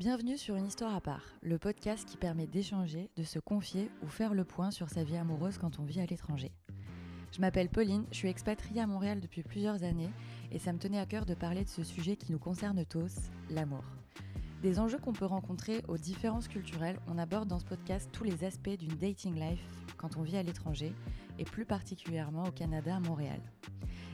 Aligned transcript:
Bienvenue 0.00 0.38
sur 0.38 0.56
Une 0.56 0.64
histoire 0.64 0.94
à 0.94 1.02
part, 1.02 1.26
le 1.42 1.58
podcast 1.58 2.08
qui 2.08 2.16
permet 2.16 2.46
d'échanger, 2.46 3.10
de 3.16 3.22
se 3.22 3.38
confier 3.38 3.90
ou 4.02 4.08
faire 4.08 4.32
le 4.32 4.46
point 4.46 4.70
sur 4.70 4.88
sa 4.88 5.04
vie 5.04 5.18
amoureuse 5.18 5.58
quand 5.58 5.78
on 5.78 5.84
vit 5.84 6.00
à 6.00 6.06
l'étranger. 6.06 6.52
Je 7.32 7.40
m'appelle 7.42 7.68
Pauline, 7.68 8.06
je 8.10 8.16
suis 8.16 8.28
expatriée 8.28 8.80
à 8.80 8.86
Montréal 8.86 9.20
depuis 9.20 9.42
plusieurs 9.42 9.84
années 9.84 10.08
et 10.52 10.58
ça 10.58 10.72
me 10.72 10.78
tenait 10.78 10.98
à 10.98 11.04
cœur 11.04 11.26
de 11.26 11.34
parler 11.34 11.64
de 11.64 11.68
ce 11.68 11.84
sujet 11.84 12.16
qui 12.16 12.32
nous 12.32 12.38
concerne 12.38 12.82
tous, 12.86 13.12
l'amour. 13.50 13.84
Des 14.62 14.78
enjeux 14.78 14.96
qu'on 14.96 15.12
peut 15.12 15.26
rencontrer 15.26 15.82
aux 15.86 15.98
différences 15.98 16.48
culturelles, 16.48 16.98
on 17.06 17.18
aborde 17.18 17.48
dans 17.48 17.58
ce 17.58 17.66
podcast 17.66 18.08
tous 18.10 18.24
les 18.24 18.42
aspects 18.42 18.78
d'une 18.78 18.96
dating 18.96 19.34
life 19.34 19.68
quand 19.98 20.16
on 20.16 20.22
vit 20.22 20.38
à 20.38 20.42
l'étranger 20.42 20.94
et 21.38 21.44
plus 21.44 21.66
particulièrement 21.66 22.44
au 22.44 22.52
Canada 22.52 22.96
à 22.96 23.00
Montréal. 23.00 23.42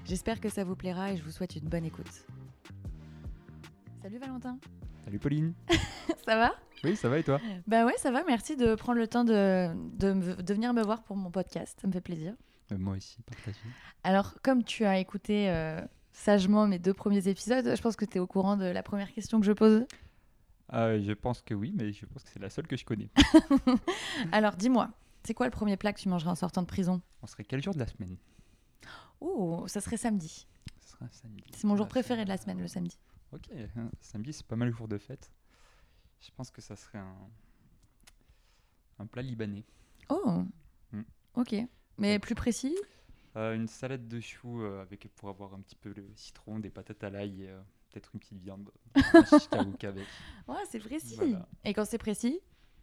J'espère 0.05 0.41
que 0.41 0.49
ça 0.49 0.65
vous 0.65 0.75
plaira 0.75 1.13
et 1.13 1.17
je 1.17 1.23
vous 1.23 1.31
souhaite 1.31 1.55
une 1.55 1.69
bonne 1.69 1.85
écoute. 1.85 2.27
Salut 4.03 4.19
Valentin 4.19 4.59
Salut 5.07 5.19
Pauline. 5.21 5.55
Ça 6.27 6.37
va? 6.37 6.53
Oui, 6.85 6.97
ça 6.97 7.09
va 7.09 7.19
et 7.19 7.23
toi? 7.23 7.41
Bah 7.69 7.87
ouais, 7.87 7.95
ça 7.97 8.11
va, 8.11 8.23
merci 8.27 8.55
de 8.57 8.75
prendre 8.75 8.99
le 8.99 9.07
temps 9.09 9.25
de, 9.25 9.71
de, 9.97 10.53
venir 10.53 10.75
me 10.75 10.83
voir 10.83 11.03
pour 11.05 11.17
mon 11.17 11.31
podcast, 11.31 11.79
ça 11.81 11.87
me 11.89 11.93
fait 11.93 12.01
plaisir. 12.03 12.35
Euh, 12.73 12.77
Moi 12.79 12.97
aussi, 12.97 13.23
partagé. 13.23 13.59
Alors, 14.05 14.35
comme 14.43 14.63
tu 14.63 14.85
as 14.85 14.99
écouté 14.99 15.49
euh, 15.49 15.81
sagement 16.13 16.67
mes 16.67 16.79
deux 16.81 16.93
premiers 16.93 17.29
épisodes, 17.29 17.75
je 17.75 17.81
pense 17.81 17.95
que 17.97 18.05
tu 18.05 18.19
es 18.19 18.21
au 18.21 18.27
courant 18.27 18.57
de 18.57 18.67
la 18.67 18.83
première 18.83 19.11
question 19.13 19.41
que 19.41 19.47
je 19.47 19.53
pose. 19.53 19.87
Euh, 20.75 21.01
je 21.03 21.13
pense 21.13 21.41
que 21.41 21.55
oui, 21.55 21.73
mais 21.75 21.93
je 21.93 22.05
pense 22.05 22.25
que 22.25 22.31
c'est 22.31 22.41
la 22.43 22.51
seule 22.51 22.67
que 22.67 22.77
je 22.77 22.85
connais. 22.85 23.09
Alors, 24.33 24.57
dis-moi, 24.57 24.91
c'est 25.25 25.35
quoi 25.35 25.47
le 25.47 25.53
premier 25.53 25.77
plat 25.79 25.93
que 25.93 26.01
tu 26.01 26.09
mangeras 26.11 26.33
en 26.33 26.37
sortant 26.37 26.63
de 26.63 26.67
prison? 26.67 27.01
On 27.23 27.27
serait 27.29 27.45
quel 27.45 27.63
jour 27.63 27.73
de 27.73 27.79
la 27.79 27.87
semaine? 27.87 28.17
Oh, 29.21 29.65
ça 29.69 29.81
serait 29.81 29.97
samedi. 29.97 30.47
Ce 30.83 30.91
serait 30.91 31.05
un 31.07 31.11
samedi. 31.13 31.43
C'est 31.55 31.65
mon 31.67 31.77
jour 31.77 31.87
Ah, 31.87 31.91
préféré 31.91 32.25
de 32.25 32.29
la 32.29 32.37
ça- 32.37 32.43
semaine, 32.45 32.61
le 32.61 32.69
samedi. 32.69 32.99
Ok, 33.33 33.49
hein, 33.77 33.91
samedi 34.01 34.33
c'est 34.33 34.47
pas 34.47 34.57
mal 34.57 34.69
le 34.69 34.75
jour 34.75 34.89
de 34.89 34.99
fête. 34.99 35.31
Je 36.21 36.31
pense 36.37 36.51
que 36.51 36.61
ça 36.63 36.77
serait 36.77 36.99
un, 36.99 37.17
un 38.99 39.07
plat 39.07 39.23
libanais. 39.23 39.65
Oh, 40.09 40.45
Mm. 40.93 41.03
ok. 41.35 41.55
Mais 41.99 42.19
plus 42.19 42.35
précis? 42.35 42.77
Euh, 43.37 43.55
une 43.55 43.67
salade 43.69 44.07
de 44.09 44.21
choux 44.21 44.63
euh, 44.63 44.81
avec 44.83 45.09
pour 45.17 45.29
avoir 45.29 45.53
un 45.55 45.61
petit 45.61 45.75
peu 45.77 45.93
le 45.95 46.07
citron, 46.15 46.59
des 46.59 46.71
patates 46.71 47.03
à 47.05 47.11
l'ail 47.11 47.43
et 47.43 47.49
euh, 47.51 47.61
peut-être 47.91 48.11
une 48.15 48.21
petite 48.21 48.39
viande. 48.41 48.71
un 48.95 49.03
avec. 49.83 50.07
Ouais, 50.49 50.57
c'est 50.71 50.79
précis. 50.79 51.17
Voilà. 51.17 51.49
Et 51.65 51.75
quand 51.75 51.85
c'est 51.85 51.99
précis, 51.99 52.41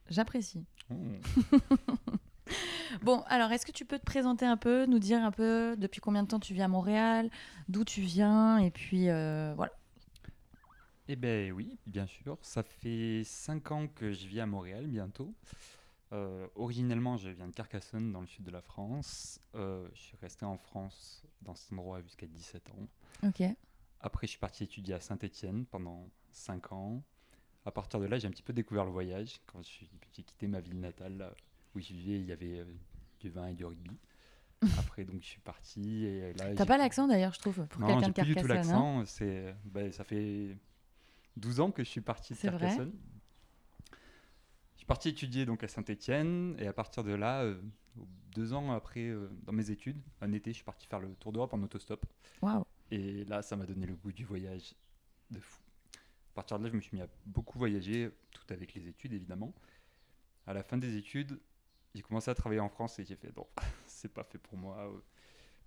j'apprécie. 0.09 0.65
Oh. 0.91 0.95
Bon, 3.01 3.21
alors, 3.27 3.51
est-ce 3.51 3.65
que 3.65 3.71
tu 3.71 3.85
peux 3.85 3.97
te 3.97 4.03
présenter 4.05 4.45
un 4.45 4.57
peu, 4.57 4.85
nous 4.85 4.99
dire 4.99 5.23
un 5.23 5.31
peu 5.31 5.75
depuis 5.77 5.99
combien 6.01 6.21
de 6.23 6.27
temps 6.27 6.39
tu 6.39 6.53
vis 6.53 6.61
à 6.61 6.67
Montréal, 6.67 7.29
d'où 7.69 7.83
tu 7.83 8.01
viens, 8.01 8.57
et 8.59 8.69
puis 8.69 9.09
euh, 9.09 9.53
voilà. 9.55 9.71
Eh 11.07 11.15
ben 11.15 11.51
oui, 11.51 11.77
bien 11.85 12.07
sûr. 12.07 12.37
Ça 12.41 12.63
fait 12.63 13.23
5 13.25 13.71
ans 13.71 13.87
que 13.87 14.11
je 14.13 14.25
vis 14.27 14.39
à 14.39 14.45
Montréal 14.45 14.87
bientôt. 14.87 15.33
Euh, 16.13 16.47
originellement, 16.55 17.17
je 17.17 17.29
viens 17.29 17.47
de 17.47 17.53
Carcassonne, 17.53 18.11
dans 18.11 18.21
le 18.21 18.27
sud 18.27 18.43
de 18.45 18.51
la 18.51 18.61
France. 18.61 19.39
Euh, 19.55 19.87
je 19.95 19.99
suis 20.01 20.17
resté 20.17 20.45
en 20.45 20.57
France, 20.57 21.23
dans 21.41 21.55
cet 21.55 21.73
endroit, 21.73 22.01
jusqu'à 22.01 22.27
17 22.27 22.69
ans. 22.71 23.27
Ok. 23.27 23.41
Après, 23.99 24.27
je 24.27 24.31
suis 24.31 24.39
parti 24.39 24.63
étudier 24.63 24.93
à 24.93 24.99
Saint-Étienne 24.99 25.65
pendant 25.65 26.07
5 26.31 26.71
ans. 26.71 27.01
À 27.65 27.71
partir 27.71 27.99
de 27.99 28.05
là, 28.05 28.17
j'ai 28.19 28.27
un 28.27 28.31
petit 28.31 28.43
peu 28.43 28.53
découvert 28.53 28.85
le 28.85 28.91
voyage. 28.91 29.39
Quand 29.47 29.59
je 29.63 29.67
suis- 29.67 29.89
j'ai 30.15 30.23
quitté 30.23 30.47
ma 30.47 30.59
ville 30.59 30.79
natale, 30.79 31.17
là, 31.17 31.33
où 31.75 31.79
je 31.79 31.93
vivais, 31.93 32.19
il 32.19 32.25
y 32.25 32.31
avait 32.31 32.59
euh, 32.59 32.65
du 33.19 33.29
vin 33.29 33.47
et 33.47 33.53
du 33.53 33.65
rugby. 33.65 33.91
Après, 34.77 35.03
donc, 35.05 35.21
je 35.21 35.27
suis 35.27 35.41
parti. 35.41 36.05
Et 36.05 36.33
là, 36.33 36.53
T'as 36.53 36.63
j'ai 36.63 36.67
pas 36.67 36.77
l'accent 36.77 37.07
d'ailleurs, 37.07 37.33
je 37.33 37.39
trouve, 37.39 37.65
pour 37.67 37.81
non, 37.81 37.87
quelqu'un 37.87 38.01
j'ai 38.05 38.07
de 38.11 38.13
plus 38.13 38.35
du 38.35 38.41
tout 38.41 38.47
Carcassonne. 38.47 38.75
hein. 38.75 38.97
l'accent. 38.99 39.05
C'est, 39.05 39.55
ben, 39.65 39.91
ça 39.91 40.03
fait 40.03 40.57
12 41.37 41.59
ans 41.59 41.71
que 41.71 41.83
je 41.83 41.89
suis 41.89 42.01
parti 42.01 42.33
de 42.33 42.37
vrai 42.39 42.49
Carcassonne. 42.51 42.93
Je 44.73 44.77
suis 44.79 44.85
parti 44.85 45.09
étudier 45.09 45.45
donc 45.45 45.63
à 45.63 45.67
Saint-Étienne 45.67 46.55
et 46.59 46.67
à 46.67 46.73
partir 46.73 47.03
de 47.03 47.13
là, 47.13 47.43
euh, 47.43 47.61
deux 48.35 48.53
ans 48.53 48.71
après, 48.71 49.07
euh, 49.07 49.29
dans 49.43 49.53
mes 49.53 49.69
études, 49.71 50.01
un 50.21 50.31
été, 50.33 50.51
je 50.51 50.55
suis 50.55 50.63
parti 50.65 50.87
faire 50.87 50.99
le 50.99 51.13
tour 51.15 51.31
d'Europe 51.31 51.53
en 51.53 51.61
autostop. 51.63 52.05
Waouh. 52.41 52.65
Et 52.91 53.23
là, 53.25 53.41
ça 53.41 53.55
m'a 53.55 53.65
donné 53.65 53.85
le 53.85 53.95
goût 53.95 54.11
du 54.11 54.25
voyage 54.25 54.75
de 55.31 55.39
fou. 55.39 55.61
À 56.31 56.35
partir 56.35 56.59
de 56.59 56.63
là, 56.65 56.69
je 56.69 56.75
me 56.75 56.81
suis 56.81 56.95
mis 56.95 57.01
à 57.01 57.07
beaucoup 57.25 57.57
voyager, 57.59 58.11
tout 58.31 58.43
avec 58.49 58.73
les 58.73 58.87
études 58.87 59.13
évidemment. 59.13 59.53
À 60.45 60.53
la 60.53 60.63
fin 60.63 60.77
des 60.77 60.97
études, 60.97 61.39
j'ai 61.95 62.01
commencé 62.01 62.29
à 62.29 62.35
travailler 62.35 62.59
en 62.59 62.69
France 62.69 62.99
et 62.99 63.05
j'ai 63.05 63.15
fait 63.15 63.35
non, 63.37 63.47
c'est 63.87 64.11
pas 64.13 64.23
fait 64.23 64.37
pour 64.39 64.57
moi. 64.57 64.77
euh. 64.91 64.99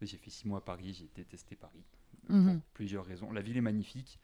J'ai 0.03 0.19
fait 0.19 0.29
six 0.29 0.47
mois 0.47 0.59
à 0.59 0.61
Paris, 0.61 0.93
j'ai 0.93 1.09
détesté 1.15 1.57
Paris 1.57 1.83
Mhm. 2.29 2.61
pour 2.61 2.71
plusieurs 2.75 3.07
raisons. 3.07 3.31
La 3.33 3.41
ville 3.41 3.57
est 3.57 3.61
magnifique, 3.63 4.19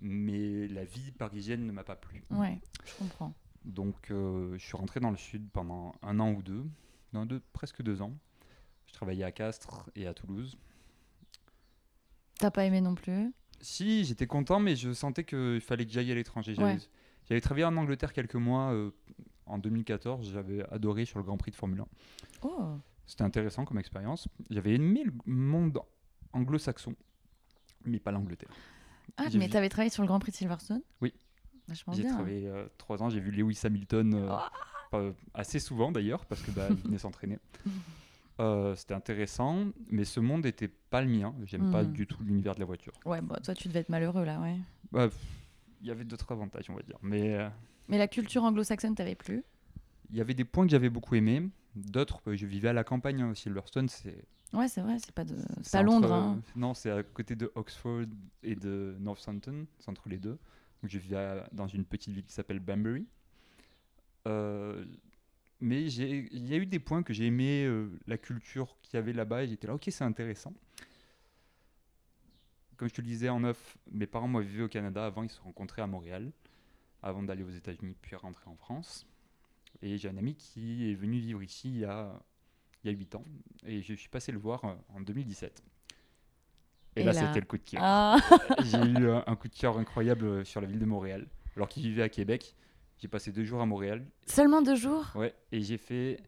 mais 0.00 0.68
la 0.68 0.84
vie 0.84 1.10
parisienne 1.12 1.66
ne 1.66 1.72
m'a 1.72 1.84
pas 1.84 1.96
plu. 1.96 2.22
Ouais, 2.30 2.60
je 2.86 2.94
comprends. 2.98 3.34
Donc, 3.64 4.10
euh, 4.10 4.56
je 4.56 4.64
suis 4.64 4.76
rentré 4.76 5.00
dans 5.00 5.10
le 5.10 5.16
sud 5.16 5.48
pendant 5.50 5.94
un 6.02 6.20
an 6.20 6.32
ou 6.32 6.42
deux, 6.42 6.64
non, 7.12 7.26
deux, 7.26 7.40
presque 7.52 7.82
deux 7.82 8.00
ans. 8.02 8.12
Je 8.86 8.92
travaillais 8.94 9.24
à 9.24 9.32
Castres 9.32 9.90
et 9.94 10.06
à 10.06 10.14
Toulouse. 10.14 10.56
T'as 12.38 12.50
pas 12.50 12.64
aimé 12.64 12.80
non 12.80 12.94
plus? 12.94 13.32
Si, 13.60 14.04
j'étais 14.04 14.26
content, 14.26 14.60
mais 14.60 14.76
je 14.76 14.92
sentais 14.92 15.24
qu'il 15.24 15.60
fallait 15.60 15.84
que 15.84 15.92
j'aille 15.92 16.12
à 16.12 16.14
l'étranger. 16.14 16.54
J'avais 16.54 16.74
Ouais. 16.74 16.78
j'avais 17.28 17.40
travaillé 17.40 17.64
en 17.64 17.76
Angleterre 17.76 18.12
quelques 18.12 18.36
mois. 18.36 18.72
euh, 18.72 18.90
en 19.46 19.58
2014, 19.58 20.30
j'avais 20.30 20.62
adoré 20.70 21.04
sur 21.06 21.18
le 21.18 21.24
Grand 21.24 21.38
Prix 21.38 21.50
de 21.50 21.56
Formule 21.56 21.80
1. 21.80 21.86
Oh. 22.42 22.76
C'était 23.06 23.24
intéressant 23.24 23.64
comme 23.64 23.78
expérience. 23.78 24.28
J'avais 24.50 24.74
aimé 24.74 25.02
le 25.04 25.12
monde 25.24 25.80
anglo-saxon, 26.34 26.94
mais 27.86 27.98
pas 27.98 28.12
l'Angleterre. 28.12 28.50
Ah, 29.16 29.24
J'ai 29.30 29.38
mais 29.38 29.46
vu- 29.46 29.50
t'avais 29.50 29.68
travaillé 29.68 29.90
sur 29.90 30.02
le 30.02 30.06
Grand 30.08 30.18
Prix 30.20 30.32
de 30.32 30.36
Silverstone 30.36 30.82
Oui. 31.00 31.12
Vachement 31.66 31.92
J'ai 31.94 32.02
bien. 32.02 32.14
travaillé 32.14 32.46
euh, 32.46 32.66
trois 32.78 33.02
ans, 33.02 33.10
j'ai 33.10 33.20
vu 33.20 33.30
Lewis 33.30 33.60
Hamilton 33.64 34.14
euh, 34.14 34.28
Oh. 34.30 34.38
pas- 34.90 35.12
assez 35.34 35.58
souvent 35.58 35.92
d'ailleurs, 35.92 36.24
parce 36.26 36.40
que 36.42 36.50
bah, 36.50 36.68
il 36.70 36.76
venait 36.76 36.98
s'entraîner. 36.98 37.38
Euh, 38.40 38.76
C'était 38.76 38.94
intéressant, 38.94 39.64
mais 39.90 40.04
ce 40.04 40.20
monde 40.20 40.44
n'était 40.44 40.68
pas 40.68 41.02
le 41.02 41.08
mien. 41.08 41.34
J'aime 41.44 41.72
pas 41.72 41.82
Mhm. 41.82 41.92
du 41.92 42.06
tout 42.06 42.22
l'univers 42.22 42.54
de 42.54 42.60
la 42.60 42.66
voiture. 42.66 42.92
Ouais, 43.04 43.20
bon, 43.20 43.34
toi, 43.42 43.52
tu 43.52 43.66
devais 43.66 43.80
être 43.80 43.88
malheureux 43.88 44.24
là, 44.24 44.38
ouais. 44.40 44.54
Bah, 44.92 45.08
Il 45.80 45.88
y 45.88 45.90
avait 45.90 46.04
d'autres 46.04 46.30
avantages, 46.30 46.70
on 46.70 46.74
va 46.74 46.82
dire. 46.82 46.98
Mais 47.02 47.34
euh, 47.34 47.48
Mais 47.88 47.98
la 47.98 48.06
culture 48.06 48.44
anglo-saxonne 48.44 48.94
t'avait 48.94 49.16
plu? 49.16 49.42
il 50.10 50.16
y 50.16 50.20
avait 50.20 50.34
des 50.34 50.44
points 50.44 50.64
que 50.66 50.70
j'avais 50.70 50.88
beaucoup 50.88 51.16
aimés. 51.16 51.48
D'autres, 51.74 52.20
euh, 52.28 52.36
je 52.36 52.46
vivais 52.46 52.68
à 52.68 52.72
la 52.72 52.84
campagne. 52.84 53.22
hein, 53.22 53.34
Silverstone, 53.34 53.88
c'est 53.88 54.24
Ouais, 54.52 54.68
c'est 54.68 54.80
vrai, 54.80 54.98
c'est 54.98 55.12
pas, 55.12 55.24
de... 55.24 55.34
c'est 55.36 55.64
c'est 55.64 55.72
pas 55.72 55.78
entre, 55.80 55.86
Londres. 55.92 56.12
euh, 56.12 56.16
hein. 56.16 56.42
Non, 56.56 56.74
c'est 56.74 56.90
à 56.90 57.02
côté 57.02 57.36
de 57.36 57.52
Oxford 57.54 58.04
et 58.42 58.54
de 58.54 58.96
Northampton. 58.98 59.66
C'est 59.78 59.90
entre 59.90 60.08
les 60.08 60.18
deux. 60.18 60.38
Donc, 60.82 60.90
je 60.90 61.14
à- 61.14 61.48
dans 61.52 61.66
une 61.66 61.84
petite 61.84 62.12
ville 62.14 62.24
qui 62.24 62.32
s'appelle 62.32 62.60
Banbury. 62.60 63.06
Euh, 64.26 64.84
mais 65.60 65.84
il 65.84 66.46
y 66.48 66.54
a 66.54 66.56
eu 66.56 66.66
des 66.66 66.78
points 66.78 67.02
que 67.02 67.12
j'ai 67.12 67.26
aimé, 67.26 67.64
euh, 67.64 67.90
la 68.06 68.16
culture 68.16 68.76
qu'il 68.82 68.94
y 68.94 68.98
avait 68.98 69.12
là-bas, 69.12 69.42
et 69.44 69.48
j'étais 69.48 69.66
là, 69.66 69.74
ok, 69.74 69.86
c'est 69.90 70.04
intéressant. 70.04 70.54
Comme 72.76 72.88
je 72.88 72.94
te 72.94 73.00
le 73.00 73.08
disais 73.08 73.28
en 73.28 73.42
off, 73.42 73.76
mes 73.90 74.06
parents 74.06 74.28
m'avaient 74.28 74.46
vu 74.46 74.62
au 74.62 74.68
Canada 74.68 75.04
avant, 75.04 75.24
ils 75.24 75.30
se 75.30 75.36
sont 75.38 75.44
rencontrés 75.44 75.82
à 75.82 75.86
Montréal, 75.88 76.30
avant 77.02 77.22
d'aller 77.24 77.42
aux 77.42 77.50
États-Unis, 77.50 77.96
puis 78.00 78.14
rentrer 78.14 78.48
en 78.48 78.54
France. 78.56 79.04
Et 79.82 79.98
j'ai 79.98 80.08
un 80.08 80.16
ami 80.16 80.36
qui 80.36 80.90
est 80.90 80.94
venu 80.94 81.18
vivre 81.18 81.42
ici 81.42 81.68
il 81.70 81.78
y 81.78 81.84
a, 81.84 82.22
il 82.84 82.90
y 82.90 82.94
a 82.94 82.96
8 82.96 83.14
ans, 83.16 83.24
et 83.66 83.82
je 83.82 83.94
suis 83.94 84.08
passé 84.08 84.30
le 84.32 84.38
voir 84.38 84.64
euh, 84.64 84.74
en 84.94 85.00
2017. 85.00 85.62
Et, 86.96 87.00
Et 87.00 87.04
là, 87.04 87.12
là- 87.12 87.26
c'était 87.26 87.40
le 87.40 87.46
coup 87.46 87.58
de 87.58 87.62
cœur. 87.62 87.80
Ah, 87.84 88.18
J'ai 88.62 88.78
eu 88.78 89.10
un, 89.10 89.22
un 89.26 89.36
coup 89.36 89.48
de 89.48 89.54
cœur 89.54 89.78
incroyable 89.78 90.24
euh, 90.24 90.44
sur 90.44 90.60
la 90.60 90.66
ville 90.66 90.78
de 90.78 90.84
Montréal. 90.86 91.26
Alors 91.56 91.68
qu'il 91.68 91.82
vivait 91.82 92.02
à 92.02 92.08
Québec, 92.08 92.54
j'ai 92.98 93.08
passé 93.08 93.30
deux 93.32 93.44
jours 93.44 93.60
à 93.60 93.66
Montréal. 93.66 94.06
seulement 94.26 94.62
deux 94.62 94.74
jours? 94.76 95.06
Ouais, 95.14 95.34
et 95.52 95.60
j'ai 95.60 95.78
fait. 95.78 96.20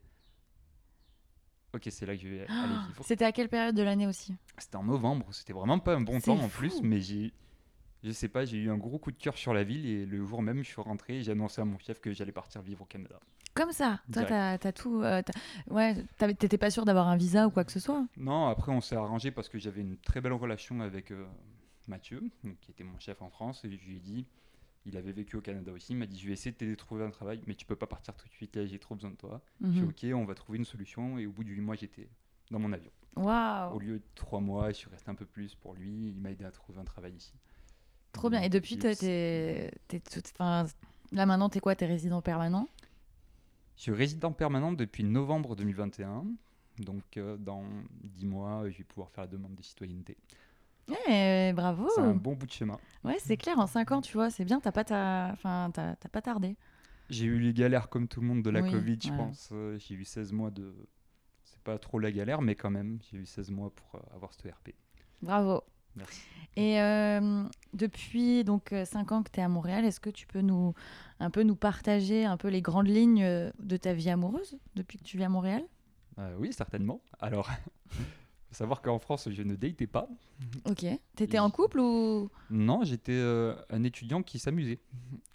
Ok, 1.72 1.86
c'est 1.90 2.04
là 2.04 2.16
que 2.16 2.22
je 2.22 2.28
vais 2.28 2.46
aller 2.48 2.74
vivre. 2.88 3.04
C'était 3.04 3.24
à 3.24 3.30
quelle 3.32 3.48
période 3.48 3.76
de 3.76 3.82
l'année 3.82 4.06
aussi? 4.08 4.34
C'était 4.58 4.76
en 4.76 4.82
novembre, 4.84 5.26
c'était 5.32 5.52
vraiment 5.52 5.78
pas 5.78 5.94
un 5.94 6.00
bon 6.00 6.20
temps 6.20 6.38
en 6.40 6.48
plus, 6.48 6.82
mais 6.82 7.00
j'ai. 7.00 7.32
Je 8.02 8.10
sais 8.12 8.28
pas, 8.28 8.44
j'ai 8.46 8.56
eu 8.56 8.70
un 8.70 8.78
gros 8.78 8.98
coup 8.98 9.12
de 9.12 9.18
cœur 9.18 9.36
sur 9.36 9.52
la 9.52 9.62
ville 9.62 9.86
et 9.86 10.06
le 10.06 10.24
jour 10.24 10.40
même, 10.42 10.62
je 10.64 10.68
suis 10.68 10.80
rentré 10.80 11.18
et 11.18 11.22
j'ai 11.22 11.32
annoncé 11.32 11.60
à 11.60 11.64
mon 11.66 11.78
chef 11.78 12.00
que 12.00 12.12
j'allais 12.12 12.32
partir 12.32 12.62
vivre 12.62 12.82
au 12.82 12.86
Canada. 12.86 13.20
Comme 13.54 13.72
ça 13.72 14.00
Toi, 14.12 14.24
t'as 14.24 14.72
tout. 14.72 15.02
euh, 15.02 15.22
ouais, 15.70 15.94
t'étais 16.18 16.56
pas 16.58 16.70
sûr 16.70 16.84
d'avoir 16.84 17.08
un 17.08 17.16
visa 17.16 17.46
ou 17.46 17.50
quoi 17.50 17.64
que 17.64 17.72
ce 17.72 17.80
soit? 17.80 18.06
Non, 18.16 18.46
après 18.48 18.70
on 18.72 18.80
s'est 18.80 18.96
arrangé 18.96 19.30
parce 19.30 19.48
que 19.48 19.58
j'avais 19.58 19.80
une 19.80 19.96
très 19.98 20.20
belle 20.20 20.32
relation 20.34 20.80
avec 20.80 21.10
euh, 21.10 21.26
Mathieu, 21.88 22.22
qui 22.60 22.70
était 22.70 22.84
mon 22.84 22.98
chef 22.98 23.20
en 23.22 23.30
France, 23.30 23.64
et 23.64 23.70
je 23.76 23.84
lui 23.84 23.96
ai 23.96 24.00
dit, 24.00 24.26
il 24.86 24.96
avait 24.96 25.12
vécu 25.12 25.36
au 25.36 25.40
Canada 25.40 25.72
aussi, 25.72 25.92
il 25.92 25.96
m'a 25.96 26.06
dit 26.06 26.18
je 26.18 26.26
vais 26.28 26.32
essayer 26.32 26.52
de 26.52 26.56
t'aider 26.56 26.72
à 26.72 26.76
trouver 26.76 27.04
un 27.04 27.10
travail, 27.10 27.42
mais 27.46 27.54
tu 27.54 27.66
peux 27.66 27.76
pas 27.76 27.86
partir 27.88 28.14
tout 28.14 28.28
de 28.28 28.32
suite, 28.32 28.54
là 28.56 28.64
j'ai 28.66 28.78
trop 28.78 28.94
besoin 28.94 29.10
de 29.10 29.16
toi. 29.16 29.42
Je 29.60 29.66
Mhm. 29.66 29.74
suis 29.94 30.12
ok, 30.12 30.18
on 30.20 30.24
va 30.24 30.34
trouver 30.34 30.58
une 30.58 30.64
solution, 30.64 31.18
et 31.18 31.26
au 31.26 31.32
bout 31.32 31.42
de 31.44 31.50
8 31.50 31.60
mois 31.60 31.74
j'étais 31.74 32.08
dans 32.50 32.60
mon 32.60 32.72
avion. 32.72 32.90
Waouh 33.16 33.74
Au 33.74 33.78
lieu 33.80 33.98
de 33.98 34.04
3 34.14 34.40
mois, 34.40 34.68
je 34.68 34.76
suis 34.76 34.88
resté 34.90 35.10
un 35.10 35.14
peu 35.16 35.26
plus 35.26 35.56
pour 35.56 35.74
lui, 35.74 36.10
il 36.10 36.20
m'a 36.20 36.30
aidé 36.30 36.44
à 36.44 36.52
trouver 36.52 36.78
un 36.80 36.84
travail 36.84 37.14
ici. 37.14 37.34
Trop 38.12 38.30
bien. 38.30 38.40
Et 38.42 38.48
depuis, 38.48 38.76
Puis 38.76 38.96
t'es- 38.96 39.70
Là 41.12 41.26
maintenant, 41.26 41.48
t'es 41.48 41.58
quoi? 41.60 41.74
T'es 41.74 41.86
résident 41.86 42.22
permanent? 42.22 42.68
Je 43.76 43.82
suis 43.82 43.92
résident 43.92 44.32
permanent 44.32 44.72
depuis 44.72 45.04
novembre 45.04 45.56
2021, 45.56 46.24
donc 46.80 47.02
euh, 47.16 47.36
dans 47.38 47.64
10 48.04 48.26
mois 48.26 48.68
je 48.68 48.78
vais 48.78 48.84
pouvoir 48.84 49.10
faire 49.10 49.24
la 49.24 49.28
demande 49.28 49.54
de 49.54 49.62
citoyenneté. 49.62 50.16
Eh, 51.08 51.52
bravo. 51.54 51.88
C'est 51.94 52.00
un 52.00 52.14
bon 52.14 52.34
bout 52.34 52.46
de 52.46 52.52
chemin. 52.52 52.76
Ouais, 53.04 53.16
c'est 53.20 53.36
clair. 53.36 53.58
En 53.58 53.66
5 53.68 53.92
ans, 53.92 54.00
tu 54.00 54.12
vois, 54.14 54.28
c'est 54.28 54.44
bien. 54.44 54.58
T'as 54.60 54.72
pas, 54.72 54.82
ta... 54.82 55.28
enfin, 55.32 55.70
t'as 55.72 55.94
t'as 55.94 56.08
pas 56.08 56.20
tardé. 56.20 56.56
J'ai 57.10 57.26
eu 57.26 57.38
les 57.38 57.52
galères 57.54 57.88
comme 57.88 58.08
tout 58.08 58.20
le 58.20 58.26
monde 58.26 58.42
de 58.42 58.50
la 58.50 58.60
Oui, 58.60 58.70
Covid, 58.72 58.98
je 59.02 59.10
ouais. 59.10 59.16
pense. 59.16 59.50
Euh, 59.52 59.78
J'ai 59.78 59.94
eu 59.94 60.04
16 60.04 60.32
mois 60.32 60.50
de. 60.50 60.74
C'est 61.44 61.60
pas 61.62 61.78
trop 61.78 61.98
la 62.00 62.10
galère, 62.10 62.42
mais 62.42 62.54
quand 62.56 62.70
même, 62.70 62.98
j'ai 63.10 63.18
eu 63.18 63.26
16 63.26 63.50
mois 63.52 63.70
pour 63.74 64.00
euh, 64.00 64.14
avoir 64.14 64.32
ce 64.34 64.48
RP. 64.48 64.70
Bravo. 65.22 65.62
Merci. 65.96 66.20
Et 66.56 66.80
euh, 66.80 67.44
depuis 67.74 68.42
donc 68.44 68.74
5 68.84 69.12
ans 69.12 69.22
que 69.22 69.30
tu 69.30 69.40
es 69.40 69.42
à 69.42 69.48
Montréal, 69.48 69.84
est-ce 69.84 70.00
que 70.00 70.10
tu 70.10 70.26
peux 70.26 70.40
nous 70.40 70.74
un 71.20 71.30
peu 71.30 71.42
nous 71.42 71.54
partager 71.54 72.24
un 72.24 72.36
peu 72.36 72.48
les 72.48 72.62
grandes 72.62 72.88
lignes 72.88 73.22
euh, 73.22 73.50
de 73.60 73.76
ta 73.76 73.92
vie 73.92 74.10
amoureuse 74.10 74.58
depuis 74.74 74.98
que 74.98 75.04
tu 75.04 75.16
vis 75.16 75.24
à 75.24 75.28
Montréal? 75.28 75.62
Euh, 76.18 76.34
oui, 76.38 76.52
certainement. 76.52 77.00
Alors, 77.18 77.48
faut 77.88 78.54
savoir 78.54 78.82
qu'en 78.82 78.98
France, 78.98 79.28
je 79.30 79.42
ne 79.42 79.54
datais 79.54 79.86
pas. 79.86 80.08
Ok. 80.64 80.84
T'étais 81.14 81.38
en 81.38 81.50
couple 81.50 81.80
ou? 81.80 82.30
Non, 82.50 82.84
j'étais 82.84 83.12
euh, 83.12 83.54
un 83.70 83.84
étudiant 83.84 84.22
qui 84.22 84.38
s'amusait. 84.38 84.80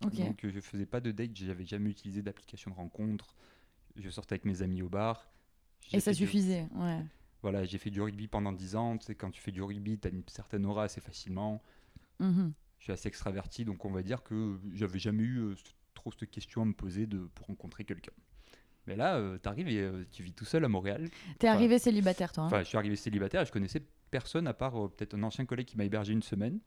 Ok. 0.06 0.16
Donc, 0.16 0.44
euh, 0.46 0.52
je 0.54 0.60
faisais 0.60 0.86
pas 0.86 1.00
de 1.00 1.12
date, 1.12 1.32
j'avais 1.34 1.66
jamais 1.66 1.90
utilisé 1.90 2.22
d'application 2.22 2.72
de 2.72 2.76
rencontre. 2.76 3.36
Je 3.96 4.10
sortais 4.10 4.34
avec 4.34 4.46
mes 4.46 4.62
amis 4.62 4.82
au 4.82 4.90
bar. 4.90 5.30
Et 5.94 6.00
ça 6.00 6.14
suffisait, 6.14 6.68
ouais. 6.76 7.00
Voilà, 7.46 7.64
j'ai 7.64 7.78
fait 7.78 7.92
du 7.92 8.02
rugby 8.02 8.28
pendant 8.28 8.52
10 8.52 8.76
ans. 8.76 8.98
Tu 8.98 9.06
sais, 9.06 9.14
quand 9.14 9.30
tu 9.30 9.40
fais 9.40 9.52
du 9.52 9.62
rugby, 9.62 10.00
tu 10.00 10.08
as 10.08 10.12
une 10.12 10.24
certaine 10.28 10.66
aura 10.66 10.86
assez 10.86 11.00
facilement. 11.00 11.62
Mhm. 12.20 12.54
Je 12.80 12.84
suis 12.86 12.92
assez 12.92 13.08
extraverti, 13.08 13.66
donc 13.66 13.86
on 13.86 13.92
va 13.92 14.02
dire 14.02 14.24
que 14.24 14.60
j'avais 14.74 14.98
jamais 14.98 15.22
eu 15.24 15.38
euh, 15.40 15.56
trop 15.94 16.12
cette 16.12 16.32
question 16.32 16.64
à 16.64 16.66
me 16.66 16.74
poser 16.74 17.06
de, 17.06 17.20
pour 17.36 17.46
rencontrer 17.46 17.84
quelqu'un. 17.86 18.12
Mais 18.88 18.96
là, 18.96 19.22
tu 19.42 19.48
arrives 19.48 19.68
et 19.68 19.80
euh, 19.80 20.06
tu 20.12 20.24
vis 20.24 20.34
tout 20.34 20.44
seul 20.46 20.66
à 20.66 20.68
Montréal. 20.68 21.08
T'es 21.38 21.48
Enfin, 21.48 21.58
arrivé 21.58 21.78
célibataire, 21.78 22.32
toi. 22.32 22.46
hein 22.52 22.60
je 22.60 22.64
suis 22.68 22.78
arrivé 22.80 22.96
célibataire 22.96 23.42
et 23.42 23.46
je 23.46 23.52
connaissais 23.52 23.84
personne 24.10 24.48
à 24.48 24.54
part 24.56 24.84
euh, 24.84 24.88
peut-être 24.90 25.14
un 25.14 25.22
ancien 25.22 25.46
collègue 25.46 25.68
qui 25.68 25.78
m'a 25.78 25.86
hébergé 25.86 26.14
une 26.14 26.24
semaine. 26.24 26.60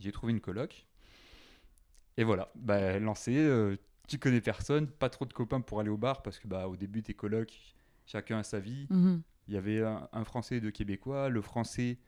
J'ai 0.00 0.12
trouvé 0.12 0.32
une 0.32 0.40
coloc. 0.40 0.86
Et 2.18 2.24
voilà, 2.24 2.50
bah, 2.54 2.98
lancé, 2.98 3.36
euh, 3.36 3.76
tu 4.08 4.18
connais 4.18 4.40
personne, 4.40 4.86
pas 4.86 5.08
trop 5.10 5.24
de 5.26 5.32
copains 5.32 5.60
pour 5.62 5.80
aller 5.80 5.90
au 5.90 5.96
bar 5.98 6.22
parce 6.22 6.38
que 6.38 6.46
bah, 6.48 6.68
au 6.68 6.76
début, 6.76 7.02
tes 7.02 7.14
colocs, 7.14 7.74
chacun 8.06 8.38
a 8.38 8.42
sa 8.42 8.58
vie. 8.60 8.86
Mhm. 8.90 9.22
Il 9.48 9.54
y 9.54 9.56
avait 9.56 9.82
un, 9.82 10.08
un 10.12 10.24
Français 10.24 10.56
et 10.56 10.60
deux 10.60 10.70
Québécois. 10.70 11.28
Le 11.28 11.40
Français, 11.40 11.98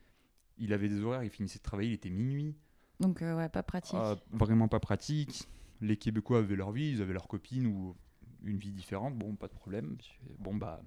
il 0.58 0.73
avait 0.73 0.88
des 0.88 1.00
horaires, 1.02 1.23
il 1.23 1.31
finissait 1.31 1.58
de 1.58 1.62
travailler, 1.62 1.90
il 1.90 1.94
était 1.94 2.11
minuit. 2.11 2.56
Donc, 3.00 3.23
euh, 3.23 3.37
ouais, 3.37 3.49
pas 3.49 3.62
pratique. 3.62 3.94
Ah, 3.96 4.17
vraiment 4.31 4.69
pas 4.69 4.81
pratique. 4.81 5.49
Les 5.81 5.96
Québécois 5.96 6.38
avaient 6.38 6.56
leur 6.56 6.73
vie, 6.73 6.90
ils 6.90 7.02
avaient 7.02 7.12
leur 7.12 7.29
copine 7.29 7.67
ou 7.67 7.96
une 8.43 8.58
vie 8.58 8.73
différente. 8.73 9.17
Bon, 9.17 9.37
pas 9.37 9.46
de 9.46 9.52
problème. 9.52 9.96
Bon, 10.38 10.55
bah, 10.55 10.81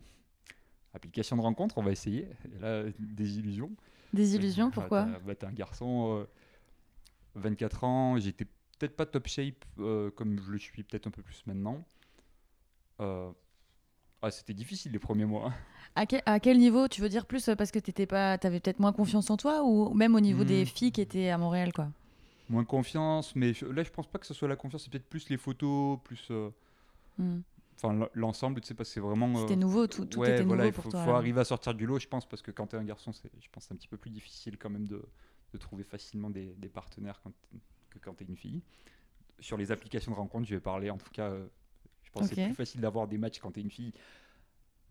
application 0.94 1.38
de 1.38 1.42
rencontre, 1.42 1.78
on 1.78 1.84
va 1.84 1.92
essayer. 1.92 2.28
Et 2.54 2.60
là, 2.60 2.84
des 3.00 3.38
illusions. 3.38 3.72
Des 4.14 4.36
illusions, 4.36 4.68
Ah, 4.68 4.74
pourquoi 4.74 5.06
bah, 5.26 5.36
T'es 5.36 5.46
un 5.46 5.54
garçon, 5.54 6.20
euh, 6.20 6.26
24 7.36 7.84
ans, 7.86 8.20
j'étais 8.20 8.46
peut-être 8.78 8.98
pas 8.98 9.06
top 9.06 9.28
shape 9.28 9.64
euh, 9.80 10.12
comme 10.12 10.38
je 10.42 10.52
le 10.52 10.58
suis 10.58 10.84
peut-être 10.84 11.08
un 11.08 11.12
peu 11.12 11.22
plus 11.22 11.46
maintenant. 11.46 11.86
Euh, 14.24 14.28
ah, 14.28 14.32
C'était 14.32 14.54
difficile 14.54 14.92
les 14.92 15.00
premiers 15.00 15.26
mois. 15.26 15.48
hein. 15.50 15.54
à 15.96 16.06
quel, 16.06 16.22
à 16.26 16.40
quel 16.40 16.58
niveau 16.58 16.88
Tu 16.88 17.02
veux 17.02 17.10
dire 17.10 17.26
plus 17.26 17.48
euh, 17.50 17.56
parce 17.56 17.72
que 17.72 17.80
t'étais 17.80 18.06
pas, 18.06 18.38
t'avais 18.38 18.60
peut-être 18.60 18.80
moins 18.80 18.94
confiance 18.94 19.30
en 19.30 19.38
toi 19.38 19.64
ou 19.64 19.94
même 19.94 20.16
au 20.16 20.20
niveau 20.20 20.44
des 20.44 20.64
Hmm. 20.64 20.68
filles 20.68 20.92
qui 20.92 21.02
étaient 21.02 21.30
à 21.30 21.38
Montréal, 21.38 21.74
quoi? 21.74 21.90
Moins 22.50 22.66
confiance, 22.66 23.36
mais 23.36 23.54
je- 23.54 23.66
là 23.66 23.84
je 23.84 23.90
pense 23.92 24.08
pas 24.08 24.20
que 24.20 24.26
ce 24.26 24.34
soit 24.34 24.48
la 24.48 24.56
confiance, 24.56 24.84
c'est 24.84 24.90
peut-être 24.92 25.08
plus 25.10 25.30
les 25.30 25.38
photos, 25.38 26.00
plus. 26.04 26.28
euh, 26.32 26.50
Hmm. 27.18 27.42
Enfin, 27.84 28.08
l'ensemble, 28.14 28.62
tu 28.62 28.68
sais 28.68 28.74
pas, 28.76 28.84
c'est 28.84 29.00
vraiment. 29.00 29.28
euh, 29.36 29.42
C'était 29.42 29.56
nouveau, 29.56 29.88
tout, 29.88 30.06
tout 30.06 30.20
ouais, 30.20 30.32
était 30.34 30.44
voilà, 30.44 30.64
nouveau 30.66 30.70
il 30.72 30.74
pour 30.76 30.84
faut, 30.86 30.92
toi. 30.92 31.04
faut 31.04 31.12
là. 31.12 31.18
arriver 31.18 31.40
à 31.42 31.44
sortir 31.46 31.74
du 31.74 31.86
lot, 31.88 31.98
je 32.00 32.08
pense, 32.08 32.28
parce 32.28 32.42
que 32.44 32.52
quand 32.52 32.68
tu 32.68 32.76
es 32.76 32.80
un 32.80 32.84
garçon, 32.84 33.12
c'est, 33.12 33.32
je 33.42 33.48
pense 33.52 33.64
que 33.64 33.68
c'est 33.70 33.74
un 33.74 33.78
petit 33.78 33.88
peu 33.88 33.98
plus 33.98 34.12
difficile 34.12 34.58
quand 34.58 34.70
même 34.70 34.88
de, 34.88 35.02
de 35.52 35.58
trouver 35.58 35.84
facilement 35.84 36.30
des, 36.30 36.54
des 36.58 36.70
partenaires 36.70 37.20
quand, 37.24 37.32
que 37.90 37.98
quand 38.00 38.14
tu 38.14 38.24
es 38.24 38.28
une 38.28 38.38
fille. 38.38 38.62
Sur 39.40 39.58
les 39.58 39.72
applications 39.72 40.12
de 40.12 40.18
rencontre, 40.18 40.46
je 40.48 40.54
vais 40.54 40.62
parler, 40.62 40.92
en 40.92 40.98
tout 40.98 41.10
cas, 41.12 41.30
euh, 41.32 41.48
je 42.14 42.20
pense 42.20 42.30
que 42.30 42.36
c'est 42.36 42.46
plus 42.46 42.56
facile 42.56 42.82
d'avoir 42.82 43.08
des 43.08 43.18
matchs 43.18 43.40
quand 43.40 43.52
tu 43.52 43.60
es 43.60 43.64
une 43.64 43.72
fille. 43.72 43.94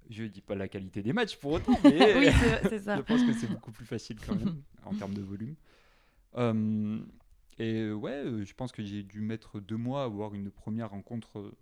Je 0.09 0.25
dis 0.25 0.41
pas 0.41 0.55
la 0.55 0.69
qualité 0.69 1.03
des 1.03 1.13
matchs 1.13 1.37
pour 1.37 1.53
autant, 1.53 1.79
mais 1.85 2.15
oui, 2.19 2.33
ça. 2.81 2.97
je 2.97 3.03
pense 3.03 3.23
que 3.23 3.33
c'est 3.33 3.47
beaucoup 3.47 3.71
plus 3.71 3.85
facile 3.85 4.19
quand 4.25 4.35
même 4.35 4.63
en 4.85 4.95
termes 4.95 5.15
de 5.15 5.21
volume. 5.21 5.55
Euh, 6.37 6.99
et 7.59 7.93
ouais, 7.93 8.25
euh, 8.25 8.45
je 8.45 8.55
pense 8.55 8.73
que 8.73 8.83
j'ai 8.83 9.03
dû 9.03 9.21
mettre 9.21 9.61
deux 9.61 9.77
mois 9.77 10.03
à 10.03 10.05
avoir 10.07 10.35
une 10.35 10.51
première 10.51 10.91
rencontre 10.91 11.39
euh, 11.39 11.57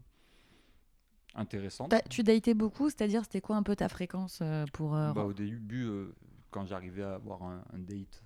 intéressante. 1.35 1.93
Tu 2.09 2.23
datais 2.23 2.55
beaucoup, 2.55 2.89
c'est-à-dire 2.89 3.25
c'était 3.25 3.41
quoi 3.41 3.57
un 3.57 3.63
peu 3.65 3.75
ta 3.75 3.89
fréquence 3.89 4.39
euh, 4.43 4.65
pour 4.73 4.95
euh, 4.95 5.13
Bah, 5.13 5.25
au 5.25 5.33
début, 5.33 5.85
euh, 5.85 6.15
quand 6.51 6.65
j'arrivais 6.67 7.03
à 7.03 7.15
avoir 7.15 7.43
un, 7.43 7.65
un 7.75 7.79
date, 7.79 8.23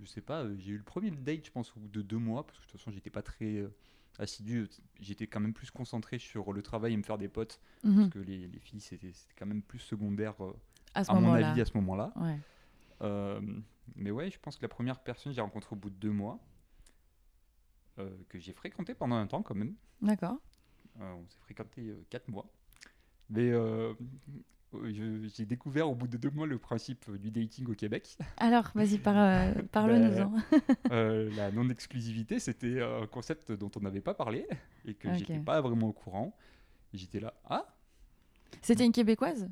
je 0.00 0.06
sais 0.06 0.20
pas, 0.20 0.46
j'ai 0.56 0.70
eu 0.72 0.78
le 0.78 0.84
premier 0.84 1.10
date, 1.10 1.44
je 1.46 1.50
pense, 1.50 1.76
au 1.76 1.80
bout 1.80 1.88
de 1.88 2.02
deux 2.02 2.18
mois, 2.18 2.46
parce 2.46 2.58
que 2.58 2.64
de 2.64 2.70
toute 2.70 2.80
façon, 2.80 2.92
j'étais 2.92 3.10
pas 3.10 3.22
très 3.22 3.66
assidu. 4.18 4.68
J'étais 5.00 5.26
quand 5.26 5.40
même 5.40 5.54
plus 5.54 5.70
concentré 5.70 6.18
sur 6.18 6.52
le 6.52 6.62
travail 6.62 6.92
et 6.92 6.96
me 6.96 7.02
faire 7.02 7.18
des 7.18 7.28
potes, 7.28 7.60
Mhm. 7.84 7.96
parce 7.96 8.08
que 8.10 8.18
les, 8.20 8.46
les 8.48 8.58
filles, 8.60 8.80
c'était 8.80 9.12
quand 9.36 9.46
même 9.46 9.62
plus 9.62 9.78
secondaire, 9.78 10.34
euh, 10.44 10.52
à 10.94 11.02
mon 11.14 11.32
avis, 11.32 11.60
à 11.60 11.64
ce 11.64 11.72
moment-là. 11.78 12.12
Ouais. 12.16 12.38
Euh, 13.02 13.40
mais 13.96 14.10
ouais, 14.10 14.30
je 14.30 14.38
pense 14.38 14.56
que 14.56 14.62
la 14.62 14.68
première 14.68 15.00
personne 15.00 15.32
que 15.32 15.36
j'ai 15.36 15.40
rencontrée 15.42 15.74
au 15.74 15.78
bout 15.78 15.90
de 15.90 15.96
deux 15.96 16.10
mois, 16.12 16.38
euh, 17.98 18.10
que 18.28 18.38
j'ai 18.38 18.52
fréquenté 18.52 18.94
pendant 18.94 19.16
un 19.16 19.26
temps 19.26 19.42
quand 19.42 19.54
même, 19.54 19.74
D'accord. 20.00 20.36
on 21.00 21.26
s'est 21.28 21.38
fréquenté 21.40 21.94
quatre 22.10 22.28
mois. 22.28 22.46
Mais 23.30 23.50
j'ai 24.90 25.46
découvert 25.46 25.88
au 25.88 25.94
bout 25.94 26.08
de 26.08 26.16
deux 26.16 26.30
mois 26.30 26.46
le 26.46 26.58
principe 26.58 27.04
euh, 27.08 27.18
du 27.18 27.30
dating 27.30 27.66
au 27.68 27.74
Québec. 27.74 28.16
Alors, 28.36 28.70
vas-y, 28.74 28.98
par, 28.98 29.16
euh, 29.16 29.52
parle-nous-en. 29.72 30.34
Euh, 30.90 31.30
la 31.36 31.50
non-exclusivité, 31.52 32.38
c'était 32.38 32.80
un 32.82 33.06
concept 33.06 33.52
dont 33.52 33.70
on 33.76 33.80
n'avait 33.80 34.00
pas 34.00 34.14
parlé 34.14 34.46
et 34.84 34.94
que 34.94 35.08
Ok. 35.08 35.14
j'étais 35.16 35.38
pas 35.38 35.60
vraiment 35.60 35.88
au 35.88 35.92
courant. 35.92 36.36
J'étais 36.92 37.20
là, 37.20 37.34
ah, 37.44 37.66
C'était 38.60 38.84
une 38.84 38.92
québécoise? 38.92 39.48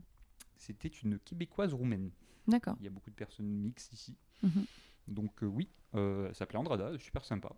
C'était 0.56 0.88
une 0.88 1.19
québécoise 1.19 1.72
roumaine. 1.72 2.11
D'accord. 2.46 2.76
Il 2.81 2.84
y 2.84 2.88
a 2.88 2.90
beaucoup 2.90 3.11
de 3.11 3.14
personnes 3.14 3.46
mixtes 3.46 3.93
ici. 3.93 4.17
Mhm. 4.43 4.64
Donc 5.08 5.43
euh, 5.43 5.46
oui, 5.46 5.69
euh, 5.94 6.28
elle 6.28 6.34
s'appelait 6.34 6.58
Andrada, 6.58 6.99
super 6.99 7.25
sympa. 7.25 7.50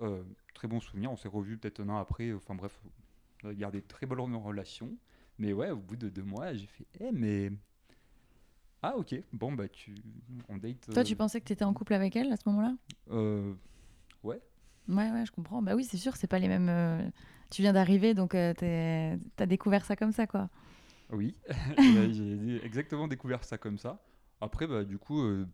Euh, 0.00 0.22
très 0.54 0.68
bon 0.68 0.80
souvenir, 0.80 1.10
on 1.10 1.16
s'est 1.16 1.28
revus 1.28 1.58
peut-être 1.58 1.80
un 1.80 1.88
an 1.88 1.98
après. 1.98 2.32
Enfin 2.32 2.54
bref, 2.54 2.78
on 3.44 3.48
a 3.48 3.54
gardé 3.54 3.80
de 3.80 3.86
très 3.86 4.06
bonnes 4.06 4.34
relations. 4.36 4.96
Mais 5.40 5.52
ouais, 5.54 5.70
au 5.70 5.78
bout 5.78 5.96
de 5.96 6.08
deux 6.10 6.22
mois, 6.22 6.52
j'ai 6.54 6.66
fait, 6.66 6.86
eh 7.00 7.10
mais... 7.12 7.50
Ah 8.82 8.96
ok, 8.96 9.14
bon 9.32 9.52
bah 9.52 9.68
tu... 9.68 9.94
On 10.48 10.56
date... 10.58 10.86
Toi, 10.92 10.98
euh, 11.00 11.04
tu 11.04 11.16
pensais 11.16 11.40
que 11.40 11.46
tu 11.46 11.52
étais 11.54 11.64
en 11.64 11.72
couple 11.74 11.94
avec 11.94 12.14
elle 12.14 12.30
à 12.32 12.36
ce 12.36 12.42
moment-là? 12.46 12.76
Euh, 13.10 13.54
Ouais, 14.22 14.40
Ouais, 14.88 15.10
ouais, 15.10 15.24
je 15.26 15.32
comprends. 15.32 15.62
Bah 15.62 15.74
oui, 15.74 15.84
c'est 15.84 15.96
sûr, 15.96 16.16
c'est 16.16 16.26
pas 16.26 16.38
les 16.38 16.48
mêmes. 16.48 16.68
euh, 16.68 17.02
Tu 17.50 17.62
viens 17.62 17.72
d'arriver, 17.72 18.12
donc 18.14 18.34
euh, 18.34 18.52
t'as 19.36 19.46
découvert 19.46 19.84
ça 19.86 19.96
comme 19.96 20.12
ça, 20.12 20.26
quoi. 20.26 20.50
oui. 21.10 21.34
J'ai 21.78 22.64
exactement 22.64 23.08
découvert 23.08 23.44
ça 23.44 23.56
comme 23.58 23.78
ça. 23.78 23.98
Après, 24.42 24.66
bah 24.66 24.84
du 24.84 24.98
coup, 24.98 25.22
euh, 25.22 25.46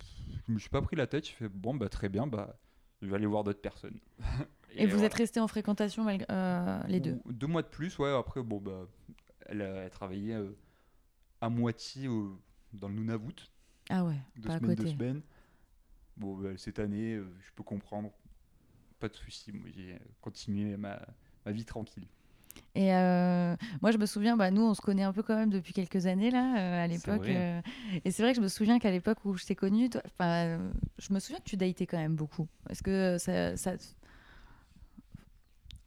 je 0.47 0.53
me 0.53 0.59
suis 0.59 0.69
pas 0.71 0.83
pris 0.83 0.97
la 0.97 1.07
tête, 1.07 1.27
je 1.29 1.33
fais, 1.33 1.49
bon 1.49 1.75
bah 1.75 1.89
très 1.89 2.09
bien, 2.09 2.27
bah 2.27 2.57
je 3.03 3.09
vais 3.09 3.17
aller 3.17 3.27
voir 3.27 3.45
d'autres 3.45 3.61
personnes. 3.61 3.99
Et, 4.79 4.85
vous 4.85 4.91
voilà. 4.93 5.07
êtes 5.07 5.15
restés 5.15 5.41
en 5.41 5.49
fréquentation 5.49 6.05
malgré, 6.05 6.27
euh, 6.31 6.83
les 6.89 7.01
deux? 7.01 7.19
Deux 7.31 7.47
mois 7.47 7.63
de 7.63 7.69
plus, 7.69 7.99
ouais. 7.99 8.13
Après, 8.15 8.43
bon, 8.43 8.61
bah, 8.61 8.87
elle, 9.49 9.63
a- 9.63 9.85
elle 9.85 9.91
travaillait 9.91 10.35
euh, 10.35 10.57
à 11.41 11.49
moitié 11.49 12.09
au- 12.09 12.41
dans 12.73 12.89
le 12.89 12.95
Nunavut, 12.95 13.35
Ah 13.89 14.05
ouais, 14.05 14.17
deux 14.37 14.49
pas 14.49 14.55
à 14.55 14.59
semaines, 14.59 14.75
deux 14.75 14.85
côté. 14.85 14.97
semaines. 14.97 15.23
Bon, 16.17 16.37
bah, 16.37 16.51
cette 16.57 16.79
année, 16.79 17.15
euh, 17.15 17.27
je 17.41 17.51
peux 17.55 17.63
comprendre. 17.63 18.11
Pas 18.99 19.09
de 19.09 19.15
souci. 19.15 19.53
J'ai 19.75 19.99
continué 20.23 20.77
ma, 20.77 21.01
ma 21.45 21.53
vie 21.53 21.65
tranquille. 21.65 22.07
Et 22.75 22.95
euh, 22.95 23.55
moi, 23.83 23.91
je 23.91 23.99
me 23.99 24.07
souviens, 24.07 24.37
bah, 24.37 24.51
nous, 24.51 24.63
on 24.63 24.73
se 24.75 24.81
connaît 24.81 25.03
un 25.03 25.13
peu 25.13 25.23
quand 25.23 25.37
même 25.37 25.51
depuis 25.51 25.73
quelques 25.75 26.07
années, 26.07 26.31
là, 26.31 26.59
euh, 26.59 26.85
à 26.85 26.87
l'époque. 26.87 27.27
euh, 27.29 27.61
et 28.05 28.11
c'est 28.11 28.23
vrai 28.23 28.33
que 28.33 28.37
je 28.37 28.43
me 28.43 28.49
souvian 28.49 28.79
qu'à 28.79 28.91
l'époque 28.91 29.25
où 29.27 29.35
je 29.37 29.45
t'ai 29.45 29.55
connue, 29.55 29.91
euh, 30.23 30.73
je 30.99 31.13
me 31.13 31.19
souviens 31.21 31.39
que 31.39 31.45
tu 31.45 31.57
datais 31.59 31.87
quand 31.87 31.99
même 31.99 32.17
beaucoup. 32.17 32.49
Est-ce 32.71 32.83
que 32.83 33.19
ça. 33.19 33.57
ça- 33.57 33.77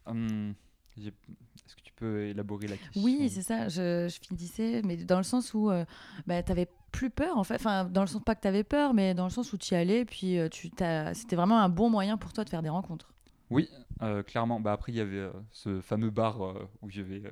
Hum, 0.06 0.54
peux 2.00 2.24
élaborer 2.28 2.68
la 2.68 2.78
question 2.78 3.02
Oui, 3.04 3.30
c'est 3.30 3.42
ça, 3.42 3.68
je, 3.70 4.08
je 4.08 4.20
finissais, 4.20 4.82
mais 4.84 4.98
dans 4.98 5.18
le 5.18 5.24
sens 5.24 5.54
où 5.54 5.70
euh, 5.70 5.86
bah, 6.28 6.42
t'avais 6.44 6.68
plus 6.92 7.10
peur, 7.10 7.38
en 7.38 7.44
fait. 7.44 7.56
Enfin, 7.56 7.86
dans 7.86 8.02
le 8.02 8.08
sens 8.08 8.24
pas 8.24 8.36
que 8.36 8.42
t'avais 8.42 8.64
peur, 8.64 8.94
mais 8.94 9.14
dans 9.14 9.26
le 9.26 9.30
sens 9.30 9.54
où 9.54 9.58
tu 9.58 9.74
y 9.74 9.78
allais, 9.78 10.06
puis 10.06 10.38
euh, 10.40 10.50
tu 10.50 10.72
t'as- 10.72 11.14
c'était 11.14 11.36
vraiment 11.36 11.60
un 11.60 11.70
bon 11.70 11.90
moyen 11.90 12.18
pour 12.18 12.34
toi 12.34 12.44
de 12.44 12.50
faire 12.50 12.62
des 12.64 12.70
rencontres. 12.70 13.14
Oui, 13.50 13.70
euh, 14.02 14.24
clairement. 14.24 14.60
Bah, 14.60 14.74
après, 14.74 14.92
il 14.92 14.96
y 14.98 15.02
avait 15.02 15.18
euh, 15.18 15.32
ce 15.52 15.82
fameux 15.82 16.10
bar 16.12 16.40
où 16.82 16.90
je 16.90 17.02
vais 17.02 17.24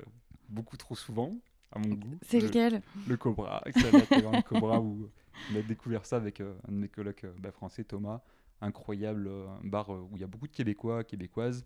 beaucoup 0.48 0.76
trop 0.76 0.94
souvent, 0.94 1.32
à 1.72 1.78
mon 1.78 1.94
goût. 1.94 2.18
C'est 2.22 2.40
Le- 2.40 2.46
lequel? 2.46 2.82
Le 3.06 3.16
Cobra, 3.16 3.62
excellent 3.66 4.34
le 4.34 4.42
Cobra 4.42 4.80
où 4.80 5.10
on 5.50 5.54
a 5.54 5.62
découvert 5.62 6.04
ça 6.06 6.16
avec 6.16 6.40
un 6.40 6.54
de 6.68 6.72
mes 6.74 6.88
colocs 6.88 7.26
bah, 7.38 7.52
français, 7.52 7.84
Thomas. 7.84 8.20
Incroyable, 8.60 9.30
un 9.30 9.66
bar 9.68 9.88
où 9.90 10.10
il 10.14 10.20
y 10.20 10.24
a 10.24 10.26
beaucoup 10.26 10.48
de 10.48 10.52
Québécois, 10.52 11.04
Québécoises. 11.04 11.64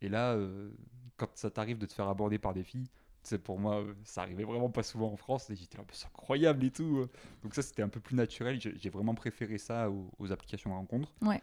Et 0.00 0.08
là, 0.08 0.32
euh, 0.32 0.70
quand 1.16 1.28
ça 1.36 1.50
t'arrive 1.50 1.78
de 1.78 1.86
te 1.86 1.92
faire 1.92 2.08
aborder 2.08 2.38
par 2.38 2.54
des 2.54 2.64
filles, 2.64 2.88
C'est 3.22 3.38
pour 3.38 3.58
moi, 3.58 3.82
euh, 3.82 3.94
ça 4.04 4.22
arrivait 4.22 4.44
vraiment 4.44 4.70
pas 4.70 4.82
souvent 4.82 5.12
en 5.12 5.16
France 5.16 5.50
et 5.50 5.56
j'étais 5.56 5.76
là, 5.76 5.84
c'est 5.92 6.06
incroyable 6.06 6.64
et 6.64 6.70
tout. 6.70 7.06
Donc 7.42 7.54
ça, 7.54 7.60
c'était 7.62 7.82
un 7.82 7.88
peu 7.90 8.00
plus 8.00 8.16
naturel. 8.16 8.58
J'ai 8.60 8.90
vraiment 8.90 9.14
préféré 9.14 9.58
ça 9.58 9.90
aux, 9.90 10.10
aux 10.18 10.32
applications 10.32 10.70
de 10.70 10.76
rencontres. 10.76 11.12
Ouais. 11.20 11.42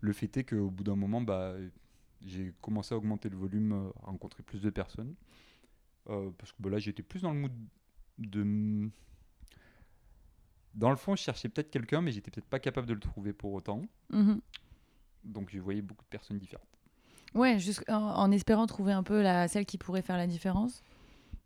Le 0.00 0.12
fait 0.14 0.34
est 0.38 0.44
qu'au 0.44 0.70
bout 0.70 0.82
d'un 0.84 0.96
moment, 0.96 1.20
bah, 1.20 1.56
j'ai 2.24 2.54
commencé 2.62 2.94
à 2.94 2.98
augmenter 2.98 3.28
le 3.28 3.36
volume, 3.36 3.72
euh, 3.72 3.90
à 4.02 4.06
rencontrer 4.06 4.42
plus 4.42 4.60
de 4.62 4.70
personnes. 4.70 5.14
Euh, 6.08 6.30
parce 6.38 6.52
que 6.52 6.62
bah, 6.62 6.70
là, 6.70 6.78
j'étais 6.78 7.02
plus 7.02 7.20
dans 7.20 7.32
le 7.32 7.38
mood 7.40 7.52
de. 8.18 8.88
Dans 10.74 10.90
le 10.90 10.96
fond, 10.96 11.16
je 11.16 11.22
cherchais 11.22 11.48
peut-être 11.48 11.70
quelqu'un, 11.70 12.00
mais 12.00 12.12
j'étais 12.12 12.30
peut-être 12.30 12.48
pas 12.48 12.60
capable 12.60 12.86
de 12.86 12.94
le 12.94 13.00
trouver 13.00 13.32
pour 13.32 13.52
autant. 13.52 13.82
Mhm. 14.10 14.40
Donc, 15.24 15.50
je 15.50 15.58
voyais 15.58 15.82
beaucoup 15.82 16.04
de 16.04 16.08
personnes 16.08 16.38
différentes. 16.38 16.79
Ouais, 17.34 17.58
juste 17.58 17.84
en, 17.88 17.94
en 17.94 18.30
espérant 18.32 18.66
trouver 18.66 18.92
un 18.92 19.02
peu 19.02 19.22
la, 19.22 19.46
celle 19.48 19.64
qui 19.66 19.78
pourrait 19.78 20.02
faire 20.02 20.16
la 20.16 20.26
différence. 20.26 20.82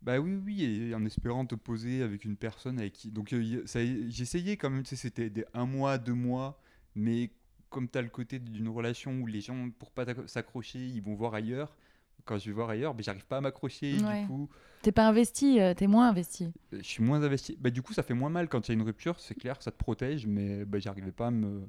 Bah 0.01 0.19
oui, 0.19 0.35
oui, 0.45 0.63
et 0.63 0.95
en 0.95 1.03
espérant 1.05 1.45
te 1.45 1.55
poser 1.55 2.03
avec 2.03 2.25
une 2.25 2.35
personne 2.35 2.79
avec 2.79 2.93
qui. 2.93 3.09
Donc, 3.11 3.33
euh, 3.33 3.63
j'essayais 4.09 4.55
quand 4.57 4.69
même, 4.69 4.83
tu 4.83 4.89
sais, 4.89 4.95
c'était 4.95 5.29
des 5.29 5.45
un 5.53 5.65
mois, 5.65 5.97
deux 5.97 6.13
mois, 6.13 6.59
mais 6.95 7.31
comme 7.69 7.89
tu 7.89 7.97
as 7.97 8.01
le 8.03 8.09
côté 8.09 8.37
d'une 8.39 8.69
relation 8.69 9.11
où 9.19 9.25
les 9.25 9.41
gens, 9.41 9.69
pour 9.79 9.91
pas 9.91 10.05
s'accrocher, 10.27 10.79
ils 10.79 11.01
vont 11.01 11.15
voir 11.15 11.33
ailleurs. 11.33 11.75
Quand 12.23 12.37
je 12.37 12.45
vais 12.45 12.53
voir 12.53 12.69
ailleurs, 12.69 12.93
ben, 12.93 13.03
j'arrive 13.03 13.25
pas 13.25 13.37
à 13.37 13.41
m'accrocher. 13.41 13.97
Ouais. 14.01 14.21
Du 14.21 14.27
coup, 14.27 14.49
T'es 14.81 14.91
pas 14.91 15.07
investi, 15.07 15.59
euh, 15.59 15.73
t'es 15.73 15.87
moins 15.87 16.09
investi. 16.09 16.45
euh, 16.73 16.77
je 16.77 16.83
suis 16.83 17.03
moins 17.03 17.21
investi. 17.23 17.57
Bah, 17.59 17.69
du 17.71 17.81
coup, 17.81 17.93
ça 17.93 18.03
fait 18.03 18.13
moins 18.13 18.29
mal 18.29 18.47
quand 18.47 18.67
il 18.67 18.71
y 18.71 18.73
a 18.73 18.75
une 18.75 18.85
rupture, 18.85 19.19
c'est 19.19 19.35
clair, 19.35 19.61
ça 19.61 19.71
te 19.71 19.77
protège, 19.77 20.25
mais 20.27 20.65
bah, 20.65 20.77
j'arrivais 20.79 21.11
pas 21.11 21.27
à 21.27 21.31
me 21.31 21.67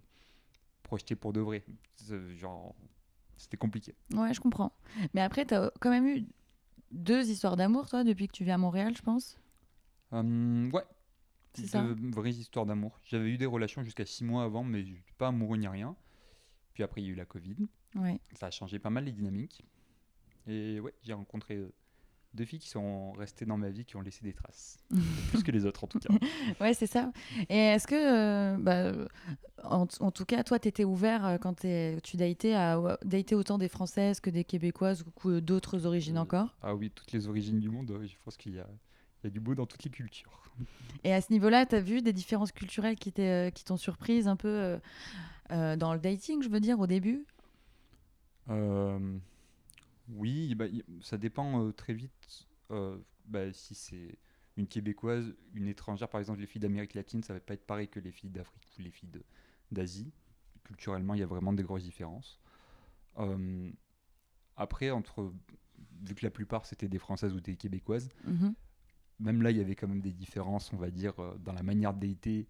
projeter 0.82 1.14
pour 1.16 1.32
de 1.32 1.40
vrai. 1.40 1.64
Genre, 2.38 2.74
c'était 3.36 3.56
compliqué. 3.56 3.94
Ouais, 4.14 4.32
je 4.32 4.40
comprends. 4.40 4.72
Mais 5.14 5.20
après, 5.20 5.44
t'as 5.44 5.70
quand 5.80 5.90
même 5.90 6.06
eu 6.06 6.24
deux 6.90 7.30
histoires 7.30 7.56
d'amour, 7.56 7.88
toi, 7.88 8.04
depuis 8.04 8.28
que 8.28 8.32
tu 8.32 8.44
vis 8.44 8.50
à 8.50 8.58
Montréal, 8.58 8.94
je 8.96 9.02
pense? 9.02 9.38
Hum, 10.12 10.70
ouais. 10.72 10.84
C'est 11.54 11.66
ça. 11.66 11.84
Vraies 12.12 12.32
histoires 12.32 12.66
d'amour. 12.66 13.00
J'avais 13.04 13.30
eu 13.30 13.38
des 13.38 13.46
relations 13.46 13.82
jusqu'à 13.82 14.04
six 14.04 14.24
mois 14.24 14.44
avant, 14.44 14.62
mais 14.62 14.84
pas 15.16 15.28
amoureux 15.28 15.56
ni 15.56 15.66
rien. 15.66 15.96
Puis 16.74 16.82
après, 16.82 17.00
il 17.00 17.06
y 17.06 17.08
a 17.08 17.12
eu 17.12 17.16
la 17.16 17.24
Covid. 17.24 17.56
Ouais. 17.94 18.20
Ça 18.34 18.46
a 18.46 18.50
changé 18.50 18.78
pas 18.78 18.90
mal 18.90 19.04
les 19.04 19.12
dynamiques. 19.12 19.64
Et 20.46 20.78
ouais, 20.80 20.94
j'ai 21.02 21.14
rencontré 21.14 21.56
euh, 21.56 21.72
deux 22.36 22.44
filles 22.44 22.58
qui 22.60 22.68
sont 22.68 23.12
restées 23.12 23.44
dans 23.44 23.56
ma 23.56 23.70
vie, 23.70 23.84
qui 23.84 23.96
ont 23.96 24.00
laissé 24.00 24.22
des 24.22 24.32
traces. 24.32 24.78
Plus 25.30 25.42
que 25.42 25.50
les 25.50 25.64
autres, 25.66 25.82
en 25.84 25.86
tout 25.88 25.98
cas. 25.98 26.08
Ouais, 26.60 26.74
c'est 26.74 26.86
ça. 26.86 27.10
Et 27.48 27.56
est-ce 27.56 27.86
que, 27.86 27.94
euh, 27.96 28.56
bah, 28.58 28.92
en, 29.64 29.86
en 30.00 30.10
tout 30.10 30.24
cas, 30.24 30.44
toi, 30.44 30.58
t'étais 30.58 30.84
ouvert 30.84 31.26
euh, 31.26 31.38
quand 31.38 31.60
tu 31.60 32.16
datais 32.16 32.54
à 32.54 32.98
dater 33.04 33.34
autant 33.34 33.58
des 33.58 33.68
Françaises 33.68 34.20
que 34.20 34.30
des 34.30 34.44
Québécoises 34.44 35.04
ou 35.24 35.40
d'autres 35.40 35.86
origines 35.86 36.18
Euh, 36.18 36.22
encore? 36.22 36.56
Ah 36.62 36.74
oui, 36.74 36.90
toutes 36.94 37.12
les 37.12 37.26
origines 37.28 37.58
du 37.58 37.70
monde, 37.70 37.92
je 38.04 38.14
pense 38.24 38.36
qu'il 38.36 38.54
y 38.54 38.60
a, 38.60 38.66
il 39.22 39.24
y 39.24 39.26
a 39.26 39.30
du 39.30 39.40
beau 39.40 39.54
dans 39.54 39.66
toutes 39.66 39.82
les 39.84 39.90
cultures. 39.90 40.42
Et 41.04 41.12
à 41.12 41.20
ce 41.20 41.32
niveau-là, 41.32 41.66
t'as 41.66 41.80
vu 41.80 42.02
des 42.02 42.12
différences 42.12 42.52
culturelles 42.52 42.96
qui 42.96 43.12
t'ont 43.12 43.76
surprise 43.76 44.28
un 44.28 44.36
peu 44.36 44.78
euh, 45.52 45.76
dans 45.76 45.92
le 45.94 46.00
dating, 46.00 46.42
je 46.42 46.48
veux 46.48 46.60
dire, 46.60 46.80
au 46.80 46.86
début? 46.86 47.24
Euh, 48.48 49.18
oui, 50.08 50.54
bah, 50.54 50.66
ça 51.00 51.18
dépend 51.18 51.64
euh, 51.66 51.72
très 51.72 51.94
vite. 51.94 52.46
euh, 52.70 52.98
bah, 53.26 53.52
si 53.52 53.74
c'est 53.74 54.18
une 54.56 54.66
Québécoise, 54.66 55.34
une 55.54 55.68
étrangère, 55.68 56.08
par 56.08 56.20
exemple, 56.20 56.40
les 56.40 56.46
filles 56.46 56.60
d'Amérique 56.60 56.94
latine, 56.94 57.22
ça 57.22 57.32
va 57.34 57.40
pas 57.40 57.54
être 57.54 57.66
pareil 57.66 57.88
que 57.88 58.00
les 58.00 58.12
filles 58.12 58.30
d'Afrique 58.30 58.66
ou 58.78 58.82
les 58.82 58.90
filles 58.90 59.10
d'Asie. 59.70 60.12
Culturellement, 60.64 61.14
il 61.14 61.20
y 61.20 61.22
a 61.22 61.26
vraiment 61.26 61.52
des 61.52 61.62
grosses 61.62 61.82
différences. 61.84 62.40
Euh, 63.18 63.70
après, 64.56 64.90
entre, 64.90 65.32
vu 66.04 66.14
que 66.14 66.24
la 66.24 66.30
plupart 66.30 66.64
c'était 66.66 66.88
des 66.88 66.98
Françaises 66.98 67.34
ou 67.34 67.40
des 67.40 67.56
Québécoises, 67.56 68.08
Mhm. 68.24 68.54
même 69.20 69.42
là, 69.42 69.50
il 69.50 69.56
y 69.56 69.60
avait 69.60 69.74
quand 69.74 69.88
même 69.88 70.00
des 70.00 70.12
différences, 70.12 70.72
on 70.72 70.76
va 70.76 70.90
dire, 70.90 71.18
euh, 71.20 71.36
dans 71.38 71.52
la 71.52 71.62
manière 71.62 71.94
de 71.94 72.06
dater. 72.06 72.46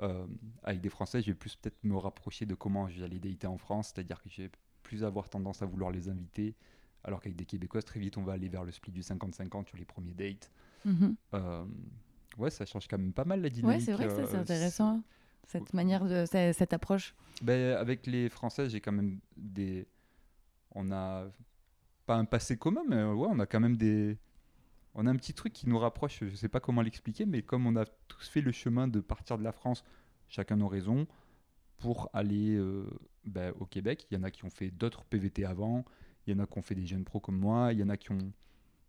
Euh, 0.00 0.26
avec 0.64 0.80
des 0.80 0.88
Français, 0.88 1.22
je 1.22 1.26
vais 1.28 1.34
plus 1.34 1.54
peut-être 1.56 1.82
me 1.84 1.96
rapprocher 1.96 2.46
de 2.46 2.54
comment 2.54 2.88
j'allais 2.88 3.18
dater 3.20 3.46
en 3.46 3.58
France, 3.58 3.92
c'est-à-dire 3.94 4.20
que 4.22 4.28
j'ai 4.28 4.50
plus 4.82 5.04
avoir 5.04 5.28
tendance 5.28 5.62
à 5.62 5.66
vouloir 5.66 5.90
les 5.92 6.08
inviter, 6.08 6.56
alors 7.04 7.20
qu'avec 7.20 7.36
des 7.36 7.44
Québécoises, 7.44 7.84
très 7.84 8.00
vite, 8.00 8.16
on 8.16 8.22
va 8.22 8.32
aller 8.32 8.48
vers 8.48 8.64
le 8.64 8.72
split 8.72 8.92
du 8.92 9.02
50-50 9.02 9.66
sur 9.68 9.76
les 9.76 9.84
premiers 9.84 10.14
dates. 10.14 10.50
Mhm. 10.84 11.14
Euh, 11.34 11.64
ouais, 12.38 12.50
ça 12.50 12.64
change 12.66 12.88
quand 12.88 12.98
même 12.98 13.12
pas 13.12 13.24
mal 13.24 13.40
la 13.42 13.48
dynamique. 13.50 13.78
Ouais, 13.80 13.84
c'est 13.84 13.92
vrai 13.92 14.06
que 14.06 14.14
c'est 14.26 14.34
euh, 14.36 14.40
intéressant, 14.40 15.02
cette 15.46 15.72
manière 15.74 16.04
de 16.04 16.24
ce- 16.26 16.52
cette 16.56 16.72
approche. 16.72 17.14
Ben, 17.42 17.76
avec 17.76 18.06
les 18.06 18.28
Français, 18.28 18.68
j'ai 18.68 18.80
quand 18.80 18.92
même 18.92 19.18
des. 19.36 19.86
On 20.74 20.90
a 20.90 21.26
pas 22.06 22.16
un 22.16 22.24
passé 22.24 22.56
commun, 22.56 22.82
mais 22.88 23.02
ouais, 23.04 23.28
on 23.30 23.38
a 23.38 23.46
quand 23.46 23.60
même 23.60 23.76
des. 23.76 24.18
On 24.94 25.06
a 25.06 25.10
un 25.10 25.16
petit 25.16 25.34
truc 25.34 25.52
qui 25.52 25.68
nous 25.68 25.78
rapproche, 25.78 26.20
je 26.22 26.34
sais 26.36 26.48
pas 26.48 26.60
comment 26.60 26.80
l'expliquer, 26.82 27.26
mais 27.26 27.42
comme 27.42 27.66
on 27.66 27.74
a 27.76 27.84
tous 28.06 28.28
fait 28.28 28.40
le 28.40 28.52
chemin 28.52 28.86
de 28.86 29.00
partir 29.00 29.36
de 29.38 29.42
la 29.42 29.50
France, 29.52 29.82
chacun 30.28 30.56
nos 30.56 30.68
raisons, 30.68 31.06
pour 31.78 32.08
aller 32.12 32.54
euh, 32.54 32.86
ben, 33.24 33.52
au 33.58 33.66
Québec, 33.66 34.06
il 34.10 34.14
y 34.16 34.20
en 34.20 34.22
a 34.22 34.30
qui 34.30 34.44
ont 34.44 34.50
fait 34.50 34.70
d'autres 34.70 35.02
PVT 35.04 35.44
avant, 35.44 35.84
il 36.26 36.34
y 36.34 36.36
en 36.40 36.42
a 36.42 36.46
qui 36.46 36.58
ont 36.58 36.62
fait 36.62 36.74
des 36.74 36.86
jeunes 36.86 37.04
pros 37.04 37.20
comme 37.20 37.38
moi, 37.38 37.72
il 37.72 37.78
y 37.78 37.82
en 37.82 37.88
a 37.88 37.96
qui 37.96 38.12
ont. 38.12 38.32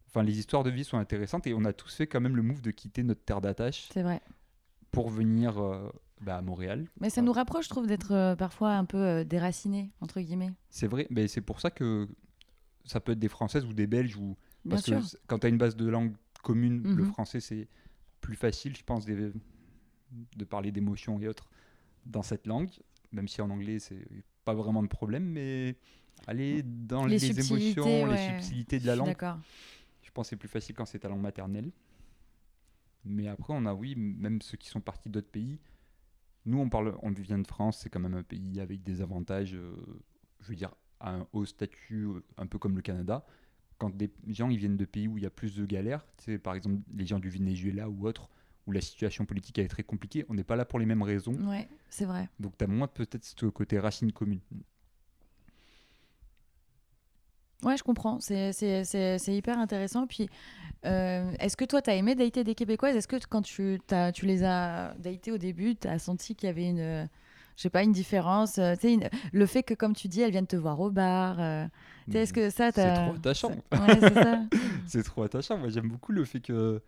Enfin, 0.07 0.23
les 0.23 0.39
histoires 0.39 0.63
de 0.63 0.69
vie 0.69 0.83
sont 0.85 0.97
intéressantes 0.97 1.45
et 1.47 1.53
on 1.53 1.65
a 1.65 1.73
tous 1.73 1.93
fait 1.93 2.07
quand 2.07 2.21
même 2.21 2.35
le 2.37 2.41
move 2.41 2.61
de 2.61 2.71
quitter 2.71 3.03
notre 3.03 3.23
terre 3.25 3.41
d'attache 3.41 3.89
C'est 3.91 4.01
vrai. 4.03 4.21
pour 4.91 5.09
venir 5.09 5.57
euh, 5.61 5.89
ben, 6.21 6.35
à 6.37 6.41
Montréal. 6.41 6.87
Mais 7.01 7.09
ça 7.09 7.21
nous 7.21 7.33
rapproche, 7.33 7.65
je 7.65 7.69
trouve, 7.69 7.85
d'être 7.87 8.13
euh, 8.13 8.35
parfois 8.35 8.75
un 8.75 8.85
peu 8.85 8.97
euh, 8.97 9.23
déracinés, 9.25 9.91
entre 9.99 10.21
guillemets. 10.21 10.53
C'est 10.69 10.87
vrai, 10.87 11.05
mais 11.09 11.27
c'est 11.27 11.41
pour 11.41 11.59
ça 11.59 11.69
que 11.69 12.07
ça 12.85 13.01
peut 13.01 13.11
être 13.11 13.19
des 13.19 13.27
Françaises 13.27 13.65
ou 13.65 13.73
des 13.73 13.87
Belges. 13.87 14.15
Ou... 14.15 14.37
Parce 14.69 14.83
que 14.83 14.95
quand 15.27 15.39
tu 15.39 15.47
as 15.47 15.49
une 15.49 15.57
base 15.57 15.75
de 15.75 15.87
langue 15.89 16.13
commune, 16.43 16.83
le 16.83 17.03
Mhm. 17.03 17.05
français, 17.11 17.39
c'est 17.41 17.67
plus 18.21 18.35
facile, 18.35 18.77
je 18.77 18.83
pense, 18.83 19.05
de, 19.05 19.33
de 20.37 20.45
parler 20.45 20.71
d'émotions 20.71 21.19
et 21.19 21.27
autres 21.27 21.49
dans 22.05 22.21
cette 22.23 22.47
langue. 22.47 22.69
Même 23.11 23.27
si 23.27 23.41
en 23.41 23.49
anglais, 23.49 23.79
c'est 23.79 24.07
pas 24.45 24.53
vraiment 24.53 24.81
de 24.83 24.87
problème, 24.87 25.25
mais 25.25 25.75
aller 26.27 26.63
dans 26.63 27.05
Les 27.05 27.25
émotions, 27.25 28.03
ouais. 28.03 28.11
les 28.11 28.41
subtilités 28.41 28.79
de 28.79 28.87
la 28.87 28.95
langue, 28.95 29.15
je 30.01 30.11
pense 30.11 30.27
que 30.27 30.29
c'est 30.29 30.35
plus 30.35 30.47
facile 30.47 30.75
quand 30.75 30.85
c'est 30.85 30.99
ta 30.99 31.09
langue 31.09 31.21
maternelle. 31.21 31.71
Mais 33.05 33.27
après, 33.27 33.53
on 33.55 33.65
a, 33.65 33.73
oui, 33.73 33.95
même 33.95 34.41
ceux 34.41 34.57
qui 34.57 34.67
sont 34.67 34.81
partis 34.81 35.09
d'autres 35.09 35.29
pays. 35.29 35.59
Nous, 36.45 36.59
on, 36.59 36.69
parle, 36.69 36.97
on 37.01 37.11
vient 37.11 37.39
de 37.39 37.47
France, 37.47 37.79
c'est 37.79 37.89
quand 37.89 37.99
même 37.99 38.13
un 38.13 38.23
pays 38.23 38.59
avec 38.59 38.83
des 38.83 39.01
avantages, 39.01 39.53
euh, 39.55 39.75
je 40.41 40.47
veux 40.47 40.55
dire, 40.55 40.73
à 40.99 41.15
un 41.15 41.27
haut 41.33 41.45
statut, 41.45 42.05
euh, 42.05 42.23
un 42.37 42.47
peu 42.47 42.57
comme 42.57 42.75
le 42.75 42.81
Canada. 42.81 43.25
Quand 43.77 43.95
des 43.95 44.11
gens 44.27 44.49
ils 44.49 44.57
viennent 44.57 44.77
de 44.77 44.85
pays 44.85 45.07
où 45.07 45.17
il 45.17 45.23
y 45.23 45.27
a 45.27 45.29
plus 45.29 45.55
de 45.55 45.65
galères, 45.65 46.05
par 46.43 46.55
exemple 46.55 46.81
les 46.93 47.05
gens 47.05 47.19
du 47.19 47.29
Venezuela 47.29 47.89
ou 47.89 48.07
autres, 48.07 48.29
où 48.65 48.71
la 48.71 48.81
situation 48.81 49.25
politique 49.25 49.59
est 49.59 49.67
très 49.67 49.83
compliquée, 49.83 50.25
on 50.29 50.33
n'est 50.33 50.45
pas 50.45 50.55
là 50.55 50.65
pour 50.65 50.79
les 50.79 50.85
mêmes 50.85 51.03
raisons. 51.03 51.33
Ouais, 51.49 51.67
c'est 51.89 52.05
vrai. 52.05 52.29
Donc 52.39 52.57
tu 52.57 52.63
as 52.63 52.67
moins 52.67 52.87
peut-être 52.87 53.25
ce 53.25 53.45
côté 53.47 53.77
racine 53.77 54.11
commune. 54.11 54.39
Ouais, 57.63 57.77
je 57.77 57.83
comprends. 57.83 58.19
C'est- 58.19 58.51
hyper 59.35 59.57
intéressant. 59.57 60.05
Puis, 60.07 60.29
euh, 60.85 61.31
est-ce 61.39 61.57
que 61.57 61.65
toi, 61.65 61.81
tu 61.81 61.89
as 61.89 61.95
aimé 61.95 62.13
dater 62.15 62.43
des 62.43 62.53
Québécoises? 62.55 62.95
Est-ce 62.95 63.07
que 63.07 63.15
quand 63.29 63.41
tu, 63.41 63.79
t'as- 63.87 64.11
tu 64.11 64.25
les 64.25 64.43
as 64.43 64.93
datées 64.99 65.31
au 65.31 65.37
début, 65.37 65.75
tu 65.75 65.87
as 65.87 65.97
senti 65.99 66.35
qu'il 66.35 66.47
y 66.47 66.49
avait 66.49 66.69
une, 66.69 67.07
je 67.55 67.61
sais 67.61 67.69
pas, 67.69 67.83
une 67.83 67.91
différence 67.93 68.57
euh, 68.59 68.75
une- 68.83 69.09
Le 69.31 69.45
fait 69.45 69.63
que, 69.63 69.73
comme 69.73 69.95
tu 69.95 70.07
dis, 70.07 70.21
elles 70.21 70.31
viennent 70.31 70.45
te 70.47 70.55
voir 70.57 70.79
au 70.79 70.91
bar. 70.91 71.37
euh, 71.39 71.65
sais, 72.11 72.19
est-ce 72.19 72.33
que 72.33 72.49
ça, 72.49 72.71
C'est 72.71 72.93
trop 72.93 73.15
attachant. 73.15 73.49
Ouais, 73.49 73.59
c'est 74.87 75.03
trop 75.03 75.23
attachant. 75.23 75.57
Moi, 75.57 75.69
j'aime 75.69 75.87
beaucoup 75.87 76.11
le 76.11 76.23
fait 76.25 76.41
que 76.41 76.81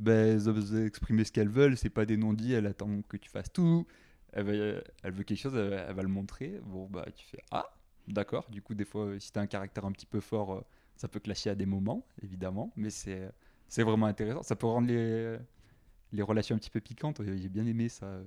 ben, 0.00 0.28
elles 0.36 0.48
exprimer 0.86 1.24
ce 1.24 1.30
qu'elles 1.32 1.48
veulent. 1.48 1.76
C'est 1.76 1.90
pas 1.90 2.06
des 2.06 2.16
non-dits. 2.16 2.54
Elle 2.54 2.66
attend 2.66 2.88
que 3.08 3.16
tu 3.16 3.28
fasses 3.28 3.52
tout. 3.52 3.86
Elle, 4.32 4.44
va- 4.44 4.80
elle 5.04 5.12
veut 5.12 5.22
quelque 5.24 5.38
chose, 5.38 5.54
elle, 5.56 5.84
elle 5.88 5.94
va 5.94 6.02
le 6.02 6.08
montrer. 6.08 6.60
Bon, 6.64 6.86
bah, 6.90 7.04
tu 7.16 7.24
fais 7.26 7.38
Ah, 7.50 7.64
d'accord. 8.08 8.46
Du 8.50 8.62
coup, 8.62 8.74
des 8.74 8.84
fois, 8.84 9.04
euh, 9.04 9.18
si 9.18 9.32
tu 9.32 9.38
as 9.38 9.42
un 9.42 9.46
caractère 9.46 9.84
un 9.84 9.92
petit 9.92 10.06
peu 10.06 10.20
fort, 10.20 10.54
euh, 10.54 10.60
ça 10.96 11.08
peut 11.08 11.20
clasher 11.20 11.50
à 11.50 11.54
des 11.54 11.66
moments, 11.66 12.04
évidemment. 12.22 12.72
Mais 12.76 12.90
c'est 12.90 13.30
c'est 13.68 13.82
vraiment 13.82 14.06
intéressant. 14.06 14.42
Ça 14.42 14.56
peut 14.56 14.66
rendre 14.66 14.88
les, 14.88 15.36
les 16.12 16.22
relations 16.22 16.56
un 16.56 16.58
petit 16.58 16.70
peu 16.70 16.80
piquantes. 16.80 17.20
J'ai 17.22 17.48
bien 17.48 17.66
aimé 17.66 17.88
ça. 17.88 18.20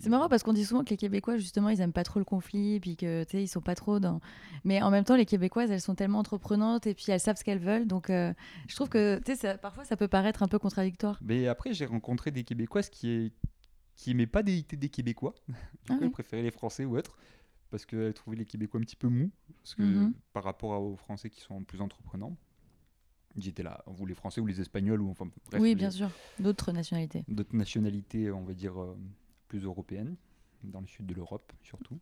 C'est 0.00 0.08
marrant 0.08 0.28
parce 0.28 0.42
qu'on 0.42 0.52
dit 0.52 0.64
souvent 0.64 0.84
que 0.84 0.90
les 0.90 0.96
Québécois, 0.96 1.36
justement, 1.36 1.68
ils 1.68 1.80
aiment 1.80 1.92
pas 1.92 2.02
trop 2.02 2.18
le 2.18 2.24
conflit, 2.24 2.80
puis 2.80 2.96
que, 2.96 3.24
tu 3.24 3.30
sais, 3.30 3.42
ils 3.42 3.48
sont 3.48 3.60
pas 3.60 3.74
trop 3.74 4.00
dans. 4.00 4.20
Mais 4.64 4.82
en 4.82 4.90
même 4.90 5.04
temps, 5.04 5.16
les 5.16 5.26
Québécoises, 5.26 5.70
elles 5.70 5.80
sont 5.80 5.94
tellement 5.94 6.18
entreprenantes 6.18 6.86
et 6.86 6.94
puis 6.94 7.06
elles 7.08 7.20
savent 7.20 7.36
ce 7.36 7.44
qu'elles 7.44 7.60
veulent. 7.60 7.86
Donc, 7.86 8.10
euh, 8.10 8.34
je 8.66 8.74
trouve 8.74 8.88
que, 8.88 9.20
tu 9.24 9.36
sais, 9.36 9.58
parfois, 9.58 9.84
ça 9.84 9.96
peut 9.96 10.08
paraître 10.08 10.42
un 10.42 10.48
peu 10.48 10.58
contradictoire. 10.58 11.18
Mais 11.22 11.46
après, 11.46 11.72
j'ai 11.72 11.86
rencontré 11.86 12.30
des 12.30 12.44
Québécoises 12.44 12.90
qui 12.90 13.32
qui 13.96 14.12
aimaient 14.12 14.26
pas 14.26 14.42
des 14.42 14.62
Québécois. 14.62 15.34
Du 15.84 15.92
Ah 15.92 15.98
elles 16.00 16.10
préféraient 16.10 16.42
les 16.42 16.50
Français 16.50 16.86
ou 16.86 16.96
autres. 16.96 17.16
Parce 17.70 17.86
qu'elles 17.86 18.14
trouvaient 18.14 18.36
les 18.36 18.44
Québécois 18.44 18.80
un 18.80 18.84
petit 18.84 18.96
peu 18.96 19.08
mous. 19.08 19.30
Parce 19.62 19.74
que 19.74 19.82
Mhm. 19.82 20.14
par 20.32 20.44
rapport 20.44 20.80
aux 20.82 20.96
Français 20.96 21.30
qui 21.30 21.40
sont 21.40 21.62
plus 21.64 21.80
entreprenants. 21.80 22.36
J'étais 23.36 23.62
là, 23.62 23.82
vous 23.86 24.06
les 24.06 24.14
Français 24.14 24.40
ou 24.40 24.46
les 24.46 24.60
Espagnols 24.60 25.00
ou 25.00 25.08
enfin 25.10 25.26
bref, 25.46 25.60
oui, 25.62 25.68
les- 25.70 25.74
bien 25.76 25.90
sûr. 25.90 26.10
D'autres 26.40 26.72
nationalités. 26.72 27.24
d'autres 27.28 27.54
nationalités, 27.54 28.30
on 28.32 28.42
va 28.42 28.54
dire 28.54 28.80
euh, 28.80 28.96
plus 29.46 29.62
européennes, 29.64 30.16
dans 30.64 30.80
le 30.80 30.86
sud 30.88 31.06
de 31.06 31.14
l'Europe 31.14 31.52
surtout. 31.62 31.98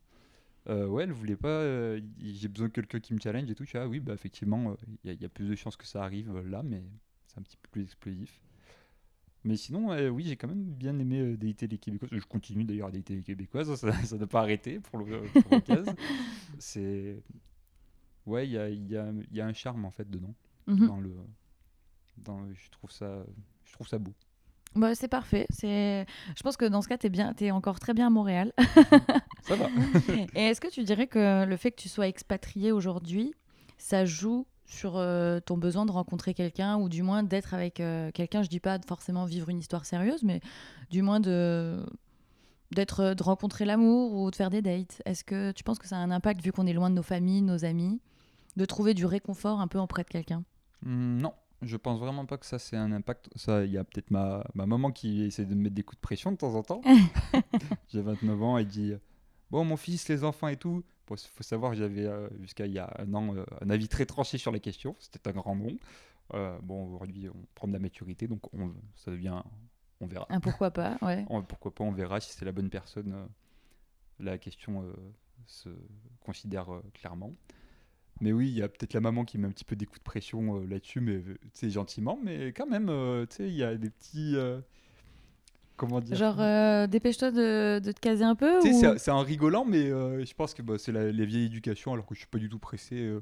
Euh, 0.68 0.86
ouais, 0.86 1.02
elle 1.04 1.12
voulait 1.12 1.36
pas. 1.36 1.48
euh, 1.48 2.00
J'ai 2.18 2.48
besoin 2.48 2.68
de 2.68 2.72
quelqu'un 2.72 3.00
qui 3.00 3.12
me 3.14 3.20
challenge 3.20 3.50
et 3.50 3.54
tout. 3.54 3.64
Je 3.64 3.68
suis, 3.70 3.78
ah 3.78 3.86
oui, 3.86 4.00
bah 4.00 4.14
effectivement, 4.14 4.74
il 5.04 5.12
y, 5.20 5.24
a 5.24 5.28
plus 5.28 5.48
de 5.48 5.54
chances 5.54 5.76
que 5.76 5.86
ça 5.86 6.02
arrive 6.02 6.34
euh, 6.34 6.42
là, 6.42 6.62
mais 6.62 6.82
c'est 7.26 7.38
un 7.38 7.42
petit 7.42 7.56
peu 7.58 7.68
plus 7.70 7.82
explosif. 7.82 8.40
Mais 9.44 9.56
sinon, 9.56 9.92
euh, 9.92 10.08
oui, 10.08 10.24
j'ai 10.24 10.36
quand 10.36 10.48
même 10.48 10.64
bien 10.64 10.98
aimé 10.98 11.20
euh, 11.20 11.38
les 11.40 11.54
Québécoises. 11.78 12.10
Je 12.12 12.26
continue 12.26 12.64
d'ailleurs 12.64 12.88
à 12.88 12.90
dater 12.90 13.16
les 13.16 13.22
Québécoises, 13.22 13.74
ça 14.04 14.16
n'a 14.16 14.26
pas 14.26 14.40
arrêté 14.40 14.80
pour 14.80 14.98
le 14.98 15.22
pour. 15.22 15.60
C'est. 16.58 17.22
Ouais, 18.26 18.46
il 18.46 18.52
y 18.52 18.58
a, 18.58 18.68
y, 18.68 18.96
a, 18.96 19.12
y 19.32 19.40
a 19.40 19.46
un 19.46 19.52
charme 19.52 19.84
en 19.84 19.90
fait 19.90 20.10
dedans. 20.10 20.34
Mhm. 20.66 20.86
Dans 20.86 21.00
le, 21.00 21.14
dans, 22.18 22.52
je, 22.52 22.70
trouve 22.70 22.90
ça, 22.90 23.24
je 23.64 23.72
trouve 23.72 23.88
ça 23.88 23.98
beau. 23.98 24.12
Bah, 24.74 24.94
c'est 24.94 25.08
parfait. 25.08 25.46
C'est... 25.50 26.04
Je 26.36 26.42
pense 26.42 26.58
que 26.58 26.66
dans 26.66 26.82
ce 26.82 26.88
cas, 26.88 26.98
tu 26.98 27.06
es, 27.06 27.10
bien... 27.10 27.32
t'es 27.32 27.50
encore 27.50 27.80
très 27.80 27.94
bien 27.94 28.08
à 28.08 28.10
Montréal. 28.10 28.52
Ça 29.42 29.56
va. 29.56 29.68
Et 30.34 30.42
est-ce 30.42 30.60
que 30.60 30.68
tu 30.68 30.84
dirais 30.84 31.06
que 31.06 31.46
le 31.46 31.56
fait 31.56 31.70
que 31.70 31.80
tu 31.80 31.88
sois 31.88 32.06
expatrié 32.06 32.70
aujourd'hui, 32.70 33.32
ça 33.78 34.04
joue 34.04 34.46
sur 34.68 34.96
euh, 34.96 35.40
ton 35.40 35.56
besoin 35.56 35.86
de 35.86 35.90
rencontrer 35.90 36.34
quelqu'un 36.34 36.76
ou 36.76 36.88
du 36.88 37.02
moins 37.02 37.22
d'être 37.22 37.54
avec 37.54 37.80
euh, 37.80 38.10
quelqu'un 38.12 38.42
Je 38.42 38.48
dis 38.48 38.60
pas 38.60 38.78
forcément 38.86 39.24
vivre 39.24 39.48
une 39.48 39.58
histoire 39.58 39.84
sérieuse, 39.84 40.22
mais 40.22 40.40
du 40.90 41.02
moins 41.02 41.20
de 41.20 41.84
d'être 42.70 43.14
de 43.14 43.22
rencontrer 43.22 43.64
l'amour 43.64 44.12
ou 44.12 44.30
de 44.30 44.36
faire 44.36 44.50
des 44.50 44.60
dates. 44.60 45.00
Est-ce 45.06 45.24
que 45.24 45.52
tu 45.52 45.64
penses 45.64 45.78
que 45.78 45.88
ça 45.88 45.96
a 45.96 46.00
un 46.00 46.10
impact 46.10 46.42
vu 46.44 46.52
qu'on 46.52 46.66
est 46.66 46.74
loin 46.74 46.90
de 46.90 46.94
nos 46.94 47.02
familles, 47.02 47.40
nos 47.40 47.64
amis, 47.64 47.98
de 48.56 48.64
trouver 48.66 48.92
du 48.92 49.06
réconfort 49.06 49.60
un 49.60 49.68
peu 49.68 49.78
auprès 49.78 50.04
de 50.04 50.08
quelqu'un? 50.08 50.44
Hmm, 50.82 51.16
non, 51.16 51.32
je 51.62 51.78
pense 51.78 51.98
vraiment 51.98 52.26
pas 52.26 52.36
que 52.36 52.44
ça 52.44 52.58
c'est 52.58 52.76
un 52.76 52.92
impact. 52.92 53.30
Ça, 53.36 53.64
il 53.64 53.72
y 53.72 53.78
a 53.78 53.84
peut-être 53.84 54.10
ma, 54.10 54.44
ma 54.54 54.66
maman 54.66 54.92
qui 54.92 55.22
essaie 55.22 55.46
de 55.46 55.54
me 55.54 55.62
mettre 55.62 55.76
des 55.76 55.82
coups 55.82 55.96
de 55.96 56.02
pression 56.02 56.30
de 56.30 56.36
temps 56.36 56.54
en 56.54 56.62
temps. 56.62 56.82
J'ai 57.88 58.02
29 58.02 58.42
ans, 58.42 58.58
elle 58.58 58.66
dit 58.66 58.92
Bon, 59.50 59.64
mon 59.64 59.78
fils, 59.78 60.08
les 60.08 60.24
enfants 60.24 60.48
et 60.48 60.56
tout. 60.56 60.84
Il 61.16 61.28
faut 61.28 61.42
savoir 61.42 61.72
que 61.72 61.78
j'avais 61.78 62.06
euh, 62.06 62.28
jusqu'à 62.40 62.66
il 62.66 62.72
y 62.72 62.78
a 62.78 62.92
un 62.98 63.12
an 63.14 63.34
euh, 63.36 63.44
un 63.60 63.70
avis 63.70 63.88
très 63.88 64.06
tranché 64.06 64.38
sur 64.38 64.52
la 64.52 64.58
question. 64.58 64.96
C'était 64.98 65.28
un 65.28 65.32
grand 65.32 65.56
nom. 65.56 65.76
Euh, 66.34 66.58
bon, 66.62 66.86
aujourd'hui, 66.94 67.28
on 67.28 67.46
prend 67.54 67.68
de 67.68 67.72
la 67.72 67.78
maturité, 67.78 68.26
donc 68.28 68.52
on, 68.54 68.72
ça 68.96 69.10
devient. 69.10 69.42
On 70.00 70.06
verra. 70.06 70.26
Un 70.30 70.40
pourquoi 70.40 70.70
pas, 70.70 70.96
ouais. 71.02 71.24
On- 71.30 71.42
pourquoi 71.42 71.74
pas, 71.74 71.82
on 71.84 71.90
verra 71.92 72.20
si 72.20 72.32
c'est 72.32 72.44
la 72.44 72.52
bonne 72.52 72.70
personne. 72.70 73.28
la 74.20 74.38
question 74.38 74.84
se 75.46 75.70
considère 76.20 76.68
clairement. 76.94 77.34
Mais 78.20 78.32
oui, 78.32 78.48
il 78.48 78.54
y 78.54 78.62
a 78.62 78.68
peut-être 78.68 78.94
la 78.94 79.00
maman 79.00 79.24
qui 79.24 79.38
met 79.38 79.46
un 79.46 79.52
petit 79.52 79.64
peu 79.64 79.76
des 79.76 79.86
coups 79.86 80.00
de 80.00 80.04
pression 80.04 80.56
euh, 80.60 80.66
là-dessus, 80.66 81.00
mais 81.00 81.22
sais, 81.52 81.70
gentiment. 81.70 82.18
Mais 82.22 82.48
quand 82.48 82.66
même, 82.66 82.88
euh, 82.88 83.26
tu 83.26 83.36
sais, 83.36 83.48
il 83.48 83.54
y 83.54 83.62
a 83.62 83.76
des 83.76 83.90
petits. 83.90 84.34
euh, 84.36 84.60
comment 85.78 86.00
dire 86.00 86.16
Genre, 86.16 86.36
euh, 86.40 86.86
dépêche-toi 86.86 87.30
de, 87.30 87.78
de 87.78 87.92
te 87.92 88.00
caser 88.00 88.24
un 88.24 88.34
peu 88.34 88.58
Tu 88.60 88.74
sais, 88.74 88.86
ou... 88.88 88.98
c'est- 88.98 89.10
en 89.10 89.22
rigolant, 89.22 89.64
mais 89.64 89.90
euh, 89.90 90.22
je 90.24 90.34
pense 90.34 90.52
que 90.52 90.60
bah, 90.60 90.74
c'est 90.76 90.92
la, 90.92 91.10
les 91.10 91.24
vieilles 91.24 91.46
éducations, 91.46 91.94
alors 91.94 92.04
que 92.04 92.14
je 92.14 92.18
suis 92.20 92.28
pas 92.28 92.38
du 92.38 92.50
tout 92.50 92.58
pressé. 92.58 92.96
euh. 92.96 93.20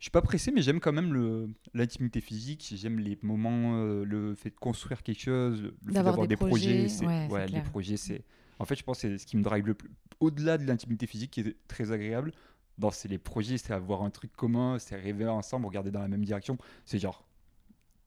Je 0.00 0.04
suis 0.04 0.10
pas 0.10 0.20
pressé, 0.22 0.52
mais 0.52 0.60
j'aime 0.60 0.80
quand 0.80 0.92
même 0.92 1.14
le- 1.14 1.48
l'intimité 1.72 2.20
physique. 2.20 2.74
J'aime 2.76 2.98
les 2.98 3.18
moments, 3.22 3.76
euh, 3.76 4.04
le 4.04 4.34
fait 4.34 4.50
de 4.50 4.56
construire 4.56 5.02
quelque 5.02 5.20
chose, 5.22 5.62
le 5.62 5.70
fait 5.86 5.92
D'avoir 5.92 6.18
des 6.18 6.26
des, 6.26 6.36
projets. 6.36 6.86
ouais, 7.30 7.46
les 7.48 7.60
projets, 7.62 7.96
c'est. 7.96 8.22
En 8.58 8.66
fait, 8.66 8.74
je 8.76 8.82
pense 8.84 9.00
que 9.00 9.08
c'est 9.08 9.18
ce 9.18 9.26
qui 9.26 9.36
me 9.38 9.42
drive 9.42 9.66
le 9.66 9.74
plus. 9.74 9.90
Au-delà 10.20 10.58
de 10.58 10.64
l'intimité 10.66 11.06
physique, 11.06 11.30
qui 11.30 11.40
est 11.40 11.56
très 11.68 11.90
agréable, 11.90 12.32
dans 12.76 12.90
c'est 12.90 13.08
les 13.08 13.18
projets, 13.18 13.56
c'est 13.56 13.72
avoir 13.72 14.02
un 14.02 14.10
truc 14.10 14.32
commun, 14.36 14.78
c'est 14.78 14.96
rêver 14.96 15.26
ensemble, 15.26 15.66
regarder 15.66 15.90
dans 15.90 16.00
la 16.02 16.08
même 16.08 16.24
direction. 16.24 16.58
C'est 16.84 16.98
genre 16.98 17.24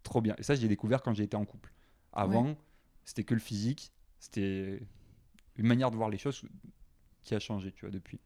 trop 0.04 0.22
bien. 0.22 0.36
Et 0.38 0.44
ça, 0.44 0.56
j'ai 0.56 0.68
découvert 0.68 1.02
quand 1.02 1.14
j'ai 1.14 1.24
été 1.24 1.36
en 1.36 1.46
couple. 1.46 1.74
Avant, 2.14 2.56
c'était 3.08 3.24
que 3.24 3.34
le 3.34 3.40
physique. 3.40 3.92
C'était 4.20 4.82
une 5.56 5.66
manière 5.66 5.90
de 5.90 5.96
voir 5.96 6.10
les 6.10 6.18
choses 6.18 6.44
qui 7.24 7.34
a 7.34 7.40
changé, 7.40 7.72
tu 7.72 7.82
vois, 7.86 7.92
depuis. 7.92 8.20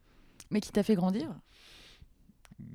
Mais 0.50 0.60
qui 0.60 0.72
t'a 0.72 0.84
fait 0.84 0.96
grandir? 0.96 1.34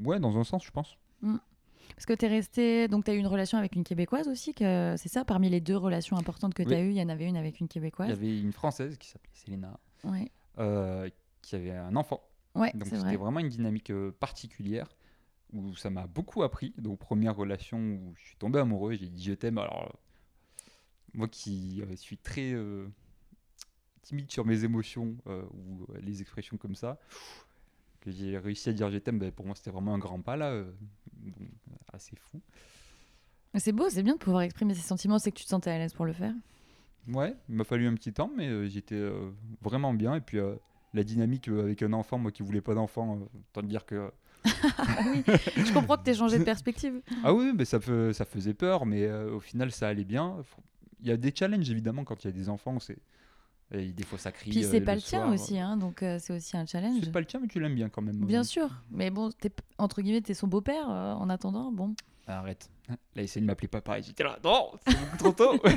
Ouais, 0.05 0.19
dans 0.21 0.39
un 0.39 0.45
sens, 0.45 0.65
je 0.65 0.71
pense. 0.71 0.97
Parce 1.23 2.07
que 2.07 2.13
tu 2.15 2.25
es 2.25 2.29
resté. 2.29 2.89
Donc, 2.89 3.05
tu 3.05 3.11
as 3.11 3.15
eu 3.15 3.19
une 3.19 3.27
relation 3.27 3.59
avec 3.59 3.75
une 3.75 3.85
Québécoise 3.85 4.29
aussi, 4.29 4.55
que 4.55 4.95
c'est 4.97 5.09
ça? 5.09 5.25
Parmi 5.25 5.49
les 5.49 5.61
deux 5.61 5.77
relations 5.77 6.17
importantes 6.17 6.55
que 6.55 6.63
tu 6.63 6.73
as 6.73 6.79
Oui. 6.79 6.83
eues, 6.87 6.91
il 6.91 6.97
y 6.97 7.03
en 7.03 7.09
avait 7.09 7.27
une 7.27 7.37
avec 7.37 7.61
une 7.61 7.67
Il 7.67 7.71
Québécoise. 7.71 8.09
y 8.09 8.13
avait 8.13 8.41
une 8.41 8.53
Française 8.53 8.97
qui 8.99 9.09
s'appelait 9.09 9.31
Selena, 9.35 9.79
Ouais, 10.05 10.31
euh, 10.59 11.09
qui 11.43 11.57
avait 11.57 11.71
un 11.73 11.97
enfant. 11.97 12.23
ouais 12.55 12.71
Donc 12.75 12.85
c'était 12.87 12.97
vrai. 12.99 13.17
vraiment 13.17 13.41
une 13.41 13.49
dynamique 13.49 13.91
euh, 13.91 14.13
particulière 14.13 14.89
où 15.53 15.75
ça 15.77 15.91
m'a 15.91 16.07
beaucoup 16.07 16.43
appris. 16.43 16.73
Donc 16.79 16.99
première 16.99 17.35
relation 17.37 17.79
où 17.79 18.15
je 18.17 18.27
suis 18.27 18.37
tombé 18.37 18.59
amoureux, 18.59 18.95
j'ai 18.95 19.09
dit 19.09 19.25
je 19.25 19.33
t'aime. 19.33 19.59
Alors 19.59 19.99
moi 21.17 21.27
qui 21.29 21.83
euh, 21.83 21.97
suis 21.97 22.17
très 22.19 22.53
euh, 22.53 22.87
timide 24.03 24.31
sur 24.31 24.45
mes 24.45 24.63
émotions 24.65 25.17
euh, 25.27 25.43
ou 25.53 25.87
les 26.01 26.21
expressions 26.21 26.57
comme 26.57 26.75
ça, 26.77 26.99
que 28.01 28.11
j'ai 28.11 28.39
réussi 28.39 28.69
à 28.69 28.73
dire 28.73 28.91
je 28.91 28.99
t'aime, 28.99 29.19
ben, 29.19 29.33
pour 29.33 29.47
moi 29.47 29.55
c'était 29.57 29.71
vraiment 29.71 29.95
un 29.95 29.99
grand 29.99 30.21
pas 30.21 30.37
là, 30.37 30.63
donc, 30.63 31.35
assez 31.93 32.15
fou. 32.17 32.41
C'est 33.55 33.73
beau, 33.73 33.89
c'est 33.89 34.03
bien 34.03 34.15
de 34.15 34.19
pouvoir 34.19 34.43
exprimer 34.43 34.75
ses 34.75 34.83
sentiments, 34.83 35.19
c'est 35.19 35.33
que 35.33 35.39
tu 35.39 35.45
te 35.45 35.49
sentais 35.49 35.71
à 35.71 35.79
l'aise 35.79 35.95
pour 35.95 36.05
le 36.05 36.13
faire. 36.13 36.35
Ouais, 37.09 37.35
il 37.49 37.55
m'a 37.55 37.65
fallu 37.65 37.87
un 37.87 37.95
petit 37.95 38.13
temps, 38.13 38.31
mais 38.37 38.69
j'étais 38.69 39.01
vraiment 39.63 39.95
bien. 39.95 40.15
Et 40.17 40.21
puis 40.21 40.39
la 40.93 41.03
dynamique 41.05 41.49
avec 41.49 41.83
un 41.83 41.93
enfant, 41.95 42.19
moi 42.19 42.33
qui 42.33 42.43
voulais 42.43 42.61
pas 42.61 42.75
d'enfant, 42.75 43.19
autant 43.35 43.63
te 43.63 43.67
dire 43.67 43.87
que 43.87 44.11
oui, 45.07 45.23
je 45.57 45.73
comprends 45.73 45.97
que 45.97 46.05
tu 46.11 46.15
changé 46.15 46.39
de 46.39 46.45
perspective. 46.45 47.01
Ah 47.25 47.33
oui, 47.33 47.53
mais 47.57 47.65
ça, 47.65 47.79
fe- 47.79 48.13
ça 48.13 48.25
faisait 48.25 48.55
peur, 48.55 48.87
mais 48.87 49.05
euh, 49.07 49.35
au 49.35 49.41
final, 49.41 49.73
ça 49.73 49.89
allait 49.89 50.05
bien. 50.05 50.37
Il 51.07 51.11
y 51.11 51.13
a 51.13 51.17
des 51.17 51.33
challenges, 51.33 51.71
évidemment, 51.71 52.03
quand 52.03 52.25
il 52.25 52.27
y 52.27 52.31
a 52.31 52.33
des 52.33 52.49
enfants. 52.49 52.81
C'est... 52.81 52.99
Et 53.71 53.93
des 53.93 54.03
fois, 54.03 54.19
ça 54.19 54.33
crie. 54.33 54.51
Puis 54.51 54.65
c'est 54.65 54.81
euh, 54.81 54.85
pas 54.85 54.97
le 54.97 55.01
tien 55.01 55.33
aussi, 55.33 55.57
hein, 55.57 55.77
donc 55.77 56.03
euh, 56.03 56.19
c'est 56.21 56.33
aussi 56.33 56.57
un 56.57 56.67
challenge. 56.67 56.99
C'est 57.01 57.13
pas 57.13 57.21
le 57.21 57.27
tien, 57.27 57.39
mais 57.41 57.47
tu 57.47 57.61
l'aimes 57.61 57.77
bien 57.77 57.89
quand 57.89 58.03
même. 58.03 58.25
Bien 58.25 58.43
sûr, 58.43 58.69
mais 58.91 59.11
bon, 59.11 59.31
entre 59.79 60.03
guillemets, 60.03 60.21
t'es 60.21 60.35
son 60.35 60.49
beau-père 60.49 60.91
euh, 60.91 61.15
en 61.15 61.29
attendant. 61.29 61.71
Bon, 61.71 61.95
Arrête. 62.27 62.69
Là, 62.89 63.23
essaye 63.23 63.43
de 63.43 63.47
m'appeler 63.47 63.69
papa. 63.69 64.01
Et 64.01 64.03
j'étais 64.03 64.25
là, 64.25 64.37
non, 64.43 64.73
c'est 64.85 64.99
beaucoup 64.99 65.17
trop 65.17 65.33
tôt. 65.33 65.63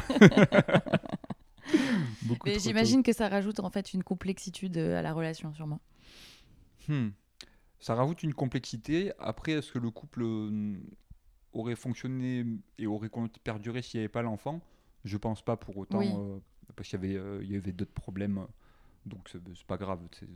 Beaucoup 2.24 2.48
mais 2.48 2.58
j'imagine 2.58 3.04
que 3.04 3.14
ça 3.14 3.30
rajoute 3.30 3.60
en 3.60 3.70
fait 3.70 3.94
une 3.94 4.04
complexitude 4.04 4.78
euh, 4.78 4.98
à 4.98 5.04
la 5.04 5.14
relation, 5.14 5.54
sûrement. 5.54 5.80
Hmm. 6.88 7.10
Ça 7.80 7.94
rajoute 7.94 8.24
une 8.24 8.34
complexité. 8.34 9.12
Après, 9.20 9.52
est-ce 9.52 9.72
que 9.72 9.80
le 9.80 9.92
couple 9.92 10.26
aurait 11.54 11.76
fonctionné 11.76 12.46
et 12.80 12.88
aurait 12.88 13.12
perduré 13.44 13.84
s'il 13.84 14.00
n'y 14.00 14.04
avait 14.04 14.12
pas 14.12 14.24
l'enfant? 14.24 14.62
Je 15.06 15.18
pense 15.18 15.42
pas 15.42 15.58
pour 15.58 15.78
autant. 15.78 16.00
Oui. 16.00 16.08
euh, 16.08 16.40
parce 16.76 16.90
qu'il 16.90 17.00
y 17.02 17.06
avait, 17.06 17.16
euh, 17.18 17.40
il 17.44 17.52
y 17.52 17.56
avait 17.56 17.72
d'autres 17.72 17.92
problèmes. 17.94 18.46
donc, 19.06 19.28
c'est 19.32 19.40
c'est 19.56 19.66
pas 19.68 19.78
grave. 19.78 20.00
c'est- 20.20 20.28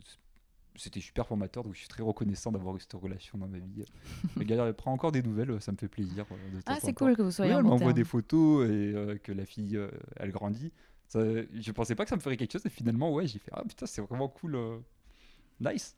C'était 0.76 1.02
super 1.02 1.28
formateur. 1.28 1.64
Donc, 1.64 1.74
je 1.76 1.80
suis 1.80 1.88
très 1.88 2.02
reconnaissant 2.02 2.52
d'avoir 2.52 2.76
eu 2.76 2.80
cette 2.80 2.94
relation 2.94 3.38
dans 3.38 3.48
ma 3.48 3.60
vie. 3.60 3.86
Gars, 4.40 4.66
elle 4.66 4.74
prend 4.74 4.92
encore 4.92 5.12
des 5.12 5.22
nouvelles. 5.22 5.62
Ça 5.62 5.72
me 5.72 5.78
fait 5.78 5.88
plaisir. 5.88 6.26
euh, 6.32 6.36
de 6.58 6.62
Ah, 6.66 6.78
c'est 6.82 6.94
temps. 6.94 7.06
cool 7.06 7.16
que 7.16 7.22
vous 7.22 7.28
Oui, 7.28 7.34
soyez 7.36 7.54
en 7.54 7.60
elle 7.60 7.64
m'envoie 7.66 7.94
des 7.94 8.04
photos 8.04 8.68
et 8.68 8.72
euh, 8.96 9.18
que 9.20 9.32
la 9.32 9.46
fille, 9.46 9.78
euh, 9.78 9.92
elle 10.16 10.32
grandit. 10.32 10.72
Ça, 11.08 11.20
je 11.54 11.72
pensais 11.72 11.94
pas 11.94 12.06
que 12.06 12.10
ça 12.10 12.16
me 12.16 12.22
ferait 12.22 12.38
quelque 12.38 12.54
chose 12.54 12.66
et 12.66 12.70
finalement, 12.70 13.12
ouais, 13.14 13.28
j'ai 13.28 13.38
fait 13.38 13.52
Ah 13.54 13.64
putain, 13.68 13.86
c'est 13.86 14.02
vraiment 14.02 14.28
cool. 14.30 14.56
euh, 14.56 14.80
Nice. 15.60 15.96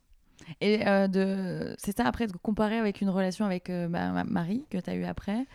Et 0.60 0.78
de... 1.08 1.74
c'est 1.78 1.96
ça, 1.96 2.04
après, 2.04 2.26
de 2.26 2.32
comparer 2.36 2.76
avec 2.78 3.00
une 3.00 3.08
relation 3.08 3.46
avec 3.46 3.70
ma- 3.70 4.24
Marie 4.24 4.66
que 4.70 4.76
tu 4.78 4.90
as 4.90 4.94
eu 4.94 5.04
après, 5.04 5.46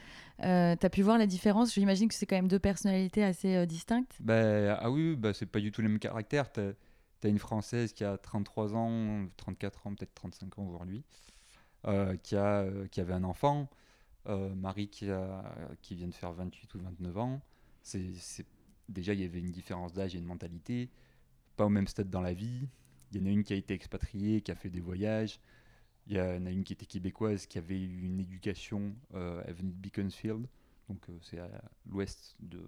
euh, 0.43 0.75
tu 0.75 0.85
as 0.85 0.89
pu 0.89 1.01
voir 1.01 1.17
la 1.17 1.27
différence? 1.27 1.73
J'imagine 1.73 2.07
que 2.07 2.13
c'est 2.13 2.25
quand 2.25 2.35
même 2.35 2.47
deux 2.47 2.59
personnalités 2.59 3.23
assez 3.23 3.55
euh, 3.55 3.65
distinctes. 3.65 4.17
Bah, 4.19 4.75
ah 4.79 4.89
oui, 4.89 5.15
bah, 5.15 5.33
c'est 5.33 5.45
pas 5.45 5.59
du 5.59 5.71
tout 5.71 5.81
le 5.81 5.89
même 5.89 5.99
caractère. 5.99 6.51
T'as 6.51 6.71
as 7.23 7.27
une 7.27 7.39
Française 7.39 7.93
qui 7.93 8.03
a 8.03 8.17
33 8.17 8.75
ans, 8.75 9.27
34 9.37 9.87
ans, 9.87 9.95
peut-être 9.95 10.13
35 10.15 10.59
ans 10.59 10.67
aujourd'hui, 10.67 11.03
euh, 11.85 12.15
qui, 12.17 12.35
a, 12.35 12.61
euh, 12.61 12.87
qui 12.87 13.01
avait 13.01 13.13
un 13.13 13.23
enfant. 13.23 13.69
Marie 14.27 14.87
qui, 14.87 15.09
a, 15.09 15.43
qui 15.81 15.95
vient 15.95 16.07
de 16.07 16.13
faire 16.13 16.31
28 16.31 16.75
ou 16.75 16.79
29 16.79 17.17
ans. 17.17 17.41
C'est 17.81 18.45
Déjà, 18.87 19.13
il 19.13 19.21
y 19.21 19.23
avait 19.23 19.39
une 19.39 19.51
différence 19.51 19.93
d'âge 19.93 20.15
et 20.15 20.19
une 20.19 20.25
mentalité. 20.25 20.89
Pas 21.55 21.65
au 21.65 21.69
même 21.69 21.87
stade 21.87 22.09
dans 22.09 22.21
la 22.21 22.33
vie. 22.33 22.67
Il 23.11 23.19
y 23.19 23.23
en 23.23 23.25
a 23.25 23.29
une 23.29 23.43
qui 23.43 23.53
a 23.53 23.55
été 23.55 23.73
expatriée, 23.73 24.41
qui 24.41 24.51
a 24.51 24.55
fait 24.55 24.69
des 24.69 24.79
voyages. 24.79 25.39
Il 26.07 26.17
y 26.17 26.19
en 26.19 26.45
a 26.45 26.49
une 26.51 26.63
qui 26.63 26.73
était 26.73 26.85
québécoise, 26.85 27.45
qui 27.45 27.57
avait 27.57 27.79
eu 27.79 28.01
une 28.01 28.19
éducation. 28.19 28.93
euh, 29.13 29.43
elle 29.45 29.53
venait 29.53 29.71
de 29.71 29.77
Beaconsfield, 29.77 30.47
donc 30.89 31.09
euh, 31.09 31.17
c'est 31.21 31.39
à 31.39 31.49
l'ouest 31.85 32.35
de 32.39 32.61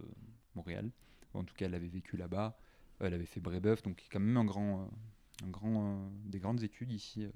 Montréal. 0.55 0.89
En 1.33 1.43
tout 1.43 1.55
cas, 1.55 1.65
elle 1.65 1.75
avait 1.75 1.87
vécu 1.87 2.15
là-bas. 2.15 2.57
Elle 2.99 3.13
avait 3.13 3.25
fait 3.25 3.39
Brébeuf, 3.39 3.81
donc 3.81 4.05
quand 4.11 4.19
même 4.19 4.37
un 4.37 4.45
grand, 4.45 4.81
euh, 4.83 5.45
un 5.45 5.49
grand, 5.49 5.95
euh, 5.95 6.09
des 6.25 6.39
grandes 6.39 6.61
études 6.63 6.91
ici, 6.91 7.27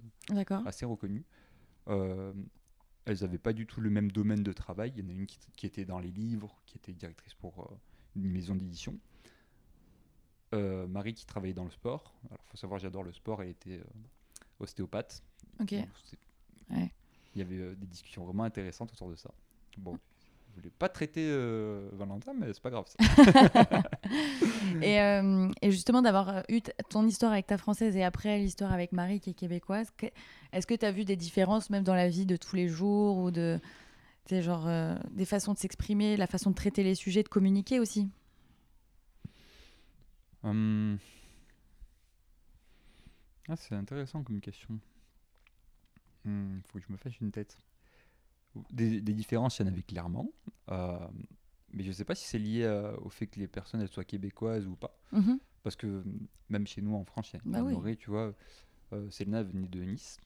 assez 0.65 0.85
reconnues. 0.85 1.25
Elles 1.87 3.21
n'avaient 3.21 3.37
pas 3.37 3.53
du 3.53 3.65
tout 3.65 3.81
le 3.81 3.89
même 3.89 4.11
domaine 4.11 4.43
de 4.43 4.53
travail. 4.53 4.93
Il 4.95 5.03
y 5.03 5.05
en 5.05 5.09
a 5.09 5.13
une 5.13 5.25
qui, 5.25 5.39
qui 5.55 5.65
était 5.65 5.85
dans 5.85 5.99
les 5.99 6.11
livres, 6.11 6.61
qui 6.65 6.77
était 6.77 6.93
directrice 6.93 7.33
pour 7.33 7.71
une 8.15 8.29
maison 8.29 8.53
d'édition. 8.53 8.99
Euh, 10.53 10.87
Marie 10.87 11.13
qui 11.13 11.25
travaillait 11.25 11.53
dans 11.53 11.65
le 11.65 11.71
sport. 11.71 12.13
Alors, 12.29 12.43
faut 12.45 12.57
savoir, 12.57 12.79
j'adore 12.79 13.03
le 13.03 13.11
sport. 13.11 13.41
Elle 13.41 13.49
était 13.49 13.79
euh, 13.79 13.83
ostéopathe. 14.59 15.21
Ok. 15.61 15.73
Donc, 15.73 15.87
c'est- 16.05 16.17
Ouais. 16.75 16.91
Il 17.35 17.39
y 17.39 17.41
avait 17.41 17.55
euh, 17.59 17.75
des 17.75 17.85
discussions 17.87 18.25
vraiment 18.25 18.43
intéressantes 18.43 18.91
autour 18.91 19.09
de 19.09 19.15
ça. 19.15 19.29
Bon, 19.77 19.97
je 20.49 20.55
voulais 20.55 20.71
pas 20.77 20.89
traiter 20.89 21.25
euh, 21.29 21.87
Valentin, 21.93 22.33
mais 22.33 22.51
c'est 22.51 22.61
pas 22.61 22.69
grave. 22.71 22.85
ça. 22.87 22.97
Et, 24.81 24.99
euh, 25.01 25.49
et 25.61 25.71
justement, 25.71 26.01
d'avoir 26.01 26.29
euh, 26.29 26.41
eu 26.49 26.61
ton 26.89 27.05
histoire 27.07 27.31
avec 27.31 27.47
ta 27.47 27.57
française 27.57 27.95
et 27.95 28.03
après 28.03 28.37
l'histoire 28.39 28.71
avec 28.73 28.91
Marie 28.91 29.19
qui 29.21 29.29
est 29.29 29.33
québécoise, 29.33 29.89
que- 29.97 30.07
est-ce 30.51 30.67
que 30.67 30.73
tu 30.73 30.85
as 30.85 30.91
vu 30.91 31.05
des 31.05 31.15
différences 31.15 31.69
même 31.69 31.83
dans 31.83 31.95
la 31.95 32.09
vie 32.09 32.25
de 32.25 32.35
tous 32.35 32.55
les 32.55 32.67
jours 32.67 33.17
ou 33.17 33.31
de... 33.31 33.59
C'est 34.25 34.41
genre 34.41 34.67
des 35.11 35.23
façons 35.25 35.53
de 35.53 35.57
s'exprimer, 35.57 36.17
la 36.17 36.27
façon 36.27 36.49
de 36.49 36.55
traiter 36.55 36.83
les 36.83 36.95
sujets, 36.95 37.23
de 37.23 37.29
communiquer 37.29 37.79
aussi? 37.79 38.09
Hum. 40.43 40.97
Ah, 43.49 43.55
c'est 43.55 43.75
intéressant 43.75 44.23
comme 44.23 44.39
question. 44.41 44.79
Hum, 46.25 46.61
faut 46.67 46.79
que 46.79 46.85
je 46.87 46.91
me 46.91 46.97
fasse 46.97 47.19
une 47.19 47.31
tête. 47.31 47.57
Des, 48.71 49.01
des 49.01 49.13
différences, 49.13 49.59
il 49.59 49.65
y 49.65 49.69
en 49.69 49.71
avait 49.71 49.83
clairement. 49.83 50.29
Euh, 50.69 50.97
mais 51.71 51.83
je 51.83 51.89
ne 51.89 51.93
sais 51.93 52.05
pas 52.05 52.15
si 52.15 52.25
c'est 52.27 52.39
lié 52.39 52.63
euh, 52.63 52.95
au 52.97 53.09
fait 53.09 53.27
que 53.27 53.39
les 53.39 53.47
personnes 53.47 53.81
elles 53.81 53.87
soient 53.87 54.03
québécoises 54.03 54.65
ou 54.67 54.75
pas. 54.75 54.97
Mhm. 55.11 55.39
Parce 55.63 55.75
que 55.75 55.87
hum, 55.87 56.27
même 56.49 56.65
chez 56.67 56.81
nous 56.81 56.95
en 56.95 57.05
France, 57.05 57.31
il 57.31 57.35
y 57.35 57.39
a 57.39 57.41
Bah 57.45 57.59
une 57.71 57.77
oui. 57.77 57.97
tu 57.97 58.09
vois. 58.09 58.33
Euh, 58.93 59.09
Selena 59.11 59.43
venait 59.43 59.67
de 59.67 59.81
Nice, 59.83 60.17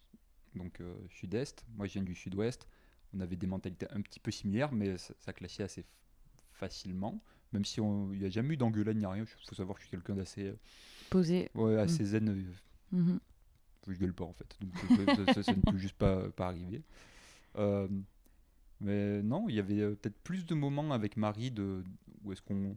donc 0.55 0.81
sud-est. 1.09 1.65
Moi, 1.75 1.87
je 1.87 1.93
viens 1.93 2.03
du 2.03 2.15
sud-ouest. 2.15 2.67
On 3.13 3.19
avait 3.19 3.35
des 3.35 3.47
mentalités 3.47 3.87
un 3.91 4.01
petit 4.01 4.19
peu 4.19 4.31
similaires, 4.31 4.71
mais 4.71 4.97
ça, 4.97 5.13
ça 5.19 5.33
clashait 5.33 5.63
assez 5.63 5.83
facilement. 6.53 7.21
Même 7.53 7.65
si 7.65 7.81
on- 7.81 8.13
il 8.13 8.19
n'y 8.19 8.25
a 8.25 8.29
jamais 8.29 8.53
eu 8.53 8.57
d'engueulade 8.57 8.95
ni 8.97 9.05
rien. 9.05 9.23
Il 9.23 9.27
faut 9.27 9.55
savoir 9.55 9.75
que 9.75 9.81
je 9.81 9.87
suis 9.87 9.97
quelqu'un 9.97 10.15
d'assez 10.15 10.53
Poser. 11.09 11.49
ouais, 11.55 11.77
assez 11.77 12.05
zen. 12.05 12.45
Euh, 12.93 12.97
Mhm. 12.97 13.19
je 13.87 13.93
gueule 13.99 14.13
pas 14.13 14.25
en 14.25 14.33
fait. 14.33 14.57
Donc 14.61 14.73
euh, 14.99 15.15
ça, 15.25 15.33
ça- 15.33 15.43
ça 15.43 15.55
ne 15.55 15.61
peut 15.61 15.77
juste 15.77 15.95
pas, 15.97 16.29
pas 16.31 16.47
arriver. 16.47 16.83
Euh, 17.57 17.87
mais 18.79 19.21
non, 19.21 19.47
il 19.49 19.55
y 19.55 19.59
avait 19.59 19.79
euh, 19.81 19.95
peut-être 19.95 20.17
plus 20.23 20.45
de 20.45 20.55
moments 20.55 20.91
avec 20.91 21.17
Marie 21.17 21.51
de, 21.51 21.83
où 22.23 22.31
est-ce 22.31 22.41
qu'on 22.41 22.75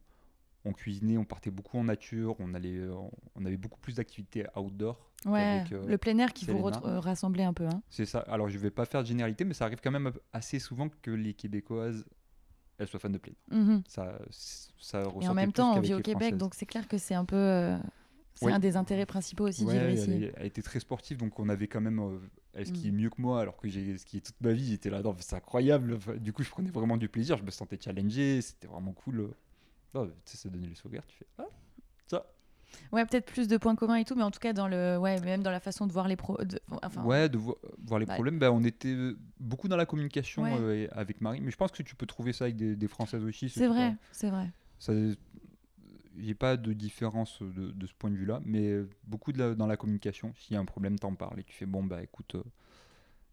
on 0.66 0.72
cuisinait, 0.72 1.18
on 1.18 1.24
partait 1.26 1.50
beaucoup 1.50 1.76
en 1.78 1.84
nature, 1.84 2.36
on, 2.40 2.54
allait, 2.54 2.78
euh, 2.78 2.94
on 3.34 3.44
avait 3.44 3.58
beaucoup 3.58 3.78
plus 3.80 3.96
d'activités 3.96 4.46
outdoor. 4.56 5.10
Ouais, 5.26 5.62
euh, 5.72 5.86
le 5.86 5.98
plein 5.98 6.16
air 6.18 6.32
qui 6.32 6.46
vous 6.46 6.70
Selena. 6.70 6.80
euh, 6.86 7.00
rassemblait 7.00 7.44
un 7.44 7.52
peu. 7.54 7.66
Hein. 7.66 7.82
C'est 7.90 8.06
ça. 8.06 8.20
Alors 8.20 8.48
je 8.48 8.58
vais 8.58 8.70
pas 8.70 8.84
faire 8.86 9.02
de 9.02 9.06
généralité, 9.08 9.44
mais 9.44 9.54
ça 9.54 9.66
arrive 9.66 9.80
quand 9.82 9.90
même 9.90 10.10
assez 10.32 10.58
souvent 10.58 10.88
que 11.02 11.10
les 11.10 11.34
Québécoises 11.34 12.04
elles 12.78 12.88
soient 12.88 12.98
fans 13.00 13.08
de 13.10 13.18
plein 13.18 13.32
air. 13.52 13.58
Mhm. 13.58 13.82
Ça, 13.86 14.18
ça 14.30 15.02
Et 15.20 15.28
en 15.28 15.34
même 15.34 15.52
temps, 15.52 15.76
on 15.76 15.80
vit 15.80 15.94
au 15.94 16.00
Québec, 16.00 16.20
Françaises. 16.22 16.38
donc 16.38 16.54
c'est 16.54 16.66
clair 16.66 16.88
que 16.88 16.98
c'est 16.98 17.14
un 17.14 17.24
peu. 17.24 17.36
euh, 17.36 17.78
c'est 18.34 18.46
Oui. 18.46 18.52
un 18.52 18.58
des 18.58 18.76
intérêts 18.76 19.06
principaux 19.06 19.48
aussi 19.48 19.64
Ouais, 19.64 19.76
elle, 19.76 19.94
ici. 19.94 20.10
est- 20.10 20.32
elle 20.36 20.46
était 20.46 20.62
très 20.62 20.80
sportive, 20.80 21.18
donc 21.18 21.38
on 21.38 21.48
avait 21.48 21.68
quand 21.68 21.80
même 21.80 21.98
euh, 22.00 22.18
elle 22.52 22.66
skiait 22.66 22.90
Mm. 22.90 22.96
mieux 22.96 23.10
que 23.10 23.20
moi, 23.20 23.40
alors 23.40 23.56
que 23.56 23.68
j'ai 23.68 23.96
skié 23.98 24.20
toute 24.20 24.40
ma 24.40 24.52
vie. 24.52 24.66
J'étais 24.70 24.90
là, 24.90 25.02
c'est 25.20 25.36
incroyable. 25.36 25.94
Enfin, 25.94 26.14
du 26.16 26.32
coup, 26.32 26.42
je 26.42 26.50
prenais 26.50 26.70
vraiment 26.70 26.96
du 26.96 27.08
plaisir. 27.08 27.36
Je 27.36 27.42
me 27.42 27.50
sentais 27.50 27.78
challengé. 27.80 28.40
C'était 28.42 28.68
vraiment 28.68 28.92
cool. 28.92 29.30
Non, 29.94 30.06
tu 30.06 30.12
sais, 30.24 30.36
ça 30.36 30.48
donnait 30.48 30.68
le 30.68 30.74
sourire. 30.74 31.02
Tu 31.06 31.16
fais, 31.18 31.26
ah, 31.38 31.46
ça. 32.06 32.26
Ouais, 32.92 33.04
peut-être 33.06 33.26
plus 33.26 33.46
de 33.48 33.56
points 33.56 33.74
communs 33.76 33.96
et 33.96 34.04
tout, 34.04 34.14
mais 34.16 34.22
en 34.24 34.30
tout 34.32 34.40
cas, 34.40 34.52
dans 34.52 34.66
le, 34.68 34.98
ouais, 34.98 35.20
même 35.20 35.42
dans 35.42 35.50
la 35.52 35.60
façon 35.60 35.86
de 35.86 35.92
voir 35.92 36.08
les 36.08 36.16
de- 36.16 36.60
Enfin, 36.82 37.04
ouais, 37.04 37.28
de 37.28 37.38
vo- 37.38 37.58
voir 37.84 38.00
les 38.00 38.06
bah, 38.06 38.14
problèmes. 38.14 38.38
Bah, 38.40 38.50
on 38.52 38.64
était 38.64 38.88
euh, 38.88 39.16
beaucoup 39.38 39.68
dans 39.68 39.76
la 39.76 39.86
communication 39.86 40.42
Ouais. 40.42 40.56
euh, 40.58 40.88
avec 40.92 41.20
Marie, 41.20 41.40
mais 41.40 41.50
je 41.52 41.56
pense 41.56 41.70
que 41.72 41.82
tu 41.84 41.94
peux 41.94 42.06
trouver 42.06 42.32
ça 42.32 42.44
avec 42.44 42.56
des, 42.56 42.74
des 42.74 42.88
Françaises 42.88 43.22
aussi. 43.24 43.48
c'est 43.48 43.68
vrai, 43.68 43.94
c'est 44.12 44.30
vrai. 44.30 44.50
Ça, 44.80 44.92
j'ai 46.18 46.34
pas 46.34 46.56
de 46.56 46.72
différence 46.72 47.42
de, 47.42 47.70
de 47.72 47.86
ce 47.86 47.94
point 47.94 48.10
de 48.10 48.16
vue-là, 48.16 48.40
mais 48.44 48.74
beaucoup 49.04 49.32
de 49.32 49.38
la- 49.38 49.54
dans 49.54 49.66
la 49.66 49.76
communication. 49.76 50.32
S'il 50.38 50.54
y 50.54 50.56
a 50.56 50.60
un 50.60 50.64
problème, 50.64 50.98
t'en 50.98 51.14
parles 51.14 51.40
et 51.40 51.44
tu 51.44 51.52
fais 51.54 51.66
bon 51.66 51.82
bah 51.84 52.02
écoute, 52.02 52.34
euh, 52.36 52.42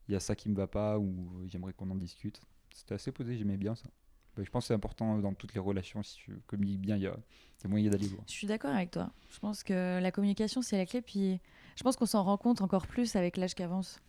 il 0.08 0.14
y 0.14 0.16
a 0.16 0.20
ça 0.20 0.36
qui 0.36 0.50
me 0.50 0.56
va 0.56 0.68
pas 0.68 0.98
ou 1.00 1.32
euh, 1.42 1.48
j'aimerais 1.48 1.74
qu'on 1.74 1.90
en 1.90 1.96
discute. 1.96 2.42
C'était 2.74 2.96
assez 2.96 3.12
posé, 3.12 3.38
j'aimais 3.38 3.58
bien 3.58 3.76
ça. 3.76 3.90
Bah, 4.36 4.44
je 4.46 4.50
pense 4.50 4.64
que 4.64 4.68
c'est 4.70 4.74
important 4.74 5.18
dans 5.20 5.34
toutes 5.34 5.54
les 5.54 5.60
relations. 5.60 6.04
Si 6.04 6.16
tu 6.16 6.42
communiques 6.48 6.80
bien, 6.82 6.96
il 6.96 7.04
y 7.04 7.08
a, 7.08 7.16
il 7.60 7.64
y 7.64 7.68
a 7.68 7.70
moyen 7.70 7.90
d'aller 7.92 8.08
loin. 8.08 8.24
Je 8.28 8.32
suis 8.32 8.48
d'accord 8.48 8.72
avec 8.72 8.92
toi. 8.92 9.12
Je 9.30 9.40
pense 9.40 9.64
que 9.64 10.00
la 10.00 10.12
communication, 10.12 10.62
c'est 10.62 10.78
la 10.78 10.86
clé. 10.86 11.02
Puis 11.02 11.40
je 11.76 11.84
pense 11.84 11.98
qu'on 11.98 12.06
s'en 12.06 12.24
rend 12.24 12.38
compte 12.38 12.62
encore 12.62 12.88
plus 12.88 13.16
avec 13.16 13.38
l'âge 13.38 13.56
qu'avance. 13.56 14.00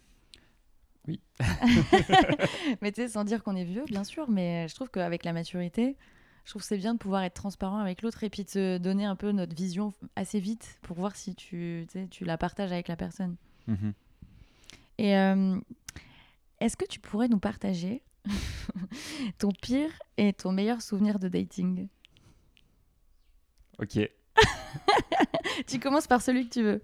Oui. 1.09 1.21
mais 2.81 2.93
tu 2.93 3.03
sais, 3.03 3.09
sans 3.09 3.25
dire 3.25 3.43
qu'on 3.43 3.57
est 3.57 3.65
vieux, 3.65 3.85
bien 3.87 4.05
sûr, 4.05 4.31
mais 4.31 4.69
je 4.69 4.75
trouve 4.77 4.89
qu'avec 4.91 5.25
la 5.25 5.33
maturité, 5.33 5.97
je 6.45 6.51
trouve 6.51 6.63
c'est 6.63 6.77
bien 6.77 6.95
de 6.95 6.99
pouvoir 6.99 7.23
être 7.23 7.35
transparent 7.35 7.79
avec 7.79 8.03
l'autre 8.03 8.25
et 8.25 8.31
puis 8.31 8.45
de 8.45 8.51
se 8.51 8.79
donner 8.79 9.05
un 9.05 9.17
peu 9.17 9.31
notre 9.33 9.55
vision 9.55 9.93
assez 10.17 10.41
vite 10.41 10.79
pour 10.83 10.97
voir 10.97 11.15
si 11.17 11.35
tu, 11.35 11.87
tu, 12.11 12.25
la 12.25 12.37
partages 12.39 12.73
avec 12.73 12.89
la 12.89 12.97
personne. 12.97 13.37
Mhm. 13.69 13.93
Et 14.99 15.17
euh, 15.17 15.59
est-ce 16.61 16.77
que 16.77 16.85
tu 16.85 17.01
pourrais 17.01 17.29
nous 17.29 17.39
partager 17.39 18.03
ton 19.39 19.51
pire 19.51 19.91
et 20.17 20.33
ton 20.33 20.53
meilleur 20.53 20.83
souvenir 20.83 21.19
de 21.19 21.29
dating? 21.29 21.89
Ok. 23.79 23.97
Il 23.97 24.09
Tu 25.67 25.79
commences 25.79 26.07
par 26.07 26.23
celui 26.23 26.49
que 26.49 26.55
tu 26.55 26.63
veux. 26.63 26.83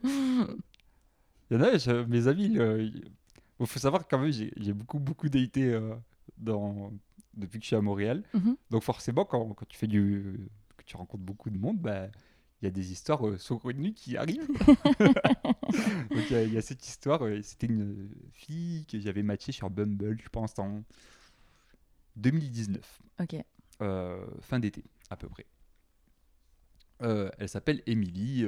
y 1.50 1.56
en 1.56 1.60
a, 1.62 1.76
je- 1.78 2.04
mes 2.04 2.26
amis, 2.28 2.54
il 2.54 3.66
faut 3.66 3.78
savoir 3.78 4.04
que 4.04 4.08
quand 4.10 4.18
même, 4.18 4.30
j'ai 4.32 4.52
j'ai 4.56 4.72
beaucoup, 4.72 4.98
beaucoup 4.98 5.28
daté 5.28 5.64
euh, 5.64 5.94
dans, 6.36 6.92
depuis 7.38 7.58
que 7.58 7.64
je 7.64 7.68
suis 7.68 7.76
à 7.76 7.80
Montréal. 7.80 8.22
Mhm. 8.34 8.56
Donc 8.70 8.82
forcément, 8.82 9.24
quand, 9.24 9.54
quand 9.54 9.66
tu 9.68 9.76
fais 9.78 9.86
du, 9.86 10.38
que 10.76 10.84
tu 10.84 10.96
rencontres 10.96 11.24
beaucoup 11.24 11.50
de 11.50 11.58
monde, 11.58 11.78
bah, 11.78 12.08
il 12.60 12.64
y 12.64 12.68
a 12.68 12.70
des 12.70 12.90
histoires 12.92 13.26
euh, 13.26 13.38
saugrenues 13.38 13.94
qui 13.94 14.16
arrivent. 14.16 14.46
Donc 16.10 16.24
il 16.30 16.32
y 16.32 16.34
a- 16.34 16.42
il 16.44 16.52
y, 16.52 16.58
a 16.58 16.62
cette 16.62 16.86
histoire. 16.86 17.24
euh, 17.24 17.40
C'était 17.42 17.66
une 17.68 18.10
fille 18.32 18.84
que 18.86 18.98
j'avais 18.98 19.22
matchée 19.22 19.52
sur 19.52 19.70
Bumble, 19.70 20.18
je 20.22 20.28
pense, 20.28 20.58
en 20.58 20.82
2019, 22.16 23.00
Ok. 23.20 23.36
euh, 23.82 24.26
fin 24.40 24.58
d'été 24.58 24.84
à 25.10 25.16
peu 25.16 25.28
près. 25.28 25.46
Euh, 27.02 27.30
elle 27.38 27.48
s'appelle 27.48 27.82
Emily. 27.86 28.44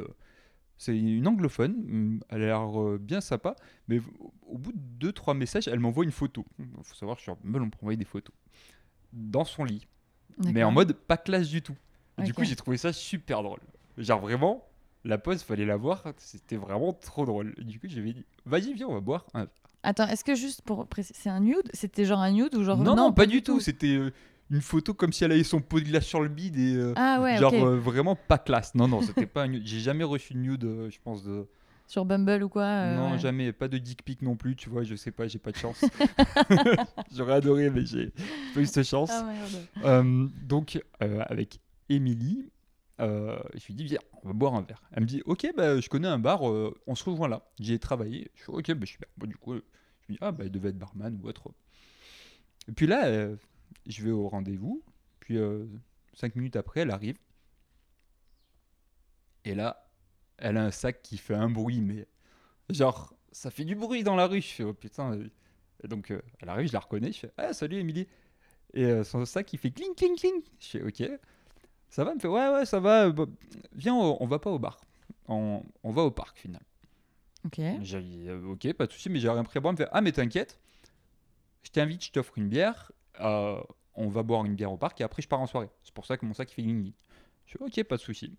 c'est 0.77 0.99
une 0.99 1.29
anglophone. 1.29 1.73
hum, 1.89 2.21
Elle 2.31 2.43
a 2.43 2.47
l'air 2.47 2.99
bien 2.99 3.21
sympa. 3.21 3.55
Mais 3.87 4.01
au- 4.49 4.59
bout 4.59 4.73
de 4.73 5.13
2-3 5.13 5.35
messages, 5.37 5.69
elle 5.69 5.79
m'envoie 5.79 6.05
une 6.05 6.11
photo. 6.11 6.45
Il 6.59 6.67
faut 6.83 6.95
savoir 6.97 7.17
que 7.19 7.23
sur 7.23 7.37
Bumble, 7.37 7.63
on 7.63 7.71
peut 7.71 7.79
envoyer 7.83 7.97
des 7.97 8.05
photos. 8.05 8.35
Dans 9.13 9.45
son 9.45 9.65
lit 9.65 9.87
mais 10.39 10.65
en 10.65 10.71
mode 10.71 10.93
pas 10.93 11.17
classe 11.17 11.49
du 11.49 11.63
tout. 11.63 11.77
Et 12.19 12.25
Du 12.25 12.35
coup, 12.35 12.45
j'ai 12.45 12.57
trouvé 12.57 12.77
ça 12.77 12.93
super 12.93 13.43
drôle. 13.43 13.61
Genre 13.99 14.21
vraiment, 14.21 14.65
la 15.05 15.19
pause, 15.19 15.43
fallait 15.43 15.67
la 15.67 15.77
voir, 15.77 16.05
c'était 16.17 16.57
vraiment 16.57 16.93
trop 16.93 17.27
drôle. 17.27 17.55
Du 17.59 17.79
coup, 17.79 17.87
j'avais 17.89 18.13
dit, 18.13 18.25
vas-y, 18.47 18.73
viens, 18.73 18.89
on 18.89 18.95
va 18.95 19.01
boire. 19.01 19.27
un. 19.35 19.47
Attends, 19.83 20.07
est-ce 20.09 20.25
que 20.25 20.35
juste 20.35 20.61
pour 20.63 20.87
préciser, 20.87 21.19
c'est 21.19 21.31
un 21.31 21.41
nude? 21.41 21.71
C'était 21.73 22.05
genre 22.05 22.21
un 22.21 22.33
nude 22.33 22.55
ou 22.55 22.65
genre 22.65 22.77
non, 22.77 22.95
non, 22.95 23.13
pas, 23.13 23.25
du 23.25 23.43
tout. 23.43 23.61
C'était 23.61 23.97
euh, 23.97 24.13
une 24.51 24.61
photo 24.61 24.93
comme 24.93 25.11
si 25.11 25.25
elle 25.25 25.33
avait 25.33 25.43
son 25.43 25.63
pot 25.63 25.81
de 25.81 25.87
glace 25.87 26.05
sur 26.05 26.21
le 26.21 26.29
bide 26.29 26.59
et 26.59 26.75
euh, 26.75 26.93
Ah 26.97 27.19
ouais, 27.23 27.39
genre 27.39 27.55
euh, 27.55 27.79
vraiment 27.79 28.15
pas 28.15 28.37
classe. 28.37 28.75
Non, 28.75 28.89
non, 28.89 29.01
c'était 29.01 29.25
pas 29.27 29.45
un 29.45 29.49
nude. 29.49 29.67
J'ai 29.67 29.81
jamais 29.81 30.05
reçu 30.05 30.35
de 30.35 30.39
nude, 30.39 30.89
je 30.91 30.99
pense. 31.03 31.25
De... 31.25 31.47
Sur 31.91 32.05
Bumble 32.05 32.45
ou 32.45 32.49
quoi 32.49 32.63
euh, 32.63 32.95
non, 32.95 33.19
jamais. 33.19 33.53
Pas 33.53 33.67
de 33.67 33.77
dick 33.77 34.05
pic 34.05 34.23
non 34.23 34.37
plus, 34.37 34.55
tu 34.55 34.71
vois, 34.71 34.85
je 34.85 34.95
sais 34.95 35.11
pas, 35.11 35.27
j'ai 35.27 35.41
pas 35.41 35.51
de 35.51 35.57
chance. 35.57 35.85
J'aurais 37.13 37.33
adoré, 37.33 37.69
mais 37.69 37.85
j'ai 37.85 38.13
pas 38.55 38.61
eu 38.61 38.67
cette 38.67 38.87
chance. 38.87 39.11
Ah 39.13 39.25
merde. 39.25 39.67
Euh, 39.83 40.29
donc, 40.45 40.81
euh, 41.03 41.25
avec 41.27 41.59
Émilie, 41.89 42.49
je 43.01 43.67
lui 43.67 43.75
dis, 43.75 43.83
viens, 43.83 43.99
on 44.23 44.29
va 44.29 44.35
boire 44.35 44.55
un 44.55 44.63
verre. 44.63 44.81
Elle 44.93 45.03
me 45.03 45.09
dit, 45.09 45.21
ok, 45.27 45.49
bah, 45.57 45.81
je 45.81 45.89
connais 45.89 46.07
un 46.07 46.21
bar, 46.21 46.43
on 46.43 46.95
se 46.95 47.11
rejoint 47.11 47.27
là. 47.27 47.43
J'y 47.59 47.73
ai 47.73 47.81
travaillé. 47.81 48.31
Je 48.37 48.45
fais, 48.45 48.53
ok, 48.53 48.73
bah, 48.75 48.87
super. 48.87 49.09
Bon, 49.17 49.27
du 49.27 49.37
coup, 49.37 49.55
je 49.55 49.59
me 50.11 50.13
dis, 50.13 50.19
ah, 50.21 50.31
bah, 50.31 50.45
il 50.45 50.53
devait 50.53 50.69
être 50.69 50.79
barman 50.79 51.19
ou 51.21 51.27
autre. 51.27 51.51
Et 52.69 52.73
puis 52.73 52.87
là, 52.87 53.35
je 53.89 54.05
vais 54.05 54.13
au 54.13 54.29
rendez-vous. 54.29 54.85
Puis, 55.19 55.39
cinq 56.15 56.37
minutes 56.37 56.55
après, 56.55 56.83
elle 56.83 56.93
arrive. 56.93 57.19
Et 59.45 59.57
là, 59.57 59.90
elle 60.41 60.57
a 60.57 60.65
un 60.65 60.71
sac 60.71 61.03
qui 61.03 61.19
fait 61.19 61.35
un 61.35 61.49
bruit, 61.51 61.81
mais 61.81 62.07
genre, 62.69 63.15
ça 63.33 63.51
fait 63.51 63.65
du 63.65 63.75
bruit 63.75 64.03
dans 64.03 64.17
la 64.17 64.27
rue. 64.27 64.41
Je 64.41 64.49
fais, 64.49 64.65
oh 64.65 64.75
putain. 64.75 65.19
Et 65.83 65.89
donc, 65.89 66.11
euh, 66.11 66.21
elle 66.41 66.49
arrive, 66.49 66.69
je 66.69 66.73
la 66.73 66.81
reconnais. 66.81 67.13
Je 67.13 67.21
fais, 67.21 67.33
ah, 67.37 67.53
salut 67.53 67.79
Émilie. 67.79 68.07
Et 68.75 68.85
euh, 68.85 69.05
son 69.05 69.25
sac, 69.25 69.53
il 69.53 69.59
fait 69.59 69.71
cling, 69.71 69.95
cling, 69.95 70.17
cling. 70.17 70.43
Je 70.59 70.67
fais, 70.67 70.83
ok. 70.83 71.11
Ça 71.89 72.05
va? 72.05 72.11
Elle 72.11 72.17
me 72.17 72.21
fait, 72.21 72.29
ouais, 72.29 72.49
ouais, 72.51 72.67
ça 72.67 72.81
va. 72.81 73.07
euh, 73.07 73.13
bah, 73.13 73.27
viens, 73.75 73.95
on, 73.95 74.17
on 74.21 74.27
va 74.27 74.39
pas 74.39 74.51
au 74.51 74.59
bar. 74.59 74.81
On, 75.29 75.63
on 75.83 75.91
va 75.91 76.03
au 76.03 76.11
parc, 76.11 76.39
finalement. 76.39 76.67
Ok. 77.45 77.61
J'ai 77.83 78.03
dit, 78.03 78.29
euh, 78.29 78.45
ok, 78.53 78.73
pas 78.75 78.87
de 78.87 78.93
souci, 78.93 79.09
mais 79.11 79.19
j'ai 79.19 79.31
rien 79.31 79.43
préparé. 79.45 79.71
Elle 79.71 79.73
me 79.73 79.85
fait, 79.85 79.91
ah, 79.93 80.01
mais 80.01 80.13
t'inquiète. 80.13 80.61
Je 81.63 81.71
t'invite, 81.71 82.05
je 82.05 82.13
t'offre 82.13 82.37
une 82.39 82.49
bière. 82.49 82.93
euh, 83.21 83.61
on 83.95 84.09
va 84.09 84.23
boire 84.23 84.45
une 84.45 84.55
bière 84.55 84.73
au 84.73 84.79
parc 84.79 85.01
et 85.01 85.05
après, 85.05 85.21
je 85.23 85.29
pars 85.29 85.41
en 85.41 85.47
soirée. 85.47 85.69
C'est 85.83 85.93
pour 85.93 86.07
ça 86.07 86.17
que 86.17 86.25
mon 86.25 86.33
sac, 86.35 86.51
il 86.51 86.55
fait 86.55 86.63
cling, 86.63 86.83
cling. 86.83 86.95
Je 87.47 87.53
fais, 87.59 87.65
ok, 87.65 87.85
pas 87.89 87.97
de 87.97 88.01
souci. 88.03 88.37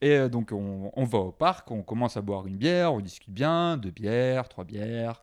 Et 0.00 0.12
euh, 0.16 0.28
donc, 0.28 0.52
on, 0.52 0.92
on 0.94 1.04
va 1.04 1.18
au 1.18 1.32
parc, 1.32 1.70
on 1.70 1.82
commence 1.82 2.16
à 2.16 2.20
boire 2.22 2.46
une 2.46 2.56
bière, 2.56 2.92
on 2.94 3.00
discute 3.00 3.30
bien, 3.32 3.76
deux 3.76 3.90
bières, 3.90 4.48
trois 4.48 4.64
bières, 4.64 5.22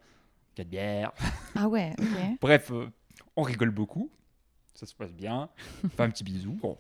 quatre 0.54 0.68
bières. 0.70 1.14
Ah 1.56 1.68
ouais, 1.70 1.94
ok. 1.98 2.38
Bref, 2.42 2.72
euh, 2.72 2.88
on 3.36 3.42
rigole 3.42 3.72
beaucoup. 3.72 4.10
Ça 4.74 4.86
se 4.86 4.94
passe 4.94 5.14
bien. 5.14 5.50
On 5.86 5.90
fait 5.90 6.04
un 6.04 6.10
petit 6.10 6.26
bisou. 6.26 6.52
Bon, 6.62 6.78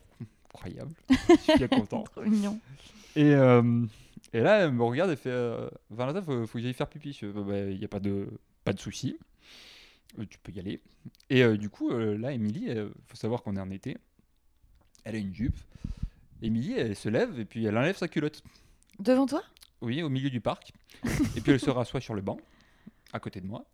incroyable. 0.53 0.93
Je 1.09 1.35
suis 1.37 1.57
bien 1.57 1.67
content. 1.79 2.03
Trop 2.03 2.23
mignon. 2.23 2.59
Et, 3.15 3.33
euh, 3.33 3.85
et 4.33 4.41
là, 4.41 4.65
elle 4.65 4.71
me 4.71 4.83
regarde 4.83 5.11
et 5.11 5.15
fait 5.15 5.29
euh, 5.29 5.69
Valentin, 5.89 6.21
faut, 6.21 6.45
faut 6.45 6.57
que 6.57 6.63
j'aille 6.63 6.73
faire 6.73 6.89
pipi. 6.89 7.13
Je 7.13 7.31
fais, 7.31 7.43
Bah, 7.43 7.57
Il 7.59 7.77
n'y 7.79 7.85
a 7.85 7.87
pas 7.87 8.01
de, 8.01 8.27
pas 8.65 8.73
de 8.73 8.79
souci. 8.79 9.17
Tu 10.29 10.37
peux 10.39 10.51
y 10.51 10.59
aller. 10.59 10.81
Et 11.29 11.45
du 11.57 11.69
coup, 11.69 11.89
là, 11.89 12.31
Émilie, 12.31 12.67
il 12.67 12.89
faut 13.07 13.15
savoir 13.15 13.43
qu'on 13.43 13.55
est 13.57 13.61
en 13.61 13.69
été. 13.71 13.97
Elle 15.03 15.15
a 15.15 15.17
une 15.17 15.33
jupe. 15.33 15.57
Émilie, 16.45 16.73
elle 16.73 16.95
se 16.95 17.09
lève 17.09 17.39
et 17.39 17.45
puis 17.45 17.65
elle 17.65 17.77
enlève 17.77 17.97
sa 17.97 18.07
culotte. 18.07 18.43
Devant 18.99 19.25
toi? 19.25 19.43
Oui, 19.81 20.03
au 20.03 20.09
milieu 20.09 20.29
du 20.29 20.41
parc. 20.41 20.71
et 21.35 21.41
puis 21.41 21.51
elle 21.53 21.59
se 21.59 21.69
rassoit 21.69 22.01
sur 22.01 22.13
le 22.13 22.21
banc, 22.21 22.37
à 23.13 23.19
côté 23.19 23.41
de 23.41 23.47
moi. 23.47 23.65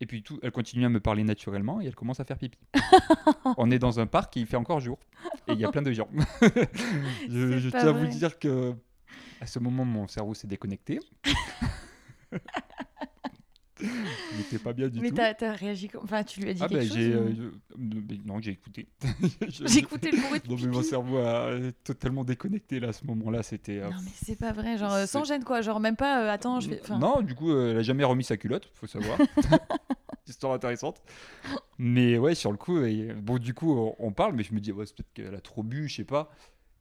Et 0.00 0.06
puis 0.06 0.22
tout, 0.22 0.40
elle 0.42 0.50
continue 0.50 0.84
à 0.84 0.88
me 0.88 1.00
parler 1.00 1.22
naturellement 1.22 1.80
et 1.80 1.86
elle 1.86 1.94
commence 1.94 2.20
à 2.20 2.24
faire 2.24 2.38
pipi. 2.38 2.58
On 3.56 3.70
est 3.70 3.78
dans 3.78 4.00
un 4.00 4.06
parc 4.06 4.36
et 4.36 4.40
il 4.40 4.46
fait 4.46 4.56
encore 4.56 4.80
jour. 4.80 4.98
Et 5.46 5.52
il 5.52 5.60
y 5.60 5.64
a 5.64 5.70
plein 5.70 5.82
de 5.82 5.92
gens. 5.92 6.08
je 6.42 7.58
je 7.58 7.68
tiens 7.68 7.88
à 7.88 7.92
vous 7.92 8.06
dire 8.06 8.38
que 8.38 8.74
à 9.40 9.46
ce 9.46 9.58
moment, 9.58 9.84
mon 9.84 10.08
cerveau 10.08 10.34
s'est 10.34 10.46
déconnecté. 10.46 11.00
Il 14.32 14.38
n'était 14.38 14.58
pas 14.58 14.72
bien 14.72 14.88
du 14.88 15.00
Mais 15.00 15.10
tout. 15.10 15.16
t'as 15.16 15.34
as 15.40 15.52
réagi 15.52 15.88
comme. 15.88 16.04
Enfin, 16.04 16.24
tu 16.24 16.40
lui 16.40 16.50
as 16.50 16.54
dit 16.54 16.60
Ah 16.62 16.68
quelque 16.68 16.80
ben 16.80 16.88
chose 16.88 16.96
j'ai... 16.96 17.14
ou- 17.14 17.18
euh, 17.18 17.50
mais 17.76 18.18
non, 18.24 18.40
j'ai 18.40 18.52
écouté. 18.52 18.88
J'ai 19.48 19.78
écouté 19.78 20.10
le 20.10 20.18
bruit 20.20 20.40
de 20.40 20.48
Non 20.48 20.56
mais 20.60 20.66
mon 20.68 20.78
pipi. 20.80 20.88
cerveau 20.90 21.18
a 21.18 21.50
totalement 21.84 22.24
déconnecté 22.24 22.80
là 22.80 22.88
à 22.88 22.92
ce 22.92 23.04
moment-là. 23.06 23.42
C'était... 23.42 23.78
euh, 23.80 23.90
Non, 23.90 23.96
mais 24.04 24.10
c'est 24.14 24.36
pas 24.38 24.52
vrai. 24.52 24.78
Genre, 24.78 24.92
euh, 24.92 25.06
sans 25.06 25.24
gêne, 25.24 25.44
quoi. 25.44 25.60
Genre, 25.60 25.80
même 25.80 25.96
pas. 25.96 26.24
euh, 26.24 26.30
attends, 26.30 26.60
je 26.60 26.70
enfin, 26.82 26.98
Non, 26.98 27.22
du 27.22 27.34
coup, 27.34 27.50
euh, 27.52 27.72
elle 27.72 27.78
a 27.78 27.82
jamais 27.82 28.04
remis 28.04 28.24
sa 28.24 28.36
culotte, 28.36 28.68
faut 28.74 28.86
savoir. 28.86 29.18
Histoire 30.26 30.54
intéressante. 30.54 31.02
Mais 31.78 32.16
ouais, 32.18 32.34
sur 32.34 32.50
le 32.50 32.56
coup, 32.56 32.78
bon, 33.22 33.38
du 33.38 33.52
coup, 33.52 33.76
on, 33.76 33.94
on 33.98 34.12
parle, 34.12 34.34
mais 34.34 34.42
je 34.42 34.54
me 34.54 34.60
dis, 34.60 34.72
ouais, 34.72 34.86
c'est 34.86 34.96
peut-être 34.96 35.12
qu'elle 35.12 35.34
a 35.34 35.40
trop 35.40 35.62
bu, 35.62 35.88
je 35.88 35.96
sais 35.96 36.04
pas. 36.04 36.30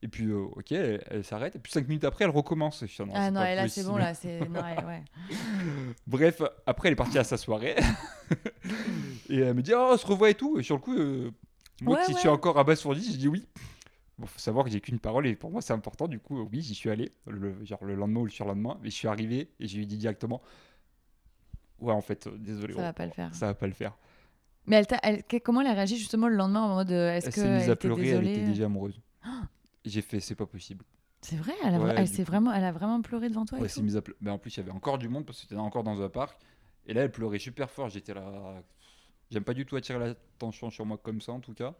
Et 0.03 0.09
puis, 0.09 0.25
euh, 0.25 0.41
ok, 0.57 0.71
elle, 0.73 1.01
elle 1.09 1.23
s'arrête. 1.23 1.55
Et 1.55 1.59
puis, 1.59 1.71
cinq 1.71 1.87
minutes 1.87 2.03
après, 2.03 2.25
elle 2.25 2.29
recommence. 2.31 2.83
Et 2.83 2.87
je 2.87 3.01
dis, 3.03 3.09
Ah 3.13 3.31
non, 3.31 3.39
pas 3.39 3.51
et 3.51 3.55
là, 3.55 3.67
c'est 3.69 3.83
bon, 3.85 3.95
là. 3.95 4.13
C'est. 4.13 4.41
Non, 4.49 4.59
ouais, 4.61 4.83
ouais. 4.83 5.03
Bref, 6.07 6.41
après, 6.65 6.89
elle 6.89 6.93
est 6.93 6.97
partie 6.97 7.17
à 7.17 7.23
sa 7.23 7.37
soirée. 7.37 7.75
et 9.29 9.37
elle 9.39 9.53
me 9.53 9.61
dit, 9.61 9.71
oh, 9.73 9.91
on 9.93 9.97
se 9.97 10.05
revoit 10.05 10.29
et 10.29 10.35
tout. 10.35 10.59
Et 10.59 10.63
sur 10.63 10.75
le 10.75 10.81
coup, 10.81 10.93
euh, 10.97 11.31
moi 11.81 11.97
Ouais, 11.99 12.05
qui 12.05 12.13
ouais. 12.13 12.19
suis 12.19 12.27
encore 12.29 12.57
abasourdi, 12.59 13.13
je 13.13 13.17
dis 13.17 13.27
oui. 13.29 13.47
Bon, 14.17 14.27
faut 14.27 14.39
savoir 14.39 14.65
que 14.65 14.71
j'ai 14.71 14.81
qu'une 14.81 14.99
parole 14.99 15.25
et 15.25 15.35
pour 15.35 15.49
moi, 15.51 15.61
c'est 15.61 15.73
important. 15.73 16.07
Du 16.09 16.19
coup, 16.19 16.39
euh, 16.41 16.47
oui, 16.51 16.61
j'y 16.61 16.75
suis 16.75 16.89
allé, 16.89 17.11
le, 17.27 17.55
genre 17.65 17.83
le 17.85 17.95
lendemain 17.95 18.19
ou 18.19 18.25
le 18.25 18.31
surlendemain. 18.31 18.77
Mais 18.83 18.89
je 18.89 18.95
suis 18.95 19.07
arrivé 19.07 19.49
et 19.59 19.67
je 19.67 19.75
lui 19.77 19.83
ai 19.83 19.85
dit 19.87 19.97
directement, 19.97 20.41
ouais, 21.79 21.93
en 21.93 22.01
fait, 22.01 22.27
euh, 22.27 22.35
désolé. 22.37 22.73
Ça 22.73 22.79
on- 22.79 22.83
va 22.83 22.93
pas 22.93 23.05
le 23.05 23.11
faire. 23.13 23.33
Ça 23.33 23.45
va 23.47 23.53
pas 23.53 23.67
le 23.67 23.73
faire. 23.73 23.93
Mais 24.67 24.75
elle 24.75 24.87
t'a- 24.87 24.99
elle- 25.03 25.23
que- 25.23 25.37
comment 25.37 25.61
elle 25.61 25.67
a 25.67 25.73
réagi 25.73 25.97
justement 25.97 26.27
le 26.27 26.35
lendemain 26.35 26.61
en 26.61 26.75
mode 26.75 26.91
euh, 26.91 27.13
est-ce 27.15 27.27
Elle 27.27 27.33
que 27.33 27.39
s'est 27.41 27.49
mise 27.49 27.69
à 27.69 27.73
était 27.73 27.87
pleurer, 27.87 28.01
désolée 28.03 28.31
elle 28.33 28.37
était 28.39 28.47
déjà 28.47 28.65
amoureuse. 28.65 28.99
J'ai 29.85 30.01
fait, 30.01 30.19
c'est 30.19 30.35
pas 30.35 30.45
possible. 30.45 30.85
C'est 31.21 31.35
vrai, 31.37 31.53
elle 31.63 31.75
a, 31.75 31.79
Ouais, 31.79 31.93
elle 31.97 32.05
du 32.07 32.11
s'est 32.13 32.23
coup. 32.23 32.31
vraiment, 32.31 32.51
elle 32.53 32.63
a 32.63 32.71
vraiment 32.71 33.01
pleuré 33.01 33.29
devant 33.29 33.45
toi. 33.45 33.59
Ouais, 33.59 33.67
mise 33.81 33.97
à 33.97 34.01
Mais 34.21 34.29
en 34.29 34.37
plus, 34.37 34.55
il 34.55 34.57
y 34.57 34.63
avait 34.63 34.71
encore 34.71 34.97
du 34.97 35.07
monde 35.09 35.25
parce 35.25 35.37
que 35.39 35.41
c'était 35.43 35.55
encore 35.55 35.83
dans 35.83 36.01
un 36.01 36.09
parc. 36.09 36.37
Et 36.85 36.93
là, 36.93 37.01
elle 37.03 37.11
pleurait 37.11 37.39
super 37.39 37.69
fort. 37.69 37.89
J'étais 37.89 38.13
là. 38.13 38.61
J'aime 39.31 39.43
pas 39.43 39.53
du 39.53 39.65
tout 39.65 39.75
attirer 39.75 39.99
l'attention 39.99 40.69
sur 40.69 40.85
moi 40.85 40.97
comme 40.97 41.21
ça, 41.21 41.31
en 41.31 41.39
tout 41.39 41.53
cas. 41.53 41.73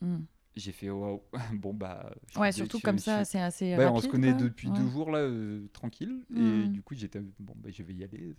Hmm. 0.00 0.20
J'ai 0.54 0.72
fait 0.72 0.90
waouh. 0.90 1.22
Bon, 1.54 1.72
bah. 1.74 2.10
Ouais, 2.36 2.52
surtout 2.52 2.80
comme 2.80 2.98
ça, 2.98 3.24
c'est 3.24 3.40
assez 3.40 3.76
Ouais, 3.76 3.84
rapide. 3.86 3.96
on 3.98 4.00
se 4.00 4.08
connaît 4.08 4.32
quoi. 4.32 4.42
depuis 4.42 4.70
deux 4.70 4.88
jours 4.88 5.10
là, 5.10 5.18
euh, 5.20 5.66
tranquille. 5.72 6.22
Et 6.34 6.38
Mhm. 6.40 6.68
du 6.72 6.82
coup, 6.82 6.94
j'étais 6.94 7.20
bon, 7.38 7.54
bah, 7.56 7.70
je 7.72 7.82
vais 7.82 7.94
y 7.94 8.04
aller. 8.04 8.34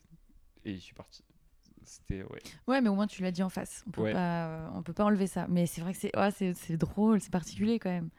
Et 0.65 0.75
je 0.75 0.79
suis 0.79 0.95
parti. 0.95 1.23
C'était 1.83 2.23
ouais. 2.23 2.39
Ouais, 2.67 2.81
mais 2.81 2.89
au 2.89 2.95
moins 2.95 3.07
tu 3.07 3.21
l'as 3.21 3.31
dit 3.31 3.41
en 3.43 3.49
face. 3.49 3.83
On 3.88 3.91
peut 3.91 4.01
Ouais. 4.01 4.13
pas, 4.13 4.47
euh, 4.49 4.69
on 4.75 4.83
peut 4.83 4.93
pas 4.93 5.05
enlever 5.05 5.27
ça. 5.27 5.47
Mais 5.49 5.65
c'est 5.65 5.81
vrai 5.81 5.93
que 5.93 5.99
c'est, 5.99 6.12
c'est, 6.36 6.53
c'est 6.53 6.77
drôle, 6.77 7.21
c'est 7.21 7.31
particulier 7.31 7.79
quand 7.79 7.89
même. 7.89 8.10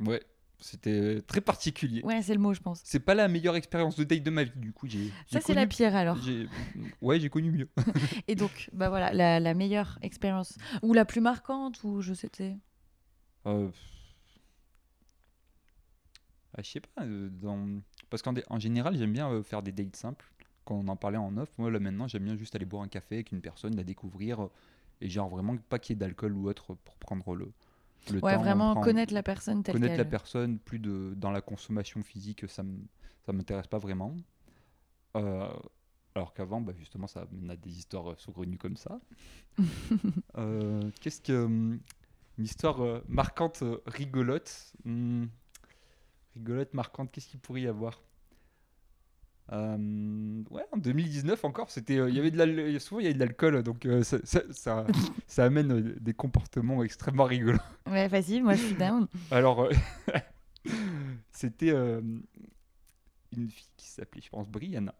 Ouais, 0.00 0.22
c'était 0.58 1.22
très 1.22 1.40
particulier. 1.40 2.02
Ouais, 2.04 2.22
c'est 2.22 2.34
le 2.34 2.40
mot, 2.40 2.52
je 2.54 2.60
pense. 2.60 2.80
C'est 2.84 3.00
pas 3.00 3.14
la 3.14 3.28
meilleure 3.28 3.56
expérience 3.56 3.96
de 3.96 4.04
date 4.04 4.22
de 4.22 4.30
ma 4.30 4.44
vie. 4.44 4.52
Du 4.56 4.72
coup, 4.72 4.86
j'ai. 4.86 5.10
Ça 5.30 5.40
c'est 5.40 5.54
la 5.54 5.66
pire 5.66 5.94
alors. 5.96 6.16
j'ai- 6.18 6.48
Ouais, 7.00 7.18
j'ai 7.20 7.28
connu 7.30 7.50
mieux. 7.50 7.68
Et 8.28 8.34
donc, 8.34 8.68
bah 8.72 8.88
voilà, 8.88 9.12
la, 9.12 9.40
la 9.40 9.54
meilleure 9.54 9.98
expérience 10.02 10.56
ou 10.82 10.92
la 10.92 11.04
plus 11.04 11.20
marquante 11.20 11.82
ou 11.84 12.00
je 12.02 12.12
sais. 12.14 12.30
Euh, 13.46 13.68
ah, 16.56 16.62
je 16.62 16.68
sais 16.70 16.80
pas. 16.80 17.02
euh, 17.04 17.28
dans... 17.30 17.80
Parce 18.10 18.22
qu'en 18.22 18.32
dé- 18.32 18.44
en 18.48 18.58
général, 18.58 18.96
j'aime 18.96 19.12
bien 19.12 19.30
euh, 19.30 19.42
faire 19.42 19.62
des 19.62 19.72
dates 19.72 19.96
simples. 19.96 20.30
Quand 20.64 20.74
on 20.74 20.88
en 20.88 20.96
parlait 20.96 21.18
en 21.18 21.36
off, 21.36 21.50
moi 21.58 21.70
là 21.70 21.78
maintenant, 21.78 22.08
j'aime 22.08 22.24
bien 22.24 22.36
juste 22.36 22.54
aller 22.56 22.64
boire 22.64 22.82
un 22.82 22.88
café 22.88 23.16
avec 23.16 23.32
une 23.32 23.40
personne, 23.40 23.76
la 23.76 23.84
découvrir. 23.84 24.42
euh, 24.44 24.50
Et 25.00 25.08
genre 25.08 25.28
vraiment 25.28 25.56
pas 25.68 25.78
qu'il 25.78 25.94
y 25.94 25.96
ait 25.96 26.00
d'alcool 26.00 26.32
ou 26.32 26.48
autre 26.48 26.74
pour 26.74 26.96
prendre 26.96 27.34
le, 27.34 27.52
le 28.12 28.22
Ouais, 28.22 28.32
temps. 28.32 28.42
vraiment 28.42 28.74
connaître 28.76 29.14
la 29.14 29.22
personne 29.22 29.62
telle 29.62 29.74
connaître 29.74 29.96
la 29.98 30.04
personne, 30.04 30.58
plus 30.58 30.78
de 30.78 31.14
dans 31.16 31.30
la 31.30 31.40
consommation 31.40 32.02
physique, 32.02 32.48
ça 32.48 32.62
ça 33.26 33.32
m'intéresse 33.32 33.66
pas 33.66 33.78
vraiment. 33.78 34.16
Euh, 35.16 35.48
alors 36.14 36.34
qu'avant, 36.34 36.60
bah, 36.60 36.72
justement, 36.78 37.06
ça 37.06 37.26
mène 37.32 37.50
à 37.50 37.56
des 37.56 37.78
histoires 37.78 38.12
euh, 38.12 38.16
saugrenues 38.18 38.58
comme 38.58 38.76
ça. 38.76 39.00
Euh, 40.38 40.90
Qu'est-ce 41.00 41.20
que 41.20 41.44
hum, 41.44 41.80
une 42.38 42.44
histoire 42.44 43.02
marquante, 43.08 43.64
rigolote, 43.86 44.72
hum, 44.86 45.28
rigolote, 46.34 46.72
marquante, 46.74 47.10
qu'est-ce 47.12 47.28
qu'il 47.28 47.40
pourrait 47.40 47.62
y 47.62 47.66
avoir? 47.66 48.00
Euh, 49.52 50.42
ouais, 50.50 50.64
en 50.72 50.76
2019 50.76 51.44
encore, 51.44 51.70
c'était, 51.70 51.98
euh, 51.98 52.08
il 52.10 52.16
y 52.16 52.18
avait 52.18 52.32
de 52.32 52.78
souvent 52.80 52.98
il 53.00 53.04
y 53.04 53.06
avait 53.06 53.14
de 53.14 53.20
l'alcool, 53.20 53.62
donc 53.62 53.86
euh, 53.86 54.02
ça, 54.02 54.18
ça, 54.24 54.40
ça, 54.50 54.86
ça 55.28 55.44
amène 55.44 55.94
des 56.00 56.14
comportements 56.14 56.82
extrêmement 56.82 57.24
rigolos. 57.24 57.58
Ouais, 57.88 58.08
vas-y, 58.08 58.40
moi 58.40 58.54
je 58.54 58.62
suis 58.64 58.74
down. 58.74 59.06
Alors, 59.30 59.68
c'était 61.30 61.70
une 61.70 63.50
fille 63.50 63.68
qui 63.76 63.86
s'appelait, 63.88 64.22
je 64.22 64.30
pense, 64.30 64.48
Brianna. 64.48 64.94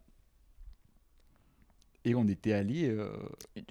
Et 2.05 2.15
on 2.15 2.25
était 2.27 2.53
allés. 2.53 2.87
euh, 2.89 3.11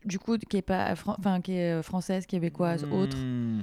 Du 0.05 0.19
coup, 0.19 0.37
qui 0.37 0.59
est 0.59 0.63
pas, 0.63 0.93
enfin, 0.93 1.41
qui 1.41 1.53
est 1.53 1.83
française, 1.83 2.27
québécoise, 2.27 2.85
autre. 2.85 3.17
hmm, 3.17 3.63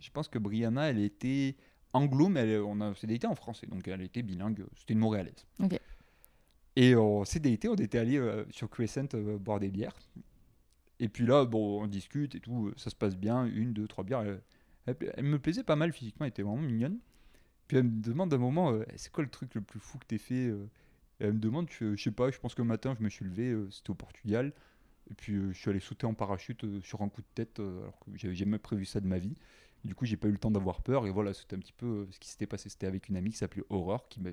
Je 0.00 0.10
pense 0.10 0.28
que 0.28 0.38
Brianna, 0.38 0.88
elle 0.88 1.00
était 1.00 1.54
anglo, 1.92 2.28
mais 2.28 2.40
elle, 2.40 2.60
on 2.62 2.80
a 2.80 2.92
daté 3.02 3.26
en 3.26 3.34
français, 3.34 3.66
donc 3.66 3.86
elle 3.88 4.00
était 4.00 4.22
bilingue. 4.22 4.64
C'était 4.78 4.94
une 4.94 5.00
Montréalaise. 5.00 5.44
Ok. 5.62 5.78
Et 6.80 6.96
on 6.96 7.24
s'est 7.24 7.40
on 7.68 7.74
était 7.76 7.98
allés 7.98 8.18
euh, 8.18 8.44
sur 8.50 8.68
Crescent 8.70 9.06
euh, 9.14 9.38
boire 9.38 9.60
des 9.60 9.70
bières. 9.70 9.94
Et 10.98 11.08
puis 11.08 11.26
là, 11.26 11.44
bon, 11.44 11.82
on 11.82 11.86
discute 11.86 12.34
et 12.34 12.40
tout, 12.40 12.72
ça 12.76 12.90
se 12.90 12.96
passe 12.96 13.16
bien, 13.16 13.46
une, 13.46 13.72
deux, 13.72 13.88
trois 13.88 14.04
bières. 14.04 14.22
Elle, 14.86 14.96
elle- 15.16 15.24
me 15.24 15.38
plaisait 15.38 15.64
pas 15.64 15.76
mal 15.76 15.92
physiquement, 15.92 16.26
elle 16.26 16.30
était 16.30 16.42
vraiment 16.42 16.60
mignonne. 16.62 16.98
Puis 17.68 17.78
elle 17.78 17.84
me 17.84 18.02
demande 18.02 18.34
un 18.34 18.38
moment, 18.38 18.72
euh, 18.72 18.84
c'est 18.96 19.12
quoi 19.12 19.24
le 19.24 19.30
truc 19.30 19.54
le 19.56 19.62
plus 19.62 19.80
fou 19.80 19.98
que 19.98 20.06
t'aies 20.06 20.18
fait 20.18 20.48
euh 20.48 20.66
Elle 21.20 21.34
me 21.34 21.40
demande, 21.40 21.68
je, 21.70 21.96
je 21.96 22.02
sais 22.04 22.12
pas, 22.12 22.30
je 22.32 22.38
pense 22.40 22.54
que 22.56 22.62
le 22.62 22.68
matin, 22.68 22.94
je 22.98 23.04
me 23.04 23.10
suis 23.10 23.24
levé, 23.26 23.50
euh, 23.50 23.70
c'était 23.70 23.90
au 23.90 23.94
Portugal. 23.94 24.52
Et 25.10 25.14
puis 25.14 25.34
euh, 25.36 25.52
je 25.52 25.58
suis 25.60 25.70
allé 25.70 25.80
sauter 25.80 26.06
en 26.06 26.14
parachute 26.14 26.64
euh, 26.64 26.80
sur 26.82 27.02
un 27.02 27.08
coup 27.10 27.22
de 27.22 27.28
tête, 27.34 27.60
euh, 27.60 27.82
alors 27.82 27.98
que 28.00 28.10
j'avais 28.16 28.34
jamais 28.36 28.58
prévu 28.58 28.84
ça 28.86 29.00
de 29.00 29.06
ma 29.08 29.18
vie. 29.18 29.34
Du 29.84 29.94
coup, 29.94 30.06
j'ai 30.06 30.16
pas 30.18 30.28
eu 30.28 30.32
le 30.32 30.38
temps 30.38 30.50
d'avoir 30.52 30.82
peur. 30.82 31.06
Et 31.06 31.10
voilà, 31.12 31.34
c'était 31.34 31.56
un 31.56 31.60
petit 31.60 31.72
peu 31.74 31.86
euh, 31.86 32.06
ce 32.12 32.20
qui 32.20 32.28
s'était 32.30 32.46
passé. 32.46 32.68
C'était 32.70 32.86
avec 32.86 33.08
une 33.08 33.16
amie 33.16 33.30
qui 33.30 33.38
s'appelait 33.38 33.64
Aurore, 33.70 34.08
qui 34.08 34.20
m'a 34.20 34.30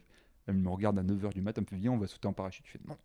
elle 0.48 0.56
me 0.56 0.70
regarde 0.70 0.98
à 0.98 1.04
9h 1.04 1.34
du 1.34 1.42
matin, 1.42 1.62
elle 1.62 1.66
me 1.66 1.68
fait 1.70 1.82
Viens, 1.82 1.92
on 1.92 1.98
va 1.98 2.08
sauter 2.08 2.28
en 2.28 2.34
parachute. 2.34 2.66
Je 2.66 2.72
fais 2.72 2.80
Non, 2.88 2.96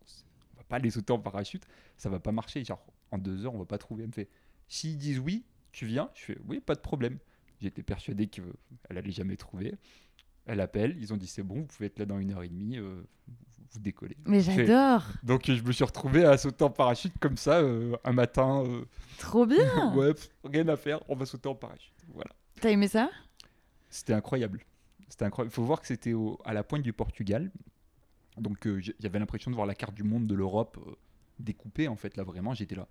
on 0.53 0.57
va 0.57 0.63
pas 0.67 0.77
aller 0.77 0.89
sauter 0.89 1.13
en 1.13 1.19
parachute, 1.19 1.63
ça 1.97 2.09
va 2.09 2.19
pas 2.19 2.31
marcher. 2.31 2.63
Genre, 2.63 2.83
en 3.11 3.17
deux 3.17 3.45
heures, 3.45 3.53
on 3.53 3.59
va 3.59 3.65
pas 3.65 3.77
trouver. 3.77 4.03
Elle 4.03 4.09
me 4.09 4.13
fait 4.13 4.29
S'ils 4.67 4.97
disent 4.97 5.19
oui, 5.19 5.43
tu 5.71 5.85
viens 5.85 6.09
Je 6.15 6.21
fais 6.23 6.37
Oui, 6.47 6.59
pas 6.59 6.75
de 6.75 6.79
problème. 6.79 7.17
J'étais 7.61 7.83
persuadé 7.83 8.27
qu'elle 8.27 8.43
allait 8.97 9.11
jamais 9.11 9.37
trouver. 9.37 9.75
Elle 10.45 10.59
appelle, 10.59 10.97
ils 10.99 11.13
ont 11.13 11.17
dit 11.17 11.27
C'est 11.27 11.43
bon, 11.43 11.55
vous 11.55 11.65
pouvez 11.65 11.85
être 11.87 11.99
là 11.99 12.05
dans 12.05 12.19
une 12.19 12.31
heure 12.31 12.43
et 12.43 12.49
demie, 12.49 12.77
euh, 12.77 13.01
vous, 13.71 13.79
décollez. 13.79 14.17
Mais 14.25 14.41
j'adore, 14.41 15.03
Donc, 15.23 15.49
je 15.49 15.63
me 15.63 15.71
suis 15.71 15.83
retrouvé 15.85 16.25
à 16.25 16.37
sauter 16.37 16.63
en 16.65 16.69
parachute 16.69 17.13
comme 17.19 17.37
ça, 17.37 17.59
euh, 17.59 17.95
un 18.03 18.11
matin. 18.11 18.63
euh, 18.65 18.83
trop 19.17 19.45
bien. 19.45 19.93
ouais, 19.95 20.13
pff, 20.13 20.29
rien 20.43 20.67
à 20.67 20.75
faire, 20.75 20.99
on 21.09 21.15
va 21.15 21.25
sauter 21.25 21.47
en 21.47 21.55
parachute. 21.55 21.93
Voilà. 22.13 22.31
T'as 22.59 22.69
aimé 22.71 22.87
ça? 22.87 23.09
C'était 23.89 24.13
incroyable. 24.13 24.59
C'était 25.13 25.25
incroyable. 25.25 25.51
Il 25.51 25.55
faut 25.55 25.63
voir 25.63 25.79
que 25.79 25.85
c'était 25.85 26.15
à 26.43 26.53
la 26.53 26.63
pointe 26.63 26.81
du 26.81 26.91
Portugal. 26.91 27.51
Donc 28.37 28.65
euh, 28.65 28.81
j'avais 28.99 29.19
l'impression 29.19 29.51
de 29.51 29.55
voir 29.55 29.67
la 29.67 29.75
carte 29.75 29.93
du 29.93 30.01
monde 30.01 30.25
de 30.25 30.33
l'Europe 30.33 30.79
euh, 30.87 30.95
découpée 31.37 31.87
en 31.87 31.95
fait 31.95 32.17
là 32.17 32.23
vraiment. 32.23 32.55
J'étais 32.55 32.73
là. 32.73 32.87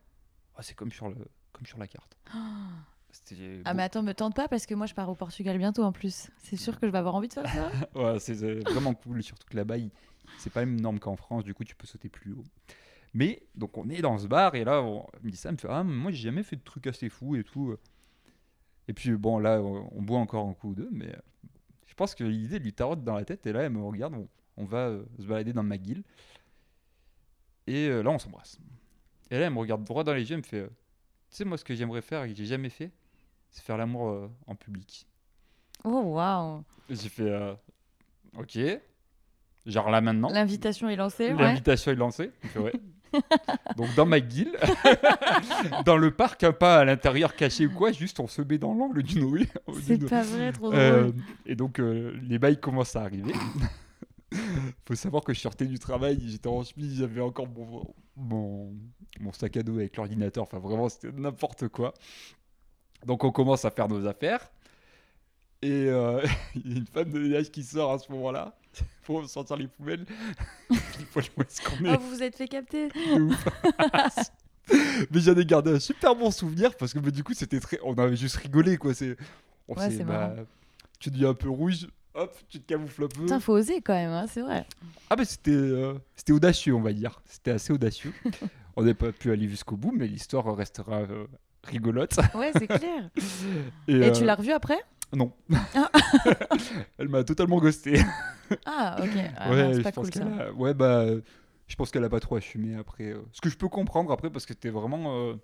Ah, 0.55 0.63
c'est 0.63 0.75
comme 0.75 0.93
sur 0.93 1.09
le 1.09 1.17
comme 1.53 1.67
sur 1.67 1.79
la 1.79 1.89
carte. 1.89 2.17
C'était 3.11 3.61
Ah 3.65 3.75
mais 3.75 3.83
attends, 3.83 4.05
me 4.05 4.13
tente 4.15 4.37
pas 4.37 4.47
parce 4.47 4.67
que 4.67 4.75
moi 4.77 4.87
je 4.87 4.95
pars 4.95 5.09
au 5.09 5.17
Portugal 5.17 5.59
bientôt 5.59 5.83
en 5.83 5.91
plus. 5.91 6.31
C'est 6.39 6.55
sûr 6.57 6.79
que 6.79 6.87
je 6.87 6.93
vais 6.93 6.99
avoir 6.99 7.17
envie 7.17 7.27
de 7.27 7.33
faire 7.33 7.49
ça. 7.49 7.73
Ouais, 7.97 8.21
c'est 8.21 8.35
vraiment 8.61 8.95
cool. 8.95 9.21
Surtout 9.25 9.49
que 9.51 9.57
là-bas, 9.57 9.79
il- 9.79 9.91
c'est 10.39 10.51
pas 10.53 10.61
la 10.61 10.67
même 10.67 10.81
norme 10.81 11.01
qu'en 11.01 11.17
France. 11.17 11.43
Du 11.43 11.55
coup, 11.55 11.65
tu 11.65 11.75
peux 11.75 11.89
sauter 11.89 12.09
plus 12.09 12.35
haut. 12.35 12.45
Mais 13.15 13.43
donc 13.57 13.77
on 13.77 13.89
est 13.91 14.01
dans 14.01 14.17
ce 14.17 14.29
bar 14.29 14.55
et 14.55 14.63
là 14.63 14.81
on 14.81 15.09
me 15.25 15.31
dit 15.33 15.37
ça, 15.37 15.51
me 15.51 15.57
fait 15.57 15.67
ah 15.69 15.83
moi 15.83 16.13
j'ai 16.13 16.23
jamais 16.23 16.45
fait 16.45 16.55
de 16.57 16.63
trucs 16.63 16.87
assez 16.87 17.09
fous 17.09 17.35
et 17.35 17.43
tout. 17.43 17.75
Et 18.87 18.93
puis 18.93 19.11
bon 19.17 19.41
là 19.41 19.61
on, 19.61 19.89
on 19.93 20.03
boit 20.03 20.21
encore 20.21 20.47
un 20.49 20.55
coup 20.55 20.71
ou 20.71 20.75
deux, 20.77 20.89
mais 20.93 21.09
euh, 21.09 21.19
pense 22.03 22.17
que 22.17 22.25
l'idée 22.25 22.59
lui 22.59 22.73
tarote 22.73 23.05
dans 23.05 23.15
la 23.15 23.25
tête 23.25 23.47
et 23.47 23.53
là 23.53 23.63
elle 23.63 23.71
me 23.71 23.81
regarde, 23.81 24.15
on, 24.15 24.27
on 24.57 24.65
va 24.65 24.89
euh, 24.89 25.05
se 25.21 25.25
balader 25.25 25.53
dans 25.53 25.63
McGill 25.63 26.03
et 27.69 27.87
euh, 27.87 28.03
là 28.03 28.11
on 28.11 28.19
s'embrasse. 28.19 28.59
Et 29.31 29.39
là 29.39 29.47
elle 29.47 29.53
me 29.53 29.61
regarde 29.61 29.85
droit 29.85 30.03
dans 30.03 30.13
les 30.13 30.29
yeux, 30.29 30.35
elle 30.35 30.39
me 30.39 30.43
fait 30.43 30.63
euh, 30.63 30.67
tu 31.31 31.37
sais 31.37 31.45
moi 31.45 31.57
ce 31.57 31.65
que 31.65 31.77
j'aimerais 31.77 32.03
faire 32.03 32.25
et 32.25 32.31
que 32.31 32.35
j'ai 32.35 32.47
jamais 32.47 32.71
fait, 32.71 32.91
c'est 33.51 33.63
faire 33.63 33.77
l'amour 33.77 34.29
en 34.49 34.57
public. 34.57 35.07
Oh 35.85 36.01
waouh. 36.17 36.65
J'ai 36.91 37.09
fait 37.09 37.57
ok, 38.37 38.59
genre 39.65 39.89
là 39.89 40.01
maintenant. 40.01 40.29
L'invitation 40.31 40.89
est 40.89 40.97
lancée. 40.97 41.33
Ouais. 41.33 41.41
L'invitation 41.41 41.93
est 41.93 41.95
lancée. 41.95 42.33
Fait, 42.43 42.59
ouais. 42.59 42.73
Donc 43.77 43.95
dans 43.97 44.07
McGill, 44.07 44.53
dans 45.85 45.97
le 45.97 46.11
parc, 46.11 46.45
hein, 46.45 46.53
pas 46.53 46.79
à 46.79 46.85
l'intérieur 46.85 47.35
caché 47.35 47.67
ou 47.67 47.73
quoi, 47.73 47.93
juste 47.93 48.21
on 48.21 48.27
se 48.27 48.43
met 48.43 48.59
dans 48.59 48.75
l'angle 48.75 49.03
d'une 49.03 49.25
rue. 49.25 49.49
C'est 49.83 50.09
pas 50.09 50.23
vrai, 50.23 50.53
trop 50.53 50.71
drôle. 50.71 50.79
Euh, 50.79 51.13
et 51.47 51.55
donc 51.55 51.79
euh, 51.79 52.17
les 52.23 52.39
bails 52.39 52.61
commencent 52.61 52.97
à 52.97 53.03
arriver. 53.03 53.33
Faut 54.87 54.95
savoir 54.95 55.25
que 55.25 55.35
je 55.35 55.41
sortais 55.41 55.67
du 55.67 55.79
travail, 55.79 56.19
j'étais 56.27 56.49
en 56.49 56.65
chemise, 56.65 56.99
j'avais 56.99 57.21
encore 57.21 57.49
mon, 57.49 57.95
mon, 58.17 58.73
mon 59.21 59.33
sac 59.33 59.57
à 59.57 59.63
dos 59.63 59.77
avec 59.77 59.97
l'ordinateur. 59.97 60.45
Enfin, 60.45 60.59
vraiment, 60.59 60.89
c'était 60.89 61.13
n'importe 61.13 61.69
quoi. 61.69 61.93
Donc, 63.07 63.25
on 63.25 63.31
commence 63.31 63.65
à 63.65 63.71
faire 63.71 63.89
nos 63.89 64.07
affaires. 64.07 64.51
Et 65.63 65.87
euh, 65.89 66.21
il 66.57 66.73
y 66.73 66.75
a 66.75 66.79
une 66.79 66.87
femme 66.87 67.11
de 67.11 67.19
ménage 67.19 67.51
qui 67.51 67.63
sort 67.63 67.93
à 67.93 67.99
ce 67.99 68.11
moment-là 68.13 68.55
pour 69.05 69.29
sortir 69.29 69.57
les 69.57 69.69
poubelles. 69.69 70.05
Il 70.71 71.07
faut 71.07 71.21
où 71.21 71.43
est-ce 71.43 71.61
qu'on 71.63 71.85
est. 71.85 71.89
Ah, 71.91 71.97
vous 71.97 72.09
vous 72.09 72.23
êtes 72.23 72.37
fait 72.37 72.49
capter. 72.49 72.89
Mais 75.11 75.21
j'en 75.21 75.35
ai 75.37 75.45
gardé 75.45 75.73
un 75.73 75.81
super 75.81 76.15
bon 76.15 76.31
souvenir 76.31 76.75
parce 76.77 76.93
que 76.95 76.99
du 76.99 77.25
coup 77.25 77.35
c'était 77.35 77.59
très 77.61 77.79
on 77.83 77.95
avait 77.95 78.17
juste 78.17 78.37
rigolé 78.37 78.77
quoi. 78.77 78.95
C'est 78.95 79.17
on 79.69 79.75
Ouais, 79.75 79.91
c'est 79.91 80.05
bah, 80.05 80.35
tu 81.01 81.11
deviens 81.11 81.31
un 81.31 81.35
peu 81.35 81.49
rouge 81.49 81.89
hop 82.15 82.37
tu 82.49 82.61
te 82.61 82.67
camoufles 82.67 83.05
un 83.05 83.09
peu. 83.09 83.23
Putain, 83.23 83.41
faut 83.41 83.55
oser 83.55 83.81
quand 83.83 83.95
même, 83.95 84.13
hein, 84.13 84.27
c'est 84.29 84.41
vrai. 84.43 84.65
ah 85.11 85.17
mais 85.17 85.25
c'était 85.25 85.51
euh, 85.51 85.95
c'était 86.15 86.33
audacieux 86.33 86.75
on 86.75 86.81
va 86.81 86.93
dire. 86.93 87.21
C'était 87.27 87.51
assez 87.51 87.73
audacieux. 87.73 88.13
On 88.77 88.85
n'a 88.85 88.95
pas 88.95 89.11
pu 89.13 89.33
aller 89.33 89.49
jusqu'au 89.49 89.77
bout 89.77 89.93
mais 89.93 90.07
l'histoire 90.07 90.57
restera 90.57 91.01
euh, 91.01 91.27
rigolote. 91.65 92.17
Ouais, 92.35 92.53
c'est 92.57 92.69
clair. 92.69 93.11
et, 93.89 93.97
Et 94.07 94.13
tu 94.13 94.25
l'as 94.25 94.37
revu 94.37 94.53
après? 94.53 94.79
Non 95.17 95.33
Ah. 95.75 95.91
elle 96.99 97.09
m'a 97.09 97.25
totalement 97.25 97.59
ghosté 97.59 98.01
Ah, 98.67 98.99
ok. 99.03 99.11
Ah, 99.37 99.49
non, 99.49 99.55
ouais 99.55 99.69
c'est 99.75 99.79
je 99.79 99.83
pas 99.83 99.93
pense 99.93 100.11
cool 100.11 100.15
ça. 100.15 100.25
qu'elle 100.25 100.41
a- 100.41 100.53
ouais 100.53 100.75
bah 100.75 101.07
je 101.69 101.77
pense 101.77 101.91
qu'elle 101.91 102.05
a 102.05 102.09
pas 102.11 102.21
trop 102.21 102.37
assumé 102.37 102.77
après 102.77 103.05
euh, 103.13 103.23
ce 103.33 103.41
que 103.41 103.49
je 103.49 103.57
peux 103.57 103.69
comprendre 103.69 104.13
après 104.13 104.31
parce 104.31 104.45
que 104.47 104.53
c'était 104.55 104.71
vraiment 104.71 105.17
euh, 105.17 105.35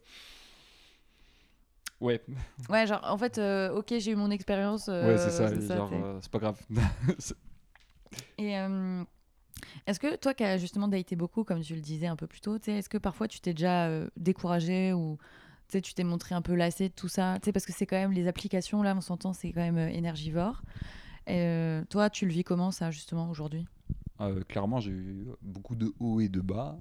ouais 2.01 2.21
Ouais, 2.69 2.87
genre, 2.87 3.01
en 3.05 3.17
fait, 3.19 3.39
euh, 3.39 3.73
ok, 3.75 3.95
j'ai 3.99 4.13
eu 4.13 4.17
mon 4.17 4.31
expérience. 4.31 4.89
euh, 4.89 5.07
Ouais, 5.13 5.19
c'est 5.19 5.31
ça, 5.31 5.51
t'es- 5.51 5.61
c'est 6.23 6.31
pas 6.31 6.39
grave. 6.39 6.61
Et 8.39 8.55
est-ce 9.87 9.99
que 10.01 10.17
toi 10.17 10.35
qui 10.35 10.45
as 10.45 10.59
justement 10.59 10.87
daté 10.89 11.17
beaucoup, 11.17 11.45
comme 11.45 11.61
tu 11.61 11.75
le 11.75 11.81
disais 11.81 12.07
un 12.07 12.17
peu 12.17 12.27
plus 12.27 12.41
tôt, 12.41 12.57
est-ce 12.57 12.89
que 12.89 12.99
parfois 12.99 13.27
tu 13.29 13.41
t'es 13.41 13.53
déjà 13.55 13.91
découragé 14.17 14.93
ou 14.93 15.19
sais, 15.73 15.81
tu 15.81 15.95
t'es 15.95 16.05
montré 16.05 16.35
un 16.35 16.43
peu 16.43 16.55
lassé 16.55 16.89
de 16.89 16.95
tout 16.95 17.09
ça 17.09 17.39
Tu 17.43 17.53
Parce 17.53 17.67
que 17.67 17.73
c'est 17.73 17.87
quand 17.87 17.97
même 17.97 18.13
les 18.13 18.29
applications, 18.29 18.83
là, 18.83 18.95
on 18.97 19.01
s'entend, 19.01 19.33
c'est 19.33 19.53
quand 19.53 19.61
même 19.61 19.79
euh, 19.79 19.89
énergivore. 19.89 20.63
Et, 21.27 21.41
euh, 21.41 21.85
toi, 21.89 22.11
tu 22.11 22.27
le 22.27 22.33
vis 22.33 22.45
comment 22.45 22.71
ça, 22.71 22.91
justement, 22.91 23.31
aujourd'hui? 23.31 23.67
Euh, 24.21 24.43
clairement, 24.45 24.81
j'ai 24.81 24.91
eu 24.91 25.27
beaucoup 25.43 25.77
de 25.77 25.93
hauts 26.01 26.21
et 26.21 26.29
de 26.29 26.41
bas. 26.41 26.79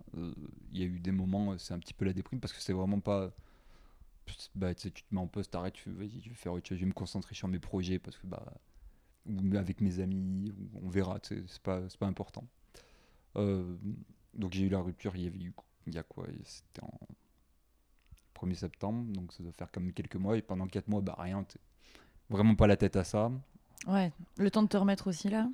Il 0.71 0.79
y 0.79 0.83
a 0.83 0.85
eu 0.85 0.99
des 0.99 1.11
moments, 1.11 1.57
c'est 1.57 1.73
un 1.73 1.79
petit 1.79 1.93
peu 1.93 2.05
la 2.05 2.13
déprime 2.13 2.39
parce 2.39 2.53
que 2.53 2.61
c'est 2.61 2.73
vraiment 2.73 2.99
pas. 2.99 3.31
Bah, 4.55 4.73
tu 4.75 4.91
tu 4.91 5.03
te 5.03 5.15
mets 5.15 5.21
en 5.21 5.27
poste, 5.27 5.51
t'arrêtes, 5.51 5.75
tu 5.75 5.89
vas-y, 5.91 6.19
je 6.21 6.29
vais 6.29 6.35
faire 6.35 6.51
autre 6.51 6.67
chose, 6.67 6.77
je 6.77 6.83
vais 6.83 6.89
me 6.89 6.93
concentrer 6.93 7.33
sur 7.33 7.47
mes 7.47 7.59
projets 7.59 7.97
parce 7.97 8.17
que, 8.17 8.27
bah, 8.27 8.43
ou 9.25 9.55
avec 9.55 9.79
mes 9.79 10.01
amis, 10.01 10.53
on 10.83 10.89
verra, 10.89 11.19
tu 11.19 11.45
c'est 11.47 11.61
pas, 11.61 11.81
pas 11.97 12.07
important. 12.07 12.45
Donc 13.35 14.51
j'ai 14.51 14.65
eu 14.65 14.69
la 14.69 14.79
rupture, 14.79 15.15
il 15.15 15.23
y 15.23 15.27
avait 15.27 15.39
eu, 15.39 15.53
il 15.85 15.93
y 15.93 15.97
a 15.97 16.03
quoi 16.03 16.25
C'était 16.43 16.83
en 16.83 16.99
1er 18.37 18.55
septembre, 18.55 19.05
donc 19.13 19.33
ça 19.33 19.43
doit 19.43 19.51
faire 19.51 19.71
comme 19.71 19.91
quelques 19.93 20.15
mois, 20.15 20.37
et 20.37 20.41
pendant 20.41 20.67
4 20.67 20.87
mois, 20.87 21.01
bah 21.01 21.15
rien, 21.17 21.45
vraiment 22.29 22.55
pas 22.55 22.67
la 22.67 22.77
tête 22.77 22.95
à 22.95 23.03
ça. 23.03 23.31
Ouais, 23.87 24.11
le 24.37 24.49
temps 24.51 24.63
de 24.63 24.67
te 24.67 24.77
remettre 24.77 25.07
aussi 25.07 25.29
là? 25.29 25.49